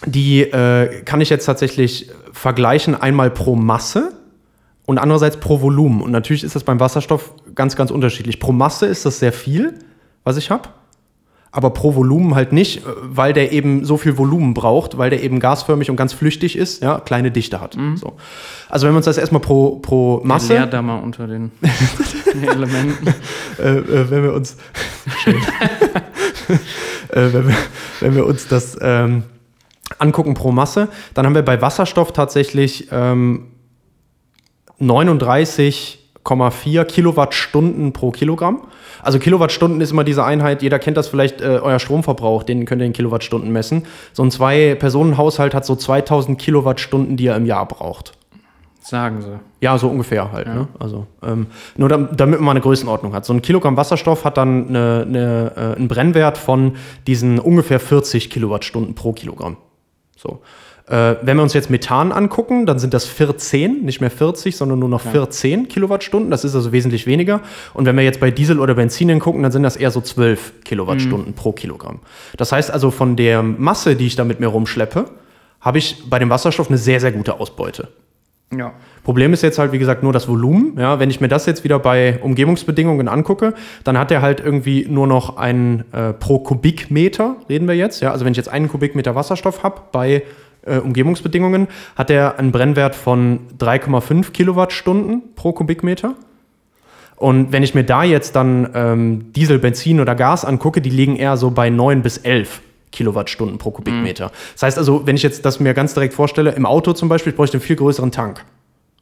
[0.07, 4.12] die äh, kann ich jetzt tatsächlich vergleichen einmal pro Masse
[4.86, 6.01] und andererseits pro Volumen.
[6.01, 8.40] Und natürlich ist das beim Wasserstoff ganz, ganz unterschiedlich.
[8.40, 9.74] Pro Masse ist das sehr viel,
[10.24, 10.68] was ich habe.
[11.51, 15.22] Aber pro Volumen halt nicht, äh, weil der eben so viel Volumen braucht, weil der
[15.22, 17.76] eben gasförmig und ganz flüchtig ist, ja, kleine Dichte hat.
[17.96, 18.14] So.
[18.68, 20.53] Also wenn wir uns das erstmal pro, pro Masse.
[20.53, 21.51] Leer da mal unter den
[22.42, 23.09] Elementen.
[23.59, 24.57] äh, äh, wenn wir uns
[25.24, 25.36] schön.
[27.09, 27.57] äh, wenn, wir,
[28.01, 29.24] wenn wir uns das ähm,
[29.99, 33.47] angucken pro Masse, dann haben wir bei Wasserstoff tatsächlich ähm,
[34.80, 38.62] 39,4 Kilowattstunden pro Kilogramm.
[39.03, 42.82] Also Kilowattstunden ist immer diese Einheit, jeder kennt das vielleicht, äh, euer Stromverbrauch, den könnt
[42.82, 43.84] ihr in Kilowattstunden messen.
[44.12, 48.12] So ein Zwei-Personen-Haushalt hat so 2000 Kilowattstunden, die er im Jahr braucht.
[48.80, 49.39] Sagen sie.
[49.61, 50.47] Ja, so ungefähr halt.
[50.47, 50.66] Ne?
[50.78, 53.26] Also, ähm, nur dam- damit man mal eine Größenordnung hat.
[53.26, 56.76] So ein Kilogramm Wasserstoff hat dann eine, eine, äh, einen Brennwert von
[57.07, 59.59] diesen ungefähr 40 Kilowattstunden pro Kilogramm.
[60.19, 60.41] So.
[60.89, 64.79] Äh, wenn wir uns jetzt Methan angucken, dann sind das 14, nicht mehr 40, sondern
[64.79, 66.31] nur noch 14 Kilowattstunden.
[66.31, 67.41] Das ist also wesentlich weniger.
[67.75, 70.64] Und wenn wir jetzt bei Diesel oder Benzin hingucken, dann sind das eher so 12
[70.64, 72.01] Kilowattstunden pro Kilogramm.
[72.37, 75.11] Das heißt also, von der Masse, die ich da mit mir rumschleppe,
[75.61, 77.89] habe ich bei dem Wasserstoff eine sehr, sehr gute Ausbeute.
[78.57, 78.72] Ja.
[79.05, 80.78] Problem ist jetzt halt, wie gesagt, nur das Volumen.
[80.78, 84.86] Ja, wenn ich mir das jetzt wieder bei Umgebungsbedingungen angucke, dann hat er halt irgendwie
[84.88, 88.01] nur noch einen äh, pro Kubikmeter, reden wir jetzt.
[88.01, 90.22] Ja, also wenn ich jetzt einen Kubikmeter Wasserstoff habe bei
[90.62, 96.14] äh, Umgebungsbedingungen, hat er einen Brennwert von 3,5 Kilowattstunden pro Kubikmeter.
[97.16, 101.16] Und wenn ich mir da jetzt dann ähm, Diesel, Benzin oder Gas angucke, die liegen
[101.16, 102.62] eher so bei 9 bis 11
[102.93, 104.30] Kilowattstunden pro Kubikmeter.
[104.55, 107.32] Das heißt also, wenn ich jetzt das mir ganz direkt vorstelle, im Auto zum Beispiel,
[107.32, 108.45] bräuchte ich einen viel größeren Tank.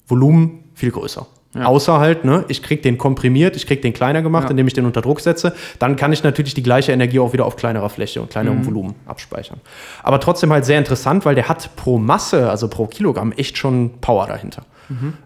[0.07, 1.27] Volumen viel größer.
[1.65, 4.51] Außer halt, ne, ich krieg den komprimiert, ich krieg den kleiner gemacht, Ja.
[4.51, 5.55] indem ich den unter Druck setze.
[5.79, 8.95] Dann kann ich natürlich die gleiche Energie auch wieder auf kleinerer Fläche und kleinerem Volumen
[9.07, 9.59] abspeichern.
[10.03, 13.93] Aber trotzdem halt sehr interessant, weil der hat pro Masse, also pro Kilogramm, echt schon
[14.03, 14.65] Power dahinter.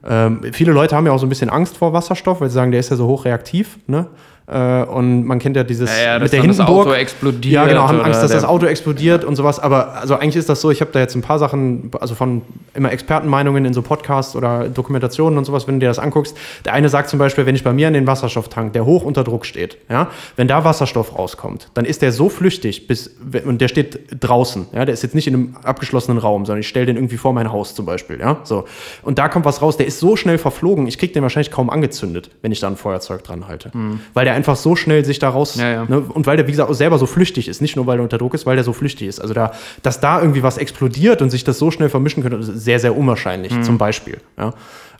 [0.08, 2.70] Ähm, viele Leute haben ja auch so ein bisschen Angst vor Wasserstoff, weil sie sagen,
[2.70, 3.78] der ist ja so hochreaktiv.
[3.88, 4.06] Ne?
[4.50, 6.88] Äh, und man kennt ja dieses Ja, ja, mit der dann das Hindenburg.
[6.88, 9.60] Auto explodiert Ja, genau, haben Angst, dass das Auto explodiert und sowas.
[9.60, 12.42] Aber also eigentlich ist das so, ich habe da jetzt ein paar Sachen, also von
[12.74, 16.36] immer Expertenmeinungen in so Podcasts oder Dokumentationen und sowas, wenn du dir das anguckst.
[16.64, 19.22] Der eine sagt zum Beispiel, wenn ich bei mir an den Wasserstofftank, der hoch unter
[19.22, 23.10] Druck steht, ja, wenn da Wasserstoff rauskommt, dann ist der so flüchtig, bis,
[23.44, 26.68] und der steht draußen, ja, der ist jetzt nicht in einem abgeschlossenen Raum, sondern ich
[26.68, 28.64] stelle den irgendwie vor mein Haus zum Beispiel, ja, so.
[29.02, 31.70] Und da kommt was raus, der ist so schnell verflogen, ich krieg den wahrscheinlich kaum
[31.70, 33.70] angezündet, wenn ich da ein Feuerzeug dran halte.
[34.14, 35.84] Weil der einfach so schnell sich daraus, Ja, ja.
[35.84, 38.02] Ne, und weil der, wie gesagt, auch selber so flüchtig ist, nicht nur weil er
[38.02, 39.20] unter Druck ist, weil der so flüchtig ist.
[39.20, 42.46] Also da, dass da irgendwie was explodiert und sich das so schnell vermischen könnte, ist
[42.64, 43.62] sehr, sehr unwahrscheinlich, Mhm.
[43.62, 44.18] zum Beispiel.
[44.38, 44.54] Ja.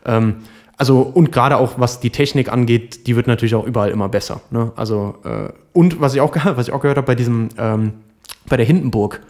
[0.05, 0.35] Ähm,
[0.77, 4.41] also, und gerade auch was die Technik angeht, die wird natürlich auch überall immer besser.
[4.49, 4.71] Ne?
[4.75, 7.93] Also, äh, und was ich auch, was ich auch gehört habe bei diesem, ähm,
[8.47, 9.21] bei der Hindenburg,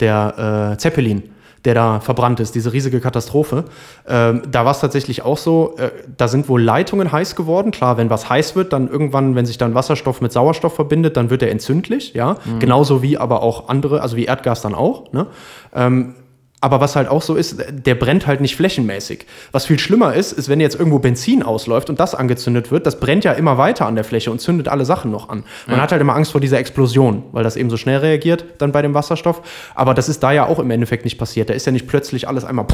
[0.00, 1.22] der äh, Zeppelin,
[1.68, 3.64] der da verbrannt ist, diese riesige Katastrophe.
[4.08, 7.72] Ähm, da war es tatsächlich auch so, äh, da sind wohl Leitungen heiß geworden.
[7.72, 11.28] Klar, wenn was heiß wird, dann irgendwann, wenn sich dann Wasserstoff mit Sauerstoff verbindet, dann
[11.28, 12.36] wird er entzündlich, ja.
[12.58, 15.12] Genauso wie aber auch andere, also wie Erdgas dann auch.
[15.12, 15.26] Ne?
[15.74, 16.14] Ähm,
[16.60, 19.26] aber was halt auch so ist, der brennt halt nicht flächenmäßig.
[19.52, 22.98] Was viel schlimmer ist, ist, wenn jetzt irgendwo Benzin ausläuft und das angezündet wird, das
[22.98, 25.44] brennt ja immer weiter an der Fläche und zündet alle Sachen noch an.
[25.66, 28.72] Man hat halt immer Angst vor dieser Explosion, weil das eben so schnell reagiert dann
[28.72, 29.42] bei dem Wasserstoff.
[29.74, 31.48] Aber das ist da ja auch im Endeffekt nicht passiert.
[31.48, 32.66] Da ist ja nicht plötzlich alles einmal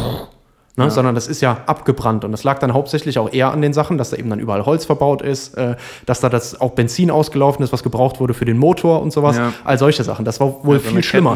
[0.76, 2.24] Ne, Sondern das ist ja abgebrannt.
[2.24, 4.66] Und das lag dann hauptsächlich auch eher an den Sachen, dass da eben dann überall
[4.66, 8.44] Holz verbaut ist, äh, dass da das auch Benzin ausgelaufen ist, was gebraucht wurde für
[8.44, 9.36] den Motor und sowas.
[9.36, 9.52] Ja.
[9.62, 10.24] All solche Sachen.
[10.24, 11.34] Das war wohl Ja, so viel schlimmer.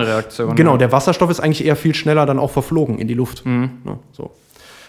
[0.57, 0.78] Genau, ja.
[0.78, 3.47] der Wasserstoff ist eigentlich eher viel schneller dann auch verflogen in die Luft.
[3.47, 3.70] Ne,
[4.11, 4.32] so.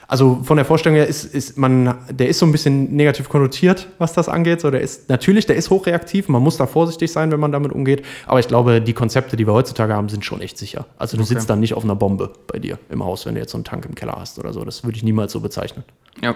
[0.09, 3.87] Also von der Vorstellung her ist, ist man, der ist so ein bisschen negativ konnotiert,
[3.99, 4.59] was das angeht.
[4.59, 6.29] So, der ist natürlich, der ist hochreaktiv.
[6.29, 8.03] Man muss da vorsichtig sein, wenn man damit umgeht.
[8.25, 10.87] Aber ich glaube, die Konzepte, die wir heutzutage haben, sind schon echt sicher.
[10.97, 13.51] Also du sitzt dann nicht auf einer Bombe bei dir im Haus, wenn du jetzt
[13.51, 14.65] so einen Tank im Keller hast oder so.
[14.65, 15.83] Das würde ich niemals so bezeichnen.
[16.23, 16.33] Ja.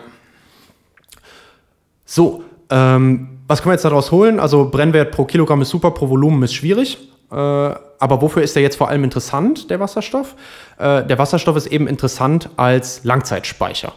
[2.06, 4.40] So, ähm, was können wir jetzt daraus holen?
[4.40, 7.00] Also Brennwert pro Kilogramm ist super, pro Volumen ist schwierig.
[7.34, 10.36] Äh, aber wofür ist der jetzt vor allem interessant, der Wasserstoff?
[10.78, 13.94] Äh, der Wasserstoff ist eben interessant als Langzeitspeicher.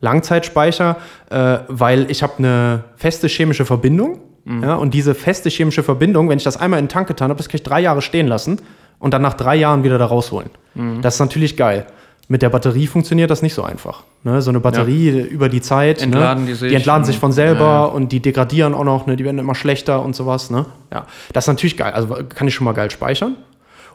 [0.00, 0.96] Langzeitspeicher,
[1.30, 4.20] äh, weil ich habe eine feste chemische Verbindung.
[4.44, 4.62] Mhm.
[4.62, 7.38] Ja, und diese feste chemische Verbindung, wenn ich das einmal in den Tank getan habe,
[7.38, 8.60] das kann ich drei Jahre stehen lassen
[8.98, 10.50] und dann nach drei Jahren wieder da rausholen.
[10.74, 11.02] Mhm.
[11.02, 11.86] Das ist natürlich geil.
[12.28, 14.02] Mit der Batterie funktioniert das nicht so einfach.
[14.24, 14.42] Ne?
[14.42, 15.24] So eine Batterie ja.
[15.24, 16.04] über die Zeit, ne?
[16.04, 16.50] entladen ne?
[16.50, 17.84] die, sich, die entladen sich von selber ja.
[17.84, 19.16] und die degradieren auch noch, ne?
[19.16, 20.50] die werden immer schlechter und sowas.
[20.50, 20.66] Ne?
[20.92, 21.06] Ja.
[21.32, 21.92] Das ist natürlich geil.
[21.92, 23.36] Also kann ich schon mal geil speichern.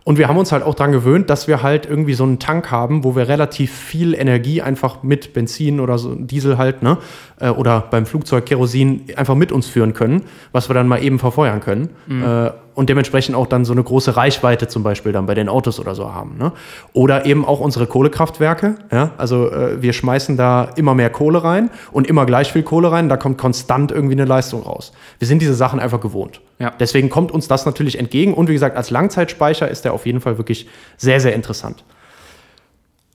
[0.03, 2.71] Und wir haben uns halt auch daran gewöhnt, dass wir halt irgendwie so einen Tank
[2.71, 6.97] haben, wo wir relativ viel Energie einfach mit Benzin oder so Diesel halt, ne,
[7.39, 11.19] äh, oder beim Flugzeug Kerosin einfach mit uns führen können, was wir dann mal eben
[11.19, 11.89] verfeuern können.
[12.07, 12.23] Mhm.
[12.23, 15.79] Äh, und dementsprechend auch dann so eine große Reichweite zum Beispiel dann bei den Autos
[15.79, 16.37] oder so haben.
[16.37, 16.53] Ne?
[16.93, 18.75] Oder eben auch unsere Kohlekraftwerke.
[18.91, 19.11] Ja?
[19.17, 23.09] Also äh, wir schmeißen da immer mehr Kohle rein und immer gleich viel Kohle rein.
[23.09, 24.93] Da kommt konstant irgendwie eine Leistung raus.
[25.19, 26.41] Wir sind diese Sachen einfach gewohnt.
[26.61, 26.71] Ja.
[26.79, 28.35] Deswegen kommt uns das natürlich entgegen.
[28.35, 31.83] Und wie gesagt, als Langzeitspeicher ist der auf jeden Fall wirklich sehr, sehr interessant.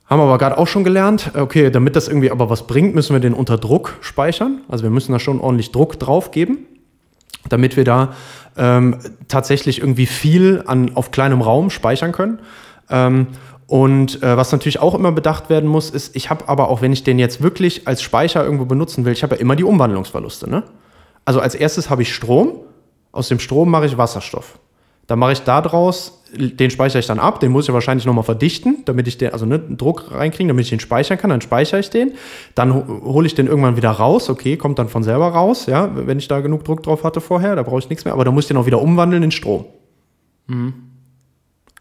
[0.07, 3.12] Haben wir aber gerade auch schon gelernt, okay, damit das irgendwie aber was bringt, müssen
[3.12, 4.62] wir den unter Druck speichern.
[4.68, 6.59] Also wir müssen da schon ordentlich Druck drauf geben,
[7.49, 8.14] damit wir da
[8.57, 12.40] ähm, tatsächlich irgendwie viel an, auf kleinem Raum speichern können.
[12.90, 13.28] Ähm,
[13.68, 16.92] und äh, was natürlich auch immer bedacht werden muss, ist, ich habe aber auch, wenn
[16.92, 20.51] ich den jetzt wirklich als Speicher irgendwo benutzen will, ich habe ja immer die Umwandlungsverluste.
[20.51, 20.64] Ne?
[21.24, 22.61] Also als erstes habe ich Strom,
[23.17, 24.59] aus dem Strom mache ich Wasserstoff.
[25.07, 28.79] Dann mache ich daraus, den speichere ich dann ab, den muss ich wahrscheinlich nochmal verdichten,
[28.87, 31.91] damit ich den, also ne, Druck reinkriege, damit ich den speichern kann, dann speichere ich
[31.91, 32.14] den,
[32.57, 36.19] dann hole ich den irgendwann wieder raus, okay, kommt dann von selber raus, ja, wenn
[36.19, 38.45] ich da genug Druck drauf hatte vorher, da brauche ich nichts mehr, aber dann muss
[38.45, 39.67] ich den auch wieder umwandeln in Strom.
[40.49, 40.75] Mhm.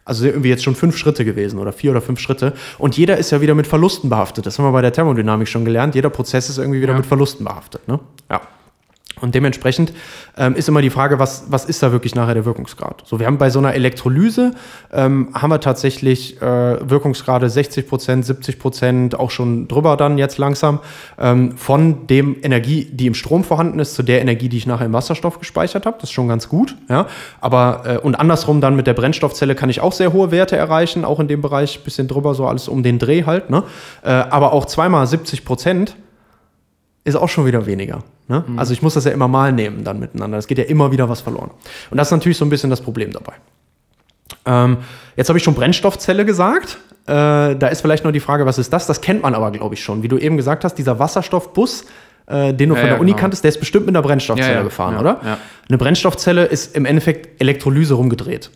[0.04, 2.52] Also irgendwie jetzt schon fünf Schritte gewesen oder vier oder fünf Schritte.
[2.78, 4.46] Und jeder ist ja wieder mit Verlusten behaftet.
[4.46, 5.96] Das haben wir bei der Thermodynamik schon gelernt.
[5.96, 6.98] Jeder Prozess ist irgendwie wieder ja.
[6.98, 7.88] mit Verlusten behaftet.
[7.88, 7.98] Ne?
[8.30, 8.40] Ja.
[9.22, 9.94] Und dementsprechend
[10.36, 13.02] ähm, ist immer die Frage, was, was ist da wirklich nachher der Wirkungsgrad?
[13.06, 14.50] So, wir haben bei so einer Elektrolyse,
[14.92, 16.44] ähm, haben wir tatsächlich äh,
[16.90, 20.80] Wirkungsgrade 60 Prozent, 70 Prozent, auch schon drüber dann jetzt langsam,
[21.18, 24.84] ähm, von dem Energie, die im Strom vorhanden ist, zu der Energie, die ich nachher
[24.84, 25.96] im Wasserstoff gespeichert habe.
[25.98, 27.06] Das ist schon ganz gut, ja.
[27.40, 31.06] Aber, äh, und andersrum dann mit der Brennstoffzelle kann ich auch sehr hohe Werte erreichen,
[31.06, 33.62] auch in dem Bereich, bisschen drüber, so alles um den Dreh halt, ne.
[34.02, 35.96] Äh, aber auch zweimal 70 Prozent
[37.04, 38.02] ist auch schon wieder weniger.
[38.28, 38.44] Ne?
[38.46, 38.58] Mhm.
[38.58, 40.38] Also ich muss das ja immer mal nehmen dann miteinander.
[40.38, 41.50] Es geht ja immer wieder was verloren.
[41.90, 43.34] Und das ist natürlich so ein bisschen das Problem dabei.
[44.44, 44.78] Ähm,
[45.16, 46.78] jetzt habe ich schon Brennstoffzelle gesagt.
[47.06, 48.86] Äh, da ist vielleicht noch die Frage, was ist das?
[48.86, 50.02] Das kennt man aber, glaube ich, schon.
[50.02, 51.84] Wie du eben gesagt hast, dieser Wasserstoffbus,
[52.26, 53.20] äh, den du ja, von der ja, Uni genau.
[53.20, 55.38] kanntest, der ist bestimmt mit einer Brennstoffzelle ja, gefahren, oder?
[55.68, 58.50] Eine Brennstoffzelle ist im Endeffekt Elektrolyse rumgedreht.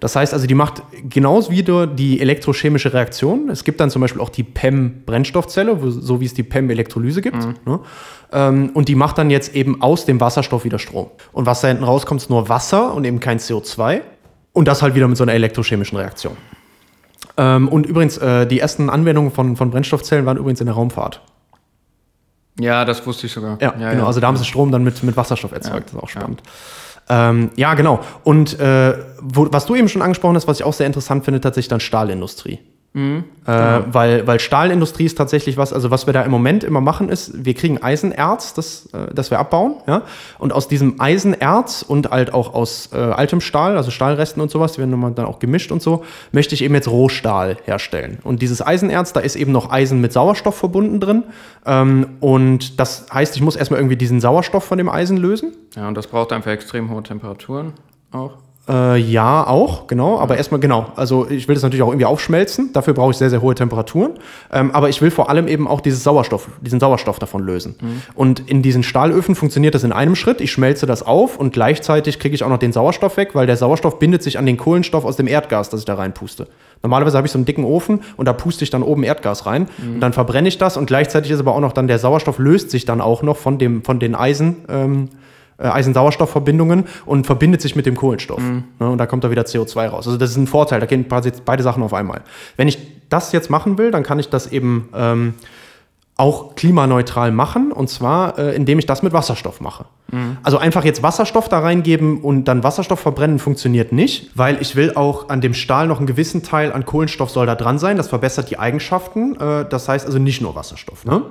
[0.00, 3.48] Das heißt also, die macht genauso wieder die elektrochemische Reaktion.
[3.48, 7.44] Es gibt dann zum Beispiel auch die PEM-Brennstoffzelle, so wie es die PEM-Elektrolyse gibt.
[7.44, 7.54] Mhm.
[7.64, 7.80] Ne?
[8.32, 11.08] Ähm, und die macht dann jetzt eben aus dem Wasserstoff wieder Strom.
[11.32, 14.02] Und was da hinten rauskommt, ist nur Wasser und eben kein CO2.
[14.52, 16.36] Und das halt wieder mit so einer elektrochemischen Reaktion.
[17.36, 21.20] Ähm, und übrigens, äh, die ersten Anwendungen von, von Brennstoffzellen waren übrigens in der Raumfahrt.
[22.58, 23.58] Ja, das wusste ich sogar.
[23.60, 24.02] Ja, ja genau.
[24.02, 24.06] Ja.
[24.06, 25.74] Also da haben sie Strom dann mit, mit Wasserstoff erzeugt.
[25.74, 25.80] Ja.
[25.80, 26.42] Das ist auch spannend.
[26.44, 26.52] Ja.
[27.08, 28.00] Ähm, ja, genau.
[28.24, 31.40] Und äh, wo, was du eben schon angesprochen hast, was ich auch sehr interessant finde,
[31.40, 32.58] tatsächlich dann Stahlindustrie.
[32.96, 33.84] Mhm, äh, genau.
[33.92, 37.44] weil, weil Stahlindustrie ist tatsächlich was, also was wir da im Moment immer machen ist,
[37.44, 40.00] wir kriegen Eisenerz, das, äh, das wir abbauen, ja.
[40.38, 44.72] Und aus diesem Eisenerz und halt auch aus äh, altem Stahl, also Stahlresten und sowas,
[44.72, 48.16] die werden dann auch gemischt und so, möchte ich eben jetzt Rohstahl herstellen.
[48.24, 51.24] Und dieses Eisenerz, da ist eben noch Eisen mit Sauerstoff verbunden drin.
[51.66, 55.52] Ähm, und das heißt, ich muss erstmal irgendwie diesen Sauerstoff von dem Eisen lösen.
[55.76, 57.74] Ja, und das braucht einfach extrem hohe Temperaturen
[58.10, 58.38] auch.
[58.68, 60.18] Äh, ja, auch, genau.
[60.18, 60.90] Aber erstmal, genau.
[60.96, 62.72] Also ich will das natürlich auch irgendwie aufschmelzen.
[62.72, 64.12] Dafür brauche ich sehr, sehr hohe Temperaturen.
[64.52, 67.76] Ähm, aber ich will vor allem eben auch dieses Sauerstoff, diesen Sauerstoff davon lösen.
[67.80, 68.02] Mhm.
[68.14, 70.40] Und in diesen Stahlöfen funktioniert das in einem Schritt.
[70.40, 73.56] Ich schmelze das auf und gleichzeitig kriege ich auch noch den Sauerstoff weg, weil der
[73.56, 76.48] Sauerstoff bindet sich an den Kohlenstoff aus dem Erdgas, das ich da reinpuste.
[76.82, 79.68] Normalerweise habe ich so einen dicken Ofen und da puste ich dann oben Erdgas rein
[79.78, 79.94] mhm.
[79.94, 82.70] und dann verbrenne ich das und gleichzeitig ist aber auch noch dann der Sauerstoff löst
[82.70, 85.08] sich dann auch noch von dem von den Eisen ähm,
[85.58, 88.40] äh, Eisen-Sauerstoff-Verbindungen und verbindet sich mit dem Kohlenstoff.
[88.40, 88.64] Mhm.
[88.78, 90.06] Ne, und da kommt da wieder CO2 raus.
[90.06, 92.22] Also das ist ein Vorteil, da gehen beide Sachen auf einmal.
[92.56, 92.78] Wenn ich
[93.08, 95.34] das jetzt machen will, dann kann ich das eben ähm,
[96.18, 99.84] auch klimaneutral machen und zwar, äh, indem ich das mit Wasserstoff mache.
[100.10, 100.38] Mhm.
[100.42, 104.94] Also einfach jetzt Wasserstoff da reingeben und dann Wasserstoff verbrennen funktioniert nicht, weil ich will
[104.94, 107.98] auch an dem Stahl noch einen gewissen Teil an Kohlenstoff soll da dran sein.
[107.98, 109.36] Das verbessert die Eigenschaften.
[109.38, 111.04] Äh, das heißt also nicht nur Wasserstoff.
[111.04, 111.22] Ne?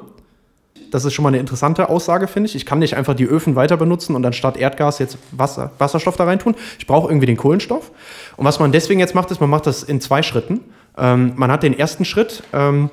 [0.95, 2.55] Das ist schon mal eine interessante Aussage, finde ich.
[2.55, 6.15] Ich kann nicht einfach die Öfen weiter benutzen und dann statt Erdgas jetzt Wasser, Wasserstoff
[6.15, 6.55] da rein tun.
[6.79, 7.91] Ich brauche irgendwie den Kohlenstoff.
[8.37, 10.61] Und was man deswegen jetzt macht, ist, man macht das in zwei Schritten.
[10.97, 12.89] Ähm, man hat den ersten Schritt, ähm,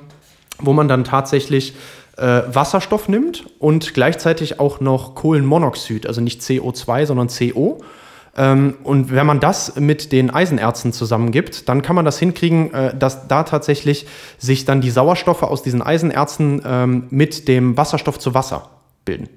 [0.59, 1.75] wo man dann tatsächlich
[2.17, 7.79] äh, Wasserstoff nimmt und gleichzeitig auch noch Kohlenmonoxid, also nicht CO2, sondern CO.
[8.35, 12.97] Ähm, und wenn man das mit den Eisenerzen zusammengibt, dann kann man das hinkriegen, äh,
[12.97, 14.07] dass da tatsächlich
[14.37, 18.69] sich dann die Sauerstoffe aus diesen Eisenerzen ähm, mit dem Wasserstoff zu Wasser
[19.05, 19.29] bilden.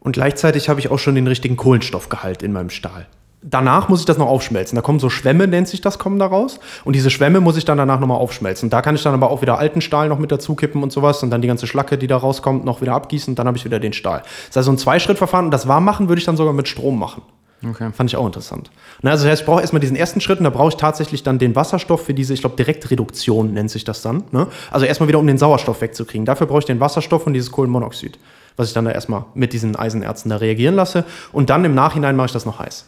[0.00, 3.06] Und gleichzeitig habe ich auch schon den richtigen Kohlenstoffgehalt in meinem Stahl.
[3.40, 4.74] Danach muss ich das noch aufschmelzen.
[4.74, 6.58] Da kommen so Schwämme, nennt sich das, kommen da raus.
[6.84, 8.68] Und diese Schwämme muss ich dann danach nochmal aufschmelzen.
[8.68, 11.22] Da kann ich dann aber auch wieder alten Stahl noch mit dazu kippen und sowas
[11.22, 13.64] und dann die ganze Schlacke, die da rauskommt, noch wieder abgießen und dann habe ich
[13.64, 14.20] wieder den Stahl.
[14.22, 16.98] Das ist also ein Zweischrittverfahren und das warm machen würde ich dann sogar mit Strom
[16.98, 17.22] machen.
[17.64, 17.90] Okay.
[17.92, 18.70] Fand ich auch interessant.
[19.02, 21.24] Na, also das heißt, ich brauche erstmal diesen ersten Schritt und da brauche ich tatsächlich
[21.24, 24.24] dann den Wasserstoff für diese, ich glaube, Direktreduktion nennt sich das dann.
[24.30, 24.46] Ne?
[24.70, 26.24] Also erstmal wieder, um den Sauerstoff wegzukriegen.
[26.24, 28.16] Dafür brauche ich den Wasserstoff und dieses Kohlenmonoxid,
[28.56, 31.04] was ich dann da erstmal mit diesen Eisenerzen da reagieren lasse.
[31.32, 32.84] Und dann im Nachhinein mache ich das noch heiß.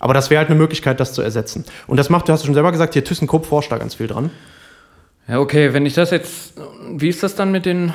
[0.00, 1.64] Aber das wäre halt eine Möglichkeit, das zu ersetzen.
[1.86, 4.30] Und das macht, du hast schon selber gesagt, hier ThyssenKrupp forscht da ganz viel dran.
[5.28, 6.54] Ja, okay, wenn ich das jetzt.
[6.90, 7.92] Wie ist das dann mit den,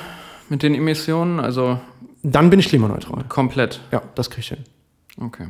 [0.50, 1.40] mit den Emissionen?
[1.40, 1.80] Also
[2.24, 3.26] Dann bin ich klimaneutral.
[3.28, 3.82] komplett.
[3.92, 4.64] Ja, das kriege ich hin.
[5.20, 5.48] Okay.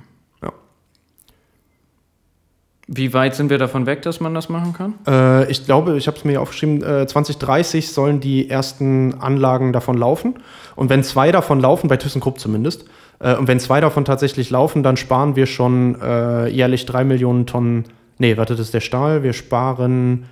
[2.88, 2.96] Ja.
[2.96, 4.94] Wie weit sind wir davon weg, dass man das machen kann?
[5.08, 9.98] Äh, ich glaube, ich habe es mir aufgeschrieben, äh, 2030 sollen die ersten Anlagen davon
[9.98, 10.36] laufen.
[10.76, 12.86] Und wenn zwei davon laufen, bei ThyssenKrupp zumindest,
[13.20, 17.46] äh, und wenn zwei davon tatsächlich laufen, dann sparen wir schon äh, jährlich drei Millionen
[17.46, 17.86] Tonnen.
[18.20, 19.24] Nee, warte, das ist der Stahl.
[19.24, 20.26] Wir sparen.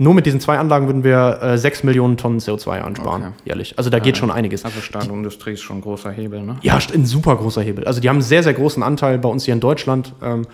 [0.00, 3.32] Nur mit diesen zwei Anlagen würden wir äh, 6 Millionen Tonnen CO2 ansparen, Okay.
[3.46, 3.74] jährlich.
[3.78, 4.64] Also da geht schon einiges.
[4.64, 6.56] Also Stahlindustrie ist schon ein großer Hebel, ne?
[6.62, 7.84] Ja, ein super großer Hebel.
[7.84, 10.46] Also die haben einen sehr, sehr großen Anteil bei uns hier in Deutschland, ähm,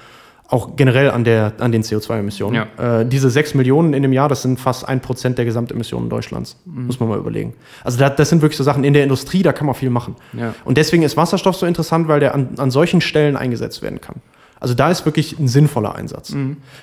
[0.48, 2.66] auch generell an, der, an den CO2-Emissionen.
[2.78, 6.56] Äh, diese 6 Millionen in dem Jahr, das sind fast ein Prozent der Gesamtemissionen Deutschlands.
[6.86, 7.54] Muss man mal überlegen.
[7.82, 10.16] Also da, das sind wirklich so Sachen in der Industrie, da kann man viel machen.
[10.32, 10.54] Ja.
[10.64, 14.16] Und deswegen ist Wasserstoff so interessant, weil der an, an solchen Stellen eingesetzt werden kann.
[14.60, 16.34] Also da ist wirklich ein sinnvoller Einsatz.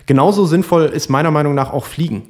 [0.06, 2.24] Genauso sinnvoll ist meiner Meinung nach auch Fliegen.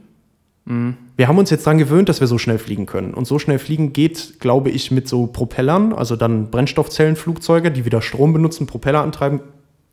[1.18, 3.14] Wir haben uns jetzt daran gewöhnt, dass wir so schnell fliegen können.
[3.14, 8.02] Und so schnell fliegen geht, glaube ich, mit so Propellern, also dann Brennstoffzellenflugzeuge, die wieder
[8.02, 9.42] Strom benutzen, Propeller antreiben,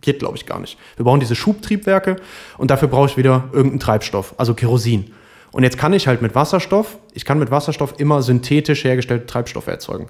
[0.00, 0.78] geht, glaube ich, gar nicht.
[0.96, 2.16] Wir brauchen diese Schubtriebwerke
[2.56, 5.12] und dafür brauche ich wieder irgendeinen Treibstoff, also Kerosin.
[5.50, 9.66] Und jetzt kann ich halt mit Wasserstoff, ich kann mit Wasserstoff immer synthetisch hergestellte Treibstoffe
[9.66, 10.08] erzeugen.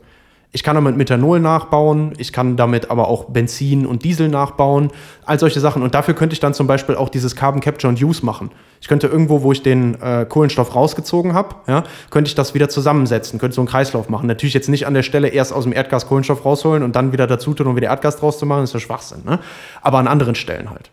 [0.50, 4.90] Ich kann damit Methanol nachbauen, ich kann damit aber auch Benzin und Diesel nachbauen,
[5.26, 5.82] all solche Sachen.
[5.82, 8.50] Und dafür könnte ich dann zum Beispiel auch dieses Carbon Capture and Use machen.
[8.80, 12.70] Ich könnte irgendwo, wo ich den äh, Kohlenstoff rausgezogen habe, ja, könnte ich das wieder
[12.70, 14.26] zusammensetzen, könnte so einen Kreislauf machen.
[14.26, 17.26] Natürlich jetzt nicht an der Stelle erst aus dem Erdgas Kohlenstoff rausholen und dann wieder
[17.26, 19.24] dazu tun, um wieder Erdgas draus zu machen, das ist ja Schwachsinn.
[19.26, 19.40] Ne?
[19.82, 20.90] Aber an anderen Stellen halt.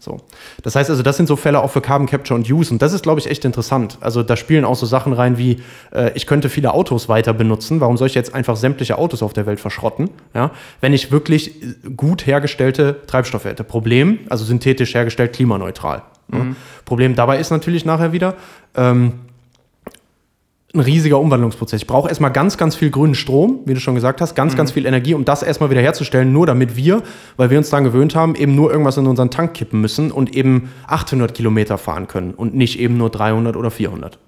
[0.00, 0.20] So.
[0.62, 2.72] Das heißt also, das sind so Fälle auch für Carbon Capture und Use.
[2.72, 3.98] Und das ist, glaube ich, echt interessant.
[4.00, 7.80] Also da spielen auch so Sachen rein wie, äh, ich könnte viele Autos weiter benutzen.
[7.80, 10.10] Warum soll ich jetzt einfach sämtliche Autos auf der Welt verschrotten?
[10.34, 10.50] Ja?
[10.80, 13.62] Wenn ich wirklich äh, gut hergestellte Treibstoffe hätte.
[13.62, 16.02] Problem, also synthetisch hergestellt, klimaneutral.
[16.32, 16.46] Ja?
[16.84, 18.34] Problem dabei ist natürlich nachher wieder,
[18.76, 19.12] ähm,
[20.74, 21.82] ein riesiger Umwandlungsprozess.
[21.82, 24.72] Ich brauche erstmal ganz, ganz viel grünen Strom, wie du schon gesagt hast, ganz, ganz
[24.72, 27.02] viel Energie, um das erstmal wieder herzustellen, nur damit wir,
[27.36, 30.34] weil wir uns daran gewöhnt haben, eben nur irgendwas in unseren Tank kippen müssen und
[30.34, 34.18] eben 800 Kilometer fahren können und nicht eben nur 300 oder 400.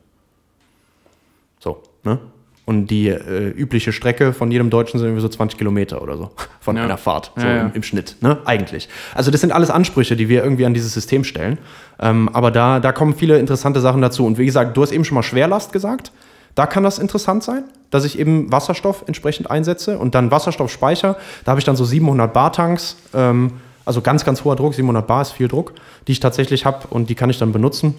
[1.59, 2.19] So, ne?
[2.65, 6.31] Und die äh, übliche Strecke von jedem Deutschen sind irgendwie so 20 Kilometer oder so
[6.61, 6.83] von Ja.
[6.85, 7.61] einer Fahrt, so Ja, ja.
[7.67, 8.39] Im, im Schnitt, ne?
[8.45, 8.89] Eigentlich.
[9.15, 11.59] Also das sind alles Ansprüche, die wir irgendwie an dieses System stellen.
[12.01, 14.27] Ähm, aber da, da kommen viele interessante Sachen dazu.
[14.27, 16.11] Und wie gesagt, du hast eben schon mal Schwerlast gesagt.
[16.57, 21.17] Da kann das interessant sein, dass ich eben Wasserstoff entsprechend einsetze und dann Wasserstoffspeicher.
[21.45, 23.53] Da habe ich dann so 700 Bar Tanks, ähm,
[23.85, 24.75] also ganz, ganz hoher Druck.
[24.75, 25.75] 700 Bar ist viel Druck,
[26.09, 27.95] die ich tatsächlich habe und die kann ich dann benutzen.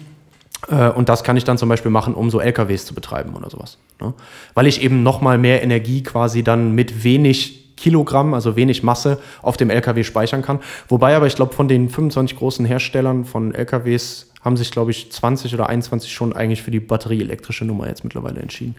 [0.68, 3.48] Äh, Und das kann ich dann zum Beispiel machen, um so LKWs zu betreiben oder
[3.48, 3.78] sowas.
[4.00, 4.12] Ne?
[4.54, 9.56] Weil ich eben nochmal mehr Energie quasi dann mit wenig Kilogramm, also wenig Masse, auf
[9.56, 10.60] dem LKW speichern kann.
[10.88, 15.10] Wobei aber ich glaube, von den 25 großen Herstellern von LKWs haben sich, glaube ich,
[15.10, 18.76] 20 oder 21 schon eigentlich für die batterieelektrische Nummer jetzt mittlerweile entschieden.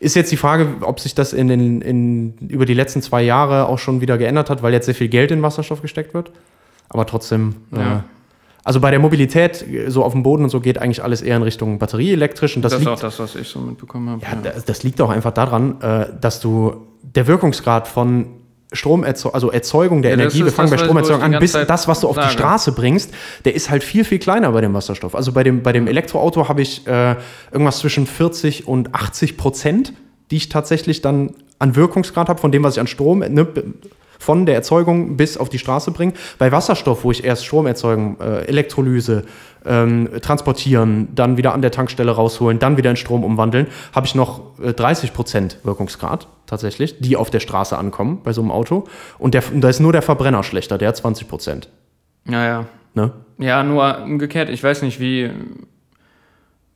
[0.00, 3.68] Ist jetzt die Frage, ob sich das in den, in, über die letzten zwei Jahre
[3.68, 6.32] auch schon wieder geändert hat, weil jetzt sehr viel Geld in Wasserstoff gesteckt wird.
[6.88, 7.98] Aber trotzdem, Ja.
[7.98, 8.00] äh,
[8.64, 11.42] also bei der Mobilität, so auf dem Boden und so, geht eigentlich alles eher in
[11.42, 12.54] Richtung batterieelektrisch.
[12.56, 14.22] Und das, Das, ist liegt, auch das, was ich so mitbekommen habe.
[14.22, 18.26] ja, das, das liegt auch einfach daran, äh, dass du der Wirkungsgrad von
[18.72, 21.88] Stromerzeugung, also Erzeugung der Ja, Energie, wir fangen bei Stromerzeugung die an, bis Zeit das,
[21.88, 22.32] was du auf die sage.
[22.32, 23.12] Straße bringst,
[23.44, 25.14] der ist halt viel, viel kleiner bei dem Wasserstoff.
[25.14, 27.16] Also bei dem, bei dem Elektroauto habe ich äh,
[27.50, 29.92] irgendwas zwischen 40 und 80 Prozent,
[30.30, 33.46] die ich tatsächlich dann an Wirkungsgrad habe, von dem, was ich an Strom, ne,
[34.18, 36.12] von der Erzeugung bis auf die Straße bringe.
[36.38, 39.24] Bei Wasserstoff, wo ich erst Strom erzeugen, äh, Elektrolyse,
[39.64, 44.14] ähm, transportieren, dann wieder an der Tankstelle rausholen, dann wieder in Strom umwandeln, habe ich
[44.14, 48.84] noch äh, 30% Wirkungsgrad tatsächlich, die auf der Straße ankommen bei so einem Auto.
[49.18, 51.68] Und der, da ist nur der Verbrenner schlechter, der hat 20%.
[52.28, 52.66] Ja, ja.
[52.94, 53.12] Ne?
[53.38, 55.30] Ja, nur umgekehrt, ich weiß nicht, wie,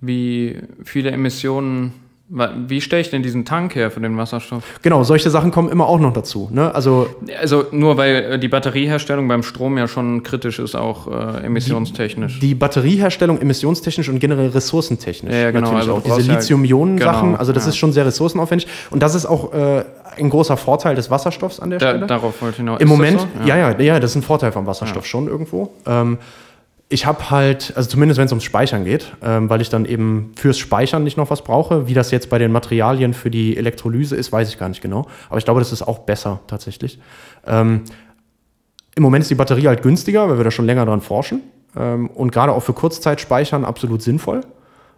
[0.01, 1.93] wie viele Emissionen
[2.29, 4.65] Wie stelle ich denn diesen Tank her für den Wasserstoff?
[4.83, 6.49] Genau, solche Sachen kommen immer auch noch dazu.
[6.53, 6.75] Ne?
[6.75, 7.09] Also
[7.41, 12.41] Also nur weil äh, die Batterieherstellung beim Strom ja schon kritisch ist, auch äh, emissionstechnisch.
[12.41, 15.33] die Batterieherstellung emissionstechnisch und generell ressourcentechnisch.
[15.33, 15.73] Ja, ja, genau.
[15.73, 17.29] Natürlich Also auch diese ja- Lithium-Ionen-Sachen.
[17.29, 17.69] Genau, also das ja.
[17.69, 18.67] ist schon sehr ressourcenaufwendig.
[18.91, 19.85] Und das ist auch äh,
[20.19, 22.07] ein großer Vorteil des Wasserstoffs an der da, Stelle.
[22.09, 22.81] darauf wollte ich hinaus.
[22.81, 23.27] Im Moment, so?
[23.47, 23.57] ja.
[23.57, 25.73] ja, ja, das ist ein Vorteil vom Wasserstoff schon irgendwo.
[25.87, 26.19] Ähm,
[26.89, 30.33] ich habe halt, also zumindest wenn es ums Speichern geht, ähm, weil ich dann eben
[30.37, 31.89] fürs Speichern nicht noch was brauche.
[31.89, 35.07] Wie das jetzt bei den Materialien für die Elektrolyse ist, weiß ich gar nicht genau.
[35.29, 37.01] Aber ich glaube, das ist auch besser tatsächlich.
[37.45, 37.83] Ähm,
[38.95, 41.41] Im Moment ist die Batterie halt günstiger, weil wir da schon länger dran forschen.
[41.77, 44.43] Ähm, und gerade auch für Kurzzeitspeichern absolut sinnvoll.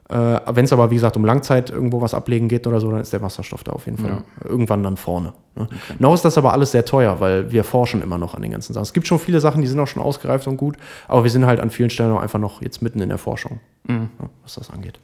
[0.08, 3.00] Äh, Wenn es aber, wie gesagt, um Langzeit irgendwo was ablegen geht oder so, dann
[3.00, 5.34] ist der Wasserstoff da auf jeden Fall irgendwann dann vorne.
[5.54, 5.68] Ne?
[5.98, 8.72] Noch ist das aber alles sehr teuer, weil wir forschen immer noch an den ganzen
[8.72, 8.84] Sachen.
[8.84, 10.76] Es gibt schon viele Sachen, die sind auch schon ausgereift und gut,
[11.08, 13.60] aber wir sind halt an vielen Stellen auch einfach noch jetzt mitten in der Forschung,
[13.86, 14.08] ja,
[14.42, 14.98] was das angeht.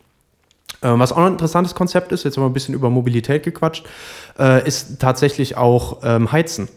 [0.82, 3.42] Ähm, was auch noch ein interessantes Konzept ist, jetzt haben wir ein bisschen über Mobilität
[3.42, 3.86] gequatscht,
[4.38, 6.68] äh, ist tatsächlich auch ähm, Heizen.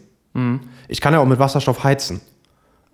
[0.86, 2.20] Ich kann ja auch mit Wasserstoff heizen.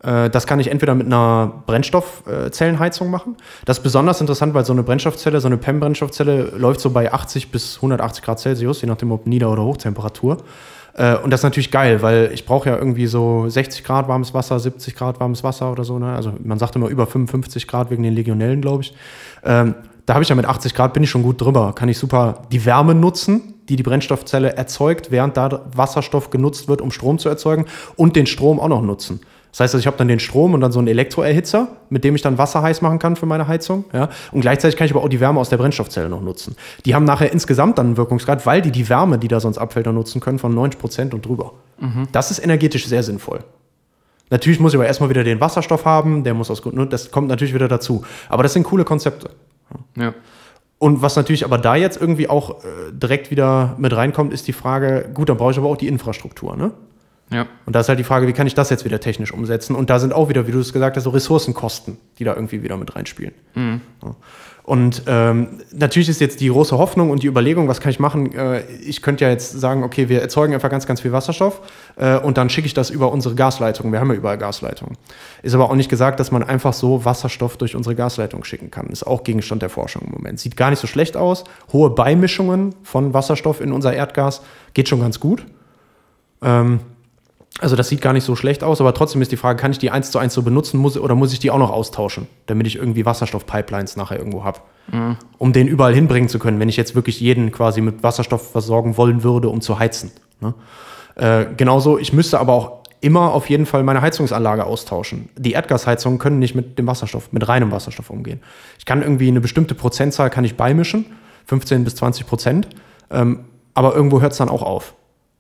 [0.05, 3.37] Äh, Das kann ich entweder mit einer Brennstoffzellenheizung machen.
[3.65, 7.51] Das ist besonders interessant, weil so eine Brennstoffzelle, so eine PEM-Brennstoffzelle läuft so bei 80
[7.51, 10.39] bis 180 Grad Celsius, je nachdem ob Nieder- oder Hochtemperatur.
[10.97, 14.35] Äh, Und das ist natürlich geil, weil ich brauche ja irgendwie so 60 Grad warmes
[14.35, 15.99] Wasser, 70 Grad warmes Wasser oder so.
[15.99, 16.15] Ne?
[16.15, 18.95] Also man sagt immer über 55 Grad wegen den Legionellen, glaube ich.
[19.45, 19.75] Ähm,
[20.07, 21.73] da habe ich ja mit 80 Grad bin ich schon gut drüber.
[21.75, 26.83] Kann ich super die Wärme nutzen, die die Brennstoffzelle erzeugt, während da Wasserstoff genutzt wird,
[26.83, 27.65] um Strom zu erzeugen
[27.97, 29.21] und den Strom auch noch nutzen.
[29.55, 32.17] Das heißt, also ich habe dann den Strom und dann so einen Elektroerhitzer, mit dem
[32.17, 33.85] ich dann Wasser heiß machen kann für meine Heizung.
[33.93, 34.09] Ja?
[34.33, 36.57] Und gleichzeitig kann ich aber auch die Wärme aus der Brennstoffzelle noch nutzen.
[36.85, 39.87] Die haben nachher insgesamt dann einen Wirkungsgrad, weil die die Wärme, die da sonst abfällt,
[39.87, 41.53] dann nutzen können, von 90 Prozent und drüber.
[42.11, 43.45] Das ist energetisch sehr sinnvoll.
[44.29, 47.29] Natürlich muss ich aber erstmal wieder den Wasserstoff haben, der muss aus Gründen, das kommt
[47.29, 48.05] natürlich wieder dazu.
[48.29, 49.31] Aber das sind coole Konzepte.
[49.97, 50.15] Ja.
[50.79, 54.53] Und was natürlich aber da jetzt irgendwie auch äh, direkt wieder mit reinkommt, ist die
[54.53, 56.73] Frage, gut, dann brauche ich aber auch die Infrastruktur, ne?
[57.31, 57.47] Ja.
[57.67, 59.75] Und da ist halt die Frage, wie kann ich das jetzt wieder technisch umsetzen?
[59.75, 62.63] Und da sind auch wieder, wie du es gesagt hast, so Ressourcenkosten, die da irgendwie
[62.63, 63.35] wieder mit reinspielen.
[63.57, 63.81] Ja.
[64.65, 68.33] Und ähm, natürlich ist jetzt die große Hoffnung und die Überlegung, was kann ich machen?
[68.33, 71.61] Äh, ich könnte ja jetzt sagen, okay, wir erzeugen einfach ganz, ganz viel Wasserstoff
[71.97, 73.93] äh, und dann schicke ich das über unsere Gasleitung.
[73.93, 74.97] Wir haben ja überall Gasleitungen.
[75.43, 78.87] Ist aber auch nicht gesagt, dass man einfach so Wasserstoff durch unsere Gasleitung schicken kann.
[78.87, 80.41] Ist auch Gegenstand der Forschung im Moment.
[80.41, 81.45] Sieht gar nicht so schlecht aus.
[81.71, 84.41] Hohe Beimischungen von Wasserstoff in unser Erdgas
[84.73, 85.45] geht schon ganz gut.
[86.41, 86.81] Ähm,
[87.61, 89.79] also das sieht gar nicht so schlecht aus, aber trotzdem ist die Frage, kann ich
[89.79, 92.67] die eins zu eins so benutzen muss, oder muss ich die auch noch austauschen, damit
[92.67, 94.61] ich irgendwie Wasserstoffpipelines nachher irgendwo habe,
[95.39, 98.97] um den überall hinbringen zu können, wenn ich jetzt wirklich jeden quasi mit Wasserstoff versorgen
[98.97, 100.11] wollen würde, um zu heizen.
[100.41, 100.55] Ne?
[101.15, 105.29] Äh, genauso, ich müsste aber auch immer auf jeden Fall meine Heizungsanlage austauschen.
[105.37, 108.41] Die Erdgasheizungen können nicht mit dem Wasserstoff, mit reinem Wasserstoff umgehen.
[108.79, 111.07] Ich kann irgendwie eine bestimmte Prozentzahl kann ich beimischen,
[111.47, 112.69] 15 bis 20 Prozent,
[113.11, 113.45] ähm,
[113.75, 114.95] aber irgendwo hört es dann auch auf.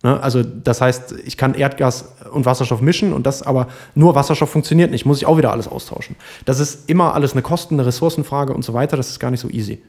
[0.05, 0.23] Ne?
[0.23, 4.91] Also das heißt, ich kann Erdgas und Wasserstoff mischen und das aber nur Wasserstoff funktioniert
[4.91, 6.15] nicht, muss ich auch wieder alles austauschen.
[6.45, 9.41] Das ist immer alles eine Kosten-, eine Ressourcenfrage und so weiter, das ist gar nicht
[9.41, 9.83] so easy.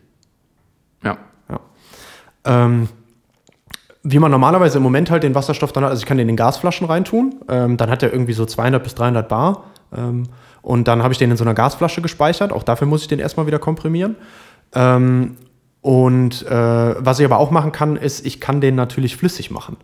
[1.03, 1.17] Ja.
[1.49, 1.59] Ja.
[2.45, 2.87] Ähm,
[4.03, 6.37] wie man normalerweise im Moment halt den Wasserstoff dann hat, also ich kann den in
[6.37, 10.29] Gasflaschen reintun, ähm, dann hat er irgendwie so 200 bis 300 Bar ähm,
[10.61, 13.19] und dann habe ich den in so einer Gasflasche gespeichert, auch dafür muss ich den
[13.19, 14.15] erstmal wieder komprimieren.
[15.85, 19.77] Und äh, was ich aber auch machen kann, ist, ich kann den natürlich flüssig machen.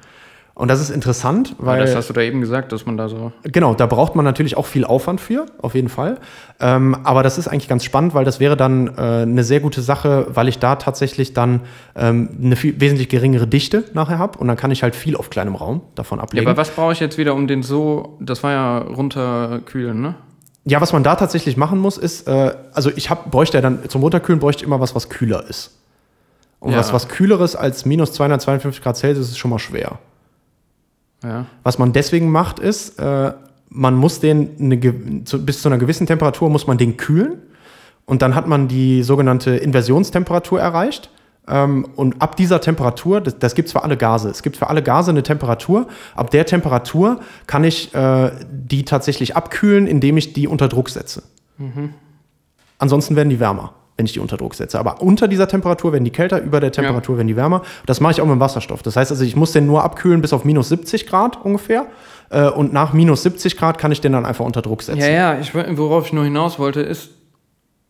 [0.55, 1.77] Und das ist interessant, weil.
[1.77, 3.31] Weil das hast du da eben gesagt, dass man da so.
[3.43, 6.17] Genau, da braucht man natürlich auch viel Aufwand für, auf jeden Fall.
[6.59, 9.83] Ähm, aber das ist eigentlich ganz spannend, weil das wäre dann äh, eine sehr gute
[9.83, 11.61] Sache, weil ich da tatsächlich dann
[11.95, 15.29] ähm, eine viel, wesentlich geringere Dichte nachher habe und dann kann ich halt viel auf
[15.29, 16.47] kleinem Raum davon Ja, ablegen.
[16.47, 18.17] aber was brauche ich jetzt wieder, um den so.
[18.19, 20.15] Das war ja runterkühlen, ne?
[20.65, 23.87] Ja, was man da tatsächlich machen muss, ist, äh, also ich hab, bräuchte ja dann
[23.87, 25.77] zum Runterkühlen bräuchte ich immer was, was kühler ist.
[26.61, 26.77] Und Ja.
[26.77, 29.99] was, was kühleres als minus 252 Grad Celsius ist schon mal schwer.
[31.23, 31.45] Ja.
[31.63, 33.33] Was man deswegen macht, ist, äh,
[33.69, 37.39] man muss den eine, zu, bis zu einer gewissen Temperatur muss man den kühlen
[38.05, 41.09] und dann hat man die sogenannte Inversionstemperatur erreicht.
[41.47, 44.69] Ähm, und ab dieser Temperatur, das, das gibt es für alle Gase, es gibt für
[44.69, 45.87] alle Gase eine Temperatur.
[46.15, 51.23] Ab der Temperatur kann ich äh, die tatsächlich abkühlen, indem ich die unter Druck setze.
[52.77, 54.79] Ansonsten werden die wärmer, wenn ich die unter Druck setze.
[54.79, 57.61] Aber unter dieser Temperatur werden die kälter, über der Temperatur werden die wärmer.
[57.85, 58.81] Das mache ich auch mit dem Wasserstoff.
[58.81, 61.85] Das heißt also, ich muss den nur abkühlen bis auf minus 70 Grad ungefähr.
[62.31, 64.99] Äh, Und nach minus 70 Grad kann ich den dann einfach unter Druck setzen.
[64.99, 67.09] Ja, ja, ich, worauf ich nur hinaus wollte, ist,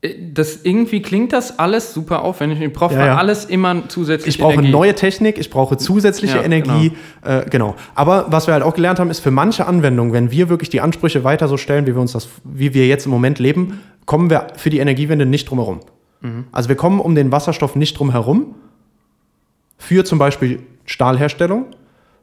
[0.01, 2.59] äh, das irgendwie klingt das alles super aufwendig.
[2.59, 3.17] Ich brauche Ja, ja.
[3.17, 4.71] alles immer zusätzliche Ich brauche Energie.
[4.71, 6.91] neue Technik, ich brauche zusätzliche Ja, Energie.
[7.23, 7.75] Äh, genau.
[7.95, 10.81] Aber was wir halt auch gelernt haben, ist für manche Anwendungen, wenn wir wirklich die
[10.81, 14.29] Ansprüche weiter so stellen, wie wir uns das, wie wir jetzt im Moment leben, kommen
[14.31, 15.79] wir für die Energiewende nicht drum herum.
[16.21, 16.45] Mhm.
[16.51, 18.55] Also wir kommen um den Wasserstoff nicht drum herum.
[19.77, 21.65] für zum Beispiel Stahlherstellung,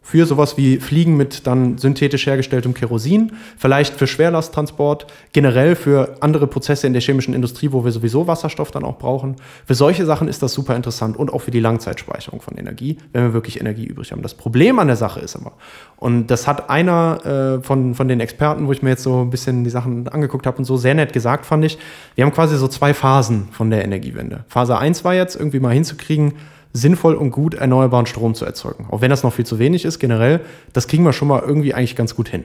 [0.08, 6.46] für sowas wie Fliegen mit dann synthetisch hergestelltem Kerosin, vielleicht für Schwerlasttransport, generell für andere
[6.46, 9.36] Prozesse in der chemischen Industrie, wo wir sowieso Wasserstoff dann auch brauchen.
[9.66, 13.22] Für solche Sachen ist das super interessant und auch für die Langzeitspeicherung von Energie, wenn
[13.22, 14.22] wir wirklich Energie übrig haben.
[14.22, 15.52] Das Problem an der Sache ist aber,
[15.96, 19.28] und das hat einer äh, von, von den Experten, wo ich mir jetzt so ein
[19.28, 21.76] bisschen die Sachen angeguckt habe und so, sehr nett gesagt, fand ich,
[22.14, 24.44] wir haben quasi so zwei Phasen von der Energiewende.
[24.48, 26.32] Phase 1 war jetzt irgendwie mal hinzukriegen,
[26.72, 28.86] sinnvoll und gut erneuerbaren Strom zu erzeugen.
[28.90, 30.40] Auch wenn das noch viel zu wenig ist, generell,
[30.72, 32.44] das kriegen wir schon mal irgendwie eigentlich ganz gut hin.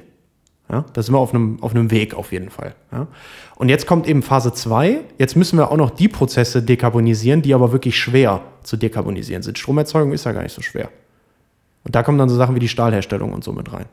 [0.72, 2.74] Ja, da sind wir auf einem, auf einem Weg auf jeden Fall.
[2.92, 3.08] Ja.
[3.56, 5.02] Und jetzt kommt eben Phase 2.
[5.18, 9.60] Jetzt müssen wir auch noch die Prozesse dekarbonisieren, die aber wirklich schwer zu dekarbonisieren sind.
[9.60, 10.90] Stromerzeugung ist ja gar nicht so schwer.
[11.84, 13.86] Und da kommen dann so Sachen wie die Stahlherstellung und so mit rein.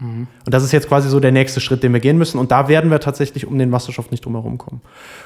[0.00, 2.38] Und das ist jetzt quasi so der nächste Schritt, den wir gehen müssen.
[2.38, 4.80] Und da werden wir tatsächlich um den Wasserstoff nicht drum herum kommen.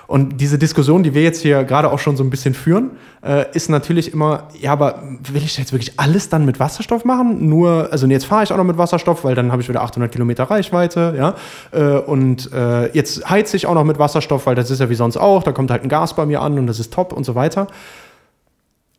[0.07, 2.93] Und diese Diskussion, die wir jetzt hier gerade auch schon so ein bisschen führen,
[3.23, 7.51] äh, ist natürlich immer, ja, aber will ich jetzt wirklich alles dann mit Wasserstoff machen?
[7.51, 10.11] Nur, also jetzt fahre ich auch noch mit Wasserstoff, weil dann habe ich wieder 800
[10.11, 11.35] Kilometer Reichweite, ja.
[11.71, 14.95] Äh, und äh, jetzt heize ich auch noch mit Wasserstoff, weil das ist ja wie
[14.95, 15.43] sonst auch.
[15.43, 17.67] Da kommt halt ein Gas bei mir an und das ist top und so weiter.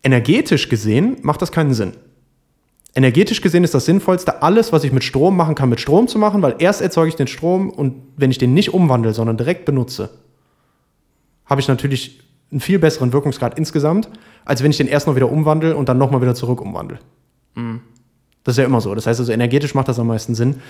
[0.04, 1.94] Energetisch gesehen macht das keinen Sinn.
[2.96, 6.20] Energetisch gesehen ist das Sinnvollste, alles, was ich mit Strom machen kann, mit Strom zu
[6.20, 9.66] machen, weil erst erzeuge ich den Strom und wenn ich den nicht umwandle, sondern direkt
[9.66, 10.12] benutze,
[11.46, 12.22] habe ich natürlich
[12.52, 14.10] einen viel besseren Wirkungsgrad insgesamt,
[14.46, 17.00] als wenn ich den erst noch wieder umwandle und dann nochmal wieder zurück umwandle.
[17.56, 17.82] Mhm.
[18.44, 18.94] Das ist ja immer so.
[18.94, 20.62] Das heißt also, energetisch macht das am meisten Sinn,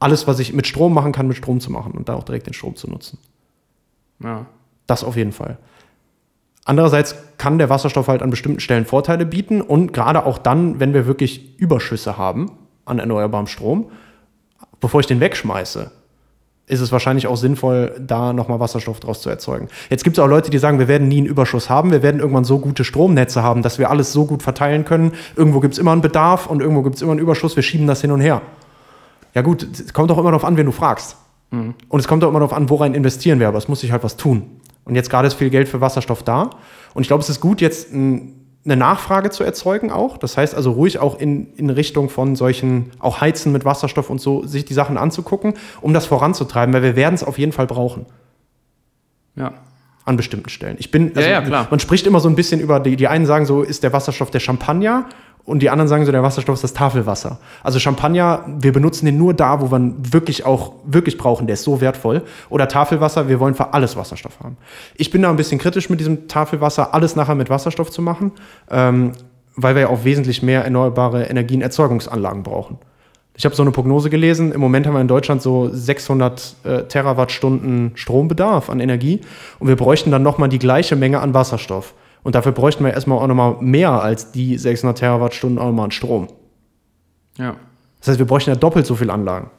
[0.00, 2.46] alles, was ich mit Strom machen kann, mit Strom zu machen und da auch direkt
[2.46, 3.18] den Strom zu nutzen.
[4.22, 4.46] Ja.
[4.86, 5.58] Das auf jeden Fall.
[6.68, 10.92] Andererseits kann der Wasserstoff halt an bestimmten Stellen Vorteile bieten und gerade auch dann, wenn
[10.92, 12.52] wir wirklich Überschüsse haben
[12.84, 13.86] an erneuerbarem Strom,
[14.78, 15.90] bevor ich den wegschmeiße,
[16.66, 19.68] ist es wahrscheinlich auch sinnvoll, da nochmal Wasserstoff draus zu erzeugen.
[19.88, 22.20] Jetzt gibt es auch Leute, die sagen, wir werden nie einen Überschuss haben, wir werden
[22.20, 25.12] irgendwann so gute Stromnetze haben, dass wir alles so gut verteilen können.
[25.36, 27.86] Irgendwo gibt es immer einen Bedarf und irgendwo gibt es immer einen Überschuss, wir schieben
[27.86, 28.42] das hin und her.
[29.34, 31.16] Ja gut, es kommt auch immer darauf an, wen du fragst.
[31.50, 31.72] Mhm.
[31.88, 34.04] Und es kommt auch immer darauf an, worein investieren wir, aber es muss sich halt
[34.04, 34.60] was tun.
[34.88, 36.50] Und jetzt gerade ist viel Geld für Wasserstoff da.
[36.94, 40.16] Und ich glaube, es ist gut, jetzt ein, eine Nachfrage zu erzeugen auch.
[40.16, 44.20] Das heißt also ruhig auch in, in Richtung von solchen, auch Heizen mit Wasserstoff und
[44.20, 47.66] so, sich die Sachen anzugucken, um das voranzutreiben, weil wir werden es auf jeden Fall
[47.66, 48.06] brauchen.
[49.36, 49.52] Ja.
[50.04, 50.76] An bestimmten Stellen.
[50.78, 51.66] Ich bin, also, ja, ja, klar.
[51.70, 54.30] man spricht immer so ein bisschen über, die, die einen sagen so, ist der Wasserstoff
[54.30, 55.06] der Champagner
[55.48, 57.38] und die anderen sagen so, der Wasserstoff ist das Tafelwasser.
[57.62, 61.54] Also Champagner, wir benutzen den nur da, wo wir ihn wirklich auch wirklich brauchen, der
[61.54, 62.22] ist so wertvoll.
[62.50, 64.58] Oder Tafelwasser, wir wollen für alles Wasserstoff haben.
[64.96, 68.32] Ich bin da ein bisschen kritisch mit diesem Tafelwasser, alles nachher mit Wasserstoff zu machen,
[68.70, 69.12] ähm,
[69.56, 72.76] weil wir ja auch wesentlich mehr erneuerbare Energienerzeugungsanlagen brauchen.
[73.34, 74.52] Ich habe so eine Prognose gelesen.
[74.52, 79.22] Im Moment haben wir in Deutschland so 600 äh, Terawattstunden Strombedarf an Energie
[79.60, 81.94] und wir bräuchten dann nochmal die gleiche Menge an Wasserstoff.
[82.22, 85.90] Und dafür bräuchten wir erstmal auch nochmal mehr als die 600 Terawattstunden auch nochmal an
[85.90, 86.28] Strom.
[87.38, 87.56] Ja.
[88.00, 89.50] Das heißt, wir bräuchten ja doppelt so viele Anlagen.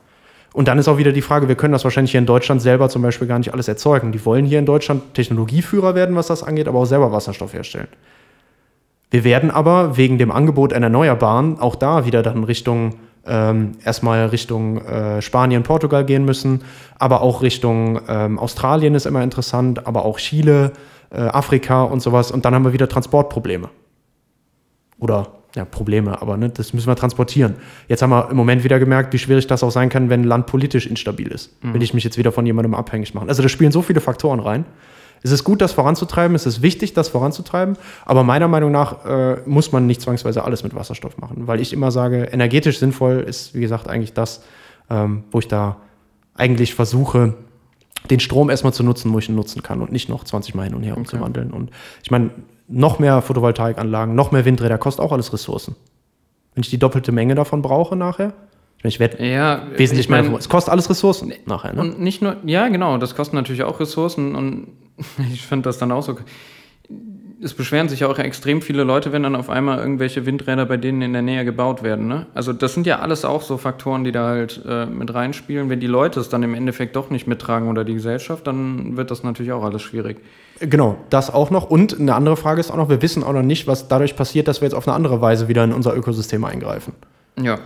[0.53, 2.89] Und dann ist auch wieder die Frage, wir können das wahrscheinlich hier in Deutschland selber
[2.89, 4.11] zum Beispiel gar nicht alles erzeugen.
[4.11, 7.87] Die wollen hier in Deutschland Technologieführer werden, was das angeht, aber auch selber Wasserstoff herstellen.
[9.11, 12.95] Wir werden aber wegen dem Angebot an Erneuerbaren auch da wieder dann Richtung,
[13.25, 16.63] ähm, erstmal Richtung äh, Spanien, Portugal gehen müssen,
[16.97, 20.73] aber auch Richtung ähm, Australien ist immer interessant, aber auch Chile,
[21.11, 22.31] äh, Afrika und sowas.
[22.31, 23.69] Und dann haben wir wieder Transportprobleme.
[24.99, 27.55] Oder ja, Probleme, aber ne, das müssen wir transportieren.
[27.87, 30.25] Jetzt haben wir im Moment wieder gemerkt, wie schwierig das auch sein kann, wenn ein
[30.25, 31.63] Land politisch instabil ist.
[31.63, 31.73] Mhm.
[31.73, 33.29] Will ich mich jetzt wieder von jemandem abhängig machen.
[33.29, 34.65] Also da spielen so viele Faktoren rein.
[35.21, 39.41] Es ist gut, das voranzutreiben, es ist wichtig, das voranzutreiben, aber meiner Meinung nach äh,
[39.45, 43.53] muss man nicht zwangsweise alles mit Wasserstoff machen, weil ich immer sage, energetisch sinnvoll ist,
[43.53, 44.43] wie gesagt, eigentlich das,
[44.89, 45.77] ähm, wo ich da
[46.35, 47.33] eigentlich versuche,
[48.09, 50.63] den Strom erstmal zu nutzen, wo ich ihn nutzen kann und nicht noch 20 Mal
[50.63, 50.99] hin und her okay.
[51.01, 51.51] umzuwandeln.
[51.51, 51.71] Und
[52.03, 52.31] ich meine,
[52.67, 55.75] noch mehr Photovoltaikanlagen, noch mehr Windräder kostet auch alles Ressourcen.
[56.55, 58.33] Wenn ich die doppelte Menge davon brauche nachher,
[58.83, 60.39] ich, werde ja, wesentlich ich mein, mehr.
[60.39, 61.73] Es kostet alles Ressourcen nachher.
[61.73, 61.81] Ne?
[61.81, 64.67] Und nicht nur, ja, genau, das kostet natürlich auch Ressourcen und
[65.33, 66.15] ich finde das dann auch so
[67.41, 70.75] es beschweren sich ja auch extrem viele Leute, wenn dann auf einmal irgendwelche Windräder bei
[70.75, 72.07] denen in der Nähe gebaut werden.
[72.07, 72.25] Ne?
[72.33, 75.69] Also das sind ja alles auch so Faktoren, die da halt äh, mit reinspielen.
[75.69, 79.09] Wenn die Leute es dann im Endeffekt doch nicht mittragen oder die Gesellschaft, dann wird
[79.09, 80.17] das natürlich auch alles schwierig.
[80.59, 81.69] Genau, das auch noch.
[81.69, 84.49] Und eine andere Frage ist auch noch, wir wissen auch noch nicht, was dadurch passiert,
[84.49, 86.93] dass wir jetzt auf eine andere Weise wieder in unser Ökosystem eingreifen.
[87.41, 87.59] Ja.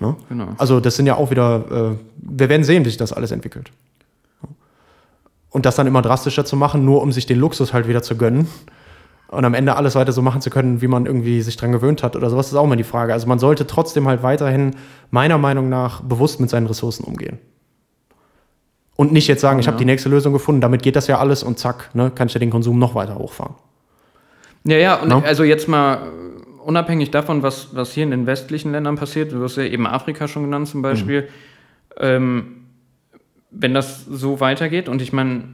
[0.00, 0.16] Ne?
[0.28, 0.48] Genau.
[0.58, 3.70] Also das sind ja auch wieder, äh, wir werden sehen, wie sich das alles entwickelt.
[5.48, 8.16] Und das dann immer drastischer zu machen, nur um sich den Luxus halt wieder zu
[8.16, 8.48] gönnen
[9.28, 12.02] und am Ende alles weiter so machen zu können, wie man irgendwie sich dran gewöhnt
[12.02, 13.12] hat oder sowas, ist auch mal die Frage.
[13.12, 14.76] Also man sollte trotzdem halt weiterhin
[15.10, 17.38] meiner Meinung nach bewusst mit seinen Ressourcen umgehen.
[18.96, 19.72] Und nicht jetzt sagen, ich ja.
[19.72, 22.34] habe die nächste Lösung gefunden, damit geht das ja alles und zack, ne, kann ich
[22.34, 23.54] ja den Konsum noch weiter hochfahren.
[24.64, 25.22] Ja, ja, und no?
[25.24, 26.12] also jetzt mal
[26.64, 30.28] unabhängig davon, was, was hier in den westlichen Ländern passiert, du hast ja eben Afrika
[30.28, 31.26] schon genannt zum Beispiel, mhm.
[31.98, 32.46] ähm,
[33.50, 35.44] wenn das so weitergeht und ich meine,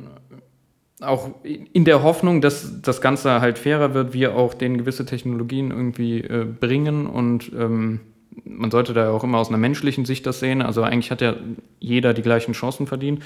[1.00, 5.70] auch in der Hoffnung, dass das Ganze halt fairer wird, wir auch den gewisse Technologien
[5.70, 8.00] irgendwie äh, bringen und ähm,
[8.44, 10.62] man sollte da auch immer aus einer menschlichen Sicht das sehen.
[10.62, 11.34] Also eigentlich hat ja
[11.78, 13.22] jeder die gleichen Chancen verdient.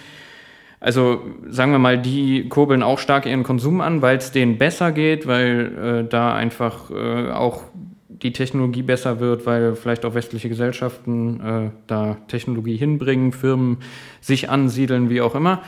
[0.81, 4.93] Also sagen wir mal, die kurbeln auch stark ihren Konsum an, weil es denen besser
[4.93, 7.65] geht, weil äh, da einfach äh, auch
[8.09, 13.79] die Technologie besser wird, weil vielleicht auch westliche Gesellschaften äh, da Technologie hinbringen, Firmen
[14.21, 15.63] sich ansiedeln, wie auch immer.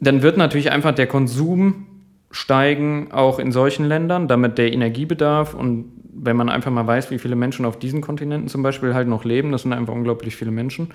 [0.00, 1.86] Dann wird natürlich einfach der Konsum
[2.30, 7.18] steigen, auch in solchen Ländern, damit der Energiebedarf und wenn man einfach mal weiß, wie
[7.18, 10.50] viele Menschen auf diesen Kontinenten zum Beispiel halt noch leben, das sind einfach unglaublich viele
[10.50, 10.88] Menschen,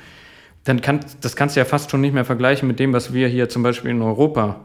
[0.64, 3.28] dann kann, das kannst du ja fast schon nicht mehr vergleichen mit dem, was wir
[3.28, 4.60] hier zum Beispiel in Europa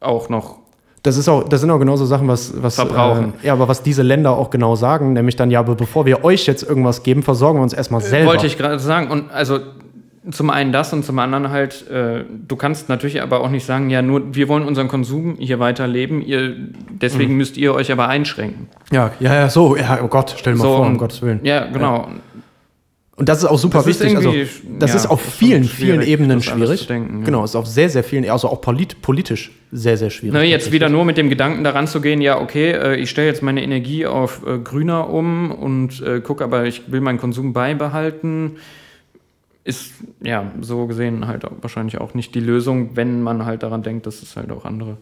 [0.00, 0.64] auch noch
[1.02, 3.34] das, ist auch, das sind auch genauso Sachen, was, was verbrauchen.
[3.42, 6.24] Äh, ja, aber was diese Länder auch genau sagen, nämlich dann, ja, aber bevor wir
[6.24, 8.30] euch jetzt irgendwas geben, versorgen wir uns erstmal selber.
[8.30, 9.10] Wollte ich gerade sagen.
[9.10, 9.60] Und also
[10.30, 13.90] zum einen das und zum anderen halt, äh, du kannst natürlich aber auch nicht sagen,
[13.90, 16.54] ja, nur wir wollen unseren Konsum hier weiterleben, ihr,
[16.90, 17.38] deswegen mhm.
[17.38, 18.68] müsst ihr euch aber einschränken.
[18.90, 21.40] Ja, ja, ja, so, ja, oh Gott, stell dir so, mal vor, um Gottes Willen.
[21.42, 21.96] Ja, genau.
[21.96, 22.08] Ja.
[23.16, 24.16] Und das ist auch super das wichtig.
[24.16, 24.32] also,
[24.78, 26.88] das ja, ist auf vielen, vielen Ebenen schwierig.
[26.88, 27.24] Denken, ja.
[27.24, 30.34] Genau, ist auf sehr, sehr vielen, also auch polit, politisch sehr, sehr schwierig.
[30.34, 33.28] Na, jetzt wieder nur mit dem Gedanken daran zu gehen, ja, okay, äh, ich stelle
[33.28, 37.52] jetzt meine Energie auf äh, grüner um und äh, gucke, aber ich will meinen Konsum
[37.52, 38.56] beibehalten,
[39.64, 44.06] ist ja so gesehen halt wahrscheinlich auch nicht die Lösung, wenn man halt daran denkt,
[44.06, 44.98] dass es halt auch andere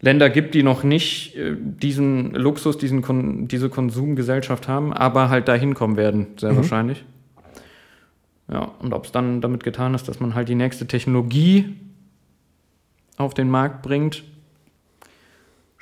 [0.00, 5.46] Länder gibt, die noch nicht äh, diesen Luxus, diesen Kon diese Konsumgesellschaft haben, aber halt
[5.46, 6.56] dahin kommen werden, sehr mhm.
[6.56, 7.04] wahrscheinlich.
[8.50, 11.76] Ja, und ob es dann damit getan ist, dass man halt die nächste Technologie
[13.16, 14.24] auf den Markt bringt,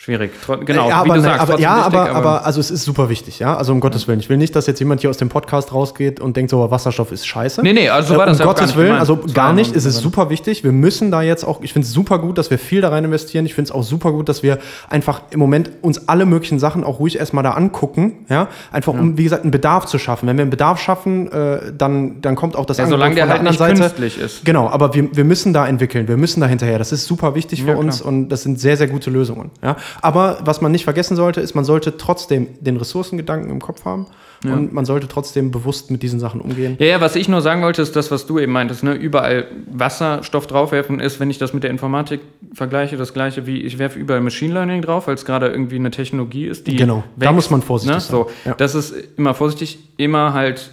[0.09, 0.31] Schwierig.
[0.65, 3.41] Genau, ja, aber, du sagst, aber, ja, wichtig, aber, aber, also es ist super wichtig,
[3.41, 3.55] ja.
[3.55, 4.21] Also um Gottes Willen.
[4.21, 7.13] Ich will nicht, dass jetzt jemand hier aus dem Podcast rausgeht und denkt, so Wasserstoff
[7.13, 7.61] ist scheiße.
[7.63, 9.01] Nee, nee, also so war äh, das Um Gottes Willen, gemeint.
[9.01, 9.77] also gar nicht.
[9.77, 10.65] Es ist super wichtig.
[10.65, 13.05] Wir müssen da jetzt auch, ich finde es super gut, dass wir viel da rein
[13.05, 13.45] investieren.
[13.45, 14.57] Ich finde es auch super gut, dass wir
[14.89, 18.49] einfach im Moment uns alle möglichen Sachen auch ruhig erstmal da angucken, ja.
[18.73, 19.01] Einfach ja.
[19.01, 20.27] um, wie gesagt, einen Bedarf zu schaffen.
[20.27, 23.29] Wenn wir einen Bedarf schaffen, äh, dann, dann kommt auch das ja, Angebot solange der
[23.29, 23.79] halt nicht Seite.
[23.79, 24.47] künstlich ist.
[24.47, 26.09] Genau, aber wir, wir müssen da entwickeln.
[26.09, 26.79] Wir müssen da hinterher.
[26.79, 28.09] Das ist super wichtig ja, für uns klar.
[28.09, 29.77] und das sind sehr, sehr gute Lösungen, ja.
[30.03, 34.07] Aber was man nicht vergessen sollte, ist, man sollte trotzdem den Ressourcengedanken im Kopf haben
[34.45, 34.53] ja.
[34.53, 36.77] und man sollte trotzdem bewusst mit diesen Sachen umgehen.
[36.79, 38.95] Ja, ja, was ich nur sagen wollte, ist das, was du eben meintest, ne?
[38.95, 42.21] überall Wasserstoff draufwerfen ist, wenn ich das mit der Informatik
[42.55, 45.91] vergleiche, das gleiche wie ich werfe überall Machine Learning drauf, weil es gerade irgendwie eine
[45.91, 48.01] Technologie ist, die Genau, wächst, da muss man vorsichtig ne?
[48.01, 48.11] sein.
[48.11, 48.55] So, ja.
[48.55, 50.73] Das ist immer vorsichtig, immer halt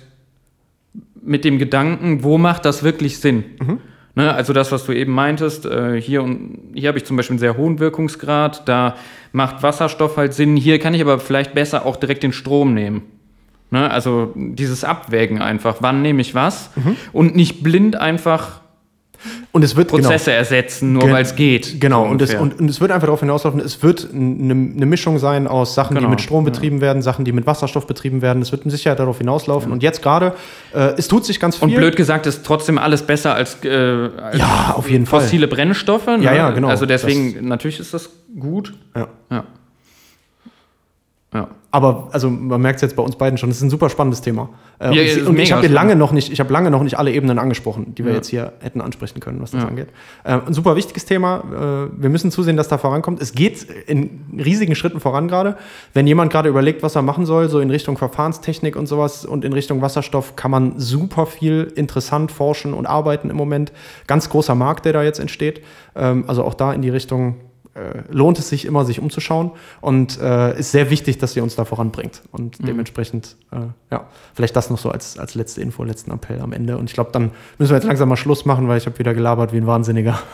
[1.22, 3.44] mit dem Gedanken, wo macht das wirklich Sinn?
[3.60, 3.80] Mhm.
[4.18, 7.34] Ne, also das, was du eben meintest, äh, hier, und, hier habe ich zum Beispiel
[7.34, 8.96] einen sehr hohen Wirkungsgrad, da
[9.34, 10.56] macht Wasserstoff halt Sinn.
[10.56, 13.02] Hier kann ich aber vielleicht besser auch direkt den Strom nehmen.
[13.72, 16.96] Ne, also dieses Abwägen einfach, wann nehme ich was mhm.
[17.12, 18.62] und nicht blind einfach
[19.56, 20.10] und es wird genau.
[20.10, 21.80] Prozesse genau, ersetzen, nur weil es geht.
[21.80, 24.86] Genau, so und, es, und, und, es wird einfach darauf hinauslaufen, es wird eine, eine
[24.86, 26.82] Mischung sein aus Sachen, genau, die mit Strom betrieben ja.
[26.82, 28.42] werden, Sachen, die mit Wasserstoff betrieben werden.
[28.42, 29.70] Es wird mit Sicherheit darauf hinauslaufen.
[29.70, 29.74] Ja.
[29.74, 30.34] Und jetzt gerade,
[30.74, 31.70] äh, es tut sich ganz viel.
[31.70, 35.56] Und blöd gesagt, ist trotzdem alles besser als, äh, als ja, auf jeden fossile Fall.
[35.56, 36.08] Brennstoffe.
[36.08, 36.20] Ne?
[36.20, 36.68] Ja, ja, genau.
[36.68, 38.74] Also deswegen, das, natürlich ist das gut.
[38.94, 39.08] Ja.
[39.32, 39.46] ja.
[41.76, 44.22] Aber also man merkt es jetzt bei uns beiden schon, es ist ein super spannendes
[44.22, 44.48] Thema.
[44.80, 47.12] Äh, ja, und, und ich habe lange noch nicht, ich habe lange noch nicht alle
[47.12, 48.16] Ebenen angesprochen, die wir ja.
[48.16, 49.68] jetzt hier hätten ansprechen können, was das ja.
[49.68, 49.90] angeht.
[50.24, 51.44] Äh, ein super wichtiges Thema.
[51.92, 53.22] Äh, wir müssen zusehen, dass da vorankommt.
[53.22, 55.58] Es geht in riesigen Schritten voran gerade.
[55.94, 59.44] Wenn jemand gerade überlegt, was er machen soll, so in Richtung Verfahrenstechnik und sowas und
[59.44, 63.74] in Richtung Wasserstoff, kann man super viel interessant forschen und arbeiten im Moment.
[64.08, 65.62] Ganz großer Markt, der da jetzt entsteht.
[65.94, 67.36] Ähm, also auch da in die Richtung
[68.10, 69.52] lohnt es sich immer, sich umzuschauen
[69.82, 72.22] und äh, ist sehr wichtig, dass ihr uns da voranbringt.
[72.32, 72.66] Und mhm.
[72.66, 76.78] dementsprechend, äh, ja, vielleicht das noch so als, als letzte Info, letzten Appell am Ende.
[76.78, 79.14] Und ich glaube, dann müssen wir jetzt langsam mal Schluss machen, weil ich habe wieder
[79.14, 80.20] gelabert wie ein Wahnsinniger.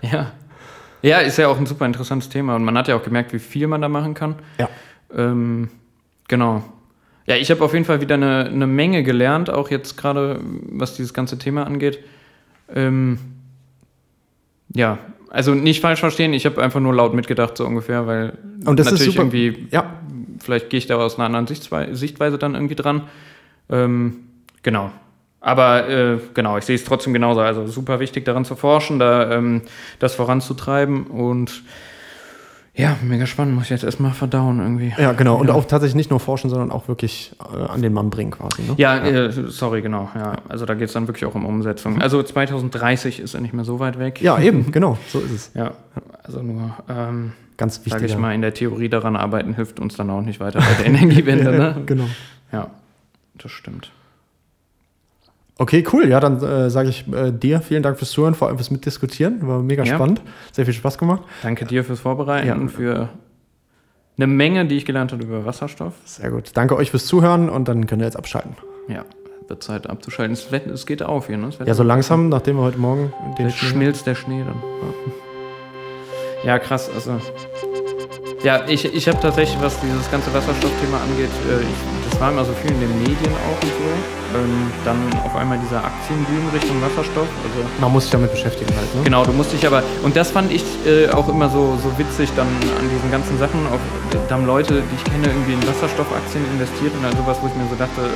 [0.00, 0.32] Ja.
[1.02, 3.38] Ja, ist ja auch ein super interessantes Thema und man hat ja auch gemerkt, wie
[3.38, 4.36] viel man da machen kann.
[4.58, 4.68] Ja.
[5.14, 5.68] Ähm,
[6.26, 6.62] genau.
[7.26, 10.94] Ja, ich habe auf jeden Fall wieder eine, eine Menge gelernt, auch jetzt gerade, was
[10.94, 11.98] dieses ganze Thema angeht.
[12.74, 13.18] Ähm,
[14.74, 14.98] ja,
[15.30, 18.86] also nicht falsch verstehen, ich habe einfach nur laut mitgedacht, so ungefähr, weil und das
[18.86, 19.34] natürlich ist super.
[19.34, 19.94] irgendwie, ja.
[20.40, 23.02] vielleicht gehe ich da aus einer anderen Sichtweise, Sichtweise dann irgendwie dran.
[23.70, 24.16] Ähm,
[24.62, 24.90] genau.
[25.40, 27.40] Aber äh, genau, ich sehe es trotzdem genauso.
[27.40, 29.62] Also super wichtig daran zu forschen, da ähm,
[29.98, 31.62] das voranzutreiben und
[32.78, 34.94] ja, mega spannend, muss ich jetzt erstmal verdauen irgendwie.
[34.96, 35.36] Ja, genau.
[35.36, 38.62] Und auch tatsächlich nicht nur forschen, sondern auch wirklich äh, an den Mann bringen quasi.
[38.62, 38.74] Ne?
[38.76, 39.26] Ja, ja.
[39.26, 40.08] Äh, sorry, genau.
[40.14, 40.36] Ja.
[40.48, 42.00] Also da geht es dann wirklich auch um Umsetzung.
[42.00, 44.22] Also 2030 ist ja nicht mehr so weit weg.
[44.22, 45.50] Ja, eben, genau, so ist es.
[45.54, 45.72] Ja,
[46.22, 48.04] Also nur, ähm, Ganz wichtig.
[48.04, 50.86] ich mal, in der Theorie daran arbeiten hilft uns dann auch nicht weiter bei der
[50.94, 51.50] Energiewende.
[51.50, 51.82] Ne?
[51.84, 52.08] Genau.
[52.52, 52.70] Ja,
[53.34, 53.90] das stimmt.
[55.60, 56.08] Okay, cool.
[56.08, 59.46] Ja, dann äh, sage ich äh, dir vielen Dank fürs Zuhören, vor allem fürs Mitdiskutieren.
[59.46, 59.96] War mega Ja.
[59.96, 60.22] spannend.
[60.52, 61.22] Sehr viel Spaß gemacht.
[61.42, 62.54] Danke dir fürs Vorbereiten Ja.
[62.54, 63.08] und für
[64.16, 65.94] eine Menge, die ich gelernt habe über Wasserstoff.
[66.04, 66.50] Sehr gut.
[66.54, 68.56] Danke euch fürs Zuhören und dann könnt ihr jetzt abschalten.
[68.88, 69.04] Ja,
[69.48, 70.32] wird Zeit abzuschalten.
[70.34, 71.50] Es, es geht auf hier, ne?
[71.64, 74.62] Ja, so langsam, nachdem wir heute Morgen den Jetzt schmilzt der Schnee dann.
[76.44, 76.88] Ja, ja krass.
[76.94, 77.20] Also,
[78.44, 82.44] ja, ich, ich habe tatsächlich, was dieses ganze Wasserstoffthema angeht, äh, ich, das war immer
[82.44, 83.86] so viel in den Medien auch und so.
[84.34, 87.28] Ähm, dann auf einmal dieser Aktienboom Richtung Wasserstoff.
[87.46, 89.02] Also, Man muss sich damit beschäftigen halt, ne?
[89.04, 92.28] Genau, du musst dich aber, und das fand ich äh, auch immer so, so witzig
[92.34, 93.64] dann an diesen ganzen Sachen.
[93.68, 93.78] Auch,
[94.28, 97.54] da haben Leute, die ich kenne, irgendwie in Wasserstoffaktien investiert und all sowas, wo ich
[97.54, 98.10] mir so dachte,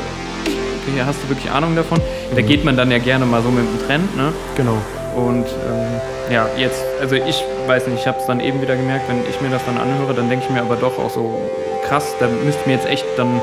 [0.44, 2.00] okay, hast du wirklich Ahnung davon?
[2.34, 4.32] Da geht man dann ja gerne mal so mit dem Trend, ne?
[4.56, 4.78] Genau.
[5.14, 9.08] Und ähm, ja, jetzt, also ich weiß nicht, ich habe es dann eben wieder gemerkt,
[9.08, 11.38] wenn ich mir das dann anhöre, dann denke ich mir aber doch auch so,
[11.86, 13.40] krass, da müsste mir jetzt echt dann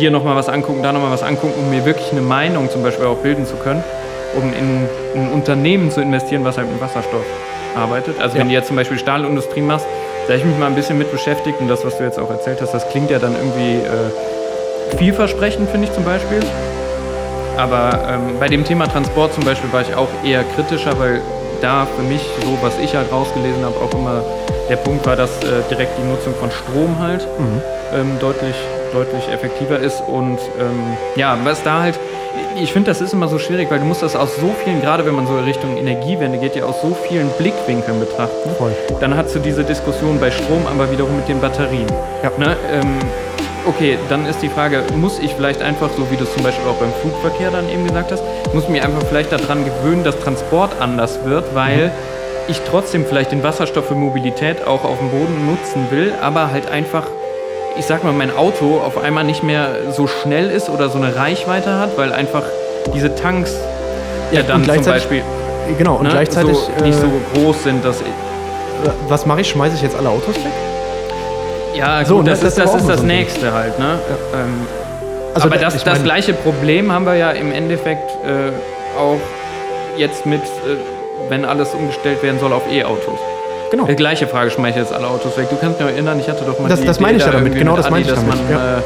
[0.00, 3.06] hier nochmal was angucken, da nochmal was angucken, um mir wirklich eine Meinung zum Beispiel
[3.06, 3.84] auch bilden zu können,
[4.34, 7.24] um in ein Unternehmen zu investieren, was halt mit Wasserstoff
[7.76, 8.20] arbeitet.
[8.20, 8.40] Also Ja.
[8.40, 9.86] wenn du jetzt zum Beispiel Stahlindustrie machst,
[10.26, 12.30] da habe ich mich mal ein bisschen mit beschäftigt und das, was du jetzt auch
[12.30, 16.40] erzählt hast, das klingt ja dann irgendwie äh, vielversprechend, finde ich zum Beispiel.
[17.56, 21.20] Aber ähm, bei dem Thema Transport zum Beispiel war ich auch eher kritischer, weil
[21.60, 24.22] da für mich, so was ich halt rausgelesen habe, auch immer
[24.70, 27.26] der Punkt war, dass äh, direkt die Nutzung von Strom halt
[27.92, 28.54] ähm, deutlich,
[28.92, 30.02] deutlich effektiver ist.
[30.06, 31.98] Und ähm, ja, was da halt,
[32.60, 35.06] ich finde, das ist immer so schwierig, weil du musst das aus so vielen, gerade
[35.06, 38.50] wenn man so Richtung Energiewende geht, ja aus so vielen Blickwinkeln betrachten.
[38.58, 38.72] Voll.
[39.00, 41.86] Dann hast du diese Diskussion bei Strom, aber wiederum mit den Batterien.
[42.22, 42.30] Ja.
[42.36, 42.56] Ne?
[42.72, 42.98] Ähm,
[43.66, 46.68] okay, dann ist die Frage, muss ich vielleicht einfach, so wie du es zum Beispiel
[46.68, 48.22] auch beim Flugverkehr dann eben gesagt hast,
[48.52, 51.92] muss mich einfach vielleicht daran gewöhnen, dass Transport anders wird, weil
[52.48, 56.68] ich trotzdem vielleicht den Wasserstoff für Mobilität auch auf dem Boden nutzen will, aber halt
[56.68, 57.04] einfach,
[57.78, 61.14] ich sag mal, mein Auto auf einmal nicht mehr so schnell ist oder so eine
[61.16, 62.42] Reichweite hat, weil einfach
[62.94, 63.54] diese Tanks
[64.32, 65.22] ja, dann zum Beispiel
[65.78, 68.02] Genau, und ne, gleichzeitig, so, nicht äh, so groß sind, dass
[69.08, 69.48] was mache ich?
[69.50, 70.52] Schmeiße ich jetzt alle Autos weg?
[71.74, 73.98] Ja, So, gut, ne, das, das ist, das, ist das nächste halt, ne?
[74.34, 74.66] Ähm,
[75.34, 79.18] Also aber da- das, das gleiche Problem haben wir ja im Endeffekt äh, auch
[79.96, 80.76] jetzt mit, äh,
[81.28, 83.18] wenn alles umgestellt werden soll auf E-Autos.
[83.70, 83.84] Genau.
[83.84, 85.48] Die gleiche Frage, schmeiße ich jetzt alle Autos weg.
[85.48, 87.30] Du kannst mich erinnern, ich hatte doch mal Das- die das Idee meine ich da
[87.30, 88.78] damit, genau das meine ich dass damit, Man, ja.
[88.78, 88.80] äh,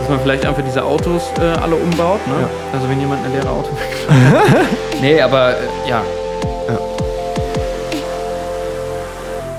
[0.00, 2.34] dass man vielleicht einfach diese Autos äh, alle umbaut, ne?
[2.42, 2.48] Ja.
[2.72, 4.66] Also wenn jemand ein leere Auto wegschmeißt.
[5.02, 5.54] nee, aber äh,
[5.88, 6.02] ja.
[6.68, 6.78] Ja.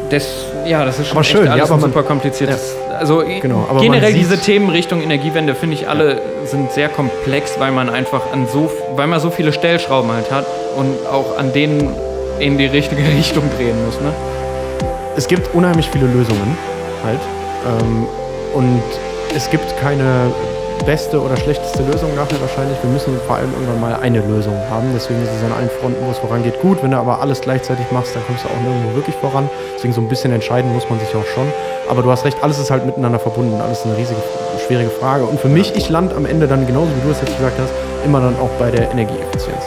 [0.09, 0.27] Das,
[0.65, 2.75] ja, das ist schon Aber schön, echt ja, alles aber ein man- super kompliziertes.
[2.99, 7.71] Also Genau, aber generell diese Themen Richtung Energiewende finde ich alle sind sehr komplex, weil
[7.71, 10.45] man einfach an so, weil man so viele Stellschrauben halt hat
[10.77, 11.95] und auch an denen
[12.39, 14.11] in die richtige Richtung drehen muss, ne?
[15.15, 16.57] Es gibt unheimlich viele Lösungen
[17.03, 17.19] halt.
[17.67, 18.07] Ähm,
[18.53, 18.81] und
[19.35, 20.31] es gibt keine
[20.85, 22.77] beste oder schlechteste Lösung nachher wahrscheinlich.
[22.81, 24.89] Wir müssen vor allem irgendwann mal eine Lösung haben.
[24.93, 26.81] Deswegen ist es an allen Fronten, wo es vorangeht, gut.
[26.81, 29.49] Wenn du aber alles gleichzeitig machst, dann kommst du auch nirgendwo wirklich voran.
[29.75, 31.47] Deswegen so ein bisschen entscheiden muss man sich auch schon.
[31.89, 33.61] Aber du hast recht, alles ist halt miteinander verbunden.
[33.61, 34.19] Alles ist eine riesige,
[34.65, 35.25] schwierige Frage.
[35.25, 37.71] Und für mich, ich lande am Ende dann genauso, wie du es jetzt gesagt hast,
[38.05, 39.65] immer dann auch bei der Energieeffizienz.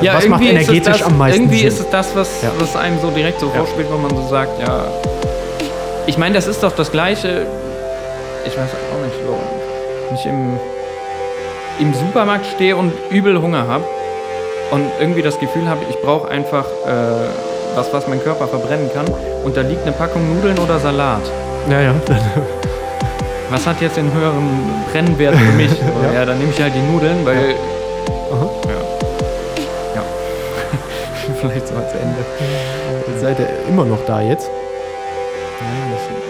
[0.00, 1.68] Also was macht irgendwie ist es energetisch das, am meisten Irgendwie Sinn?
[1.68, 2.50] ist es das, was, Ja.
[2.58, 3.52] was einem so direkt so Ja.
[3.60, 4.84] vorspielt, wenn man so sagt, ja.
[6.06, 7.46] Ich meine, das ist doch das Gleiche.
[8.44, 10.58] Ich weiß auch nicht, warum ich im,
[11.80, 13.84] im Supermarkt stehe und übel Hunger habe
[14.70, 19.06] und irgendwie das Gefühl habe, ich brauche einfach äh, was, was mein Körper verbrennen kann.
[19.44, 21.22] Und da liegt eine Packung Nudeln oder Salat.
[21.70, 21.94] ja, ja.
[23.50, 24.48] Was hat jetzt den höheren
[24.90, 25.70] Brennwert für mich?
[26.02, 26.20] Ja.
[26.20, 26.24] ja.
[26.26, 27.54] dann nehme ich halt die Nudeln, weil.
[31.50, 32.24] Vielleicht so als Ende.
[33.06, 34.48] Jetzt seid ihr immer noch da jetzt.
[35.60, 36.24] Nein, das ist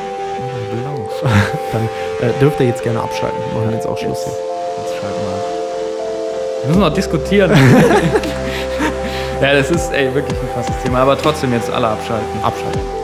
[0.83, 1.31] blau.
[1.73, 3.39] Dann äh, dürft ihr jetzt gerne abschalten.
[3.53, 4.33] Wir machen jetzt auch Schluss hier.
[4.33, 5.41] Jetzt schalt mal.
[6.63, 7.51] Wir müssen noch diskutieren.
[9.41, 12.43] ja, das ist ey, wirklich ein krasses Thema, aber trotzdem jetzt alle abschalten.
[12.43, 13.04] Abschalten.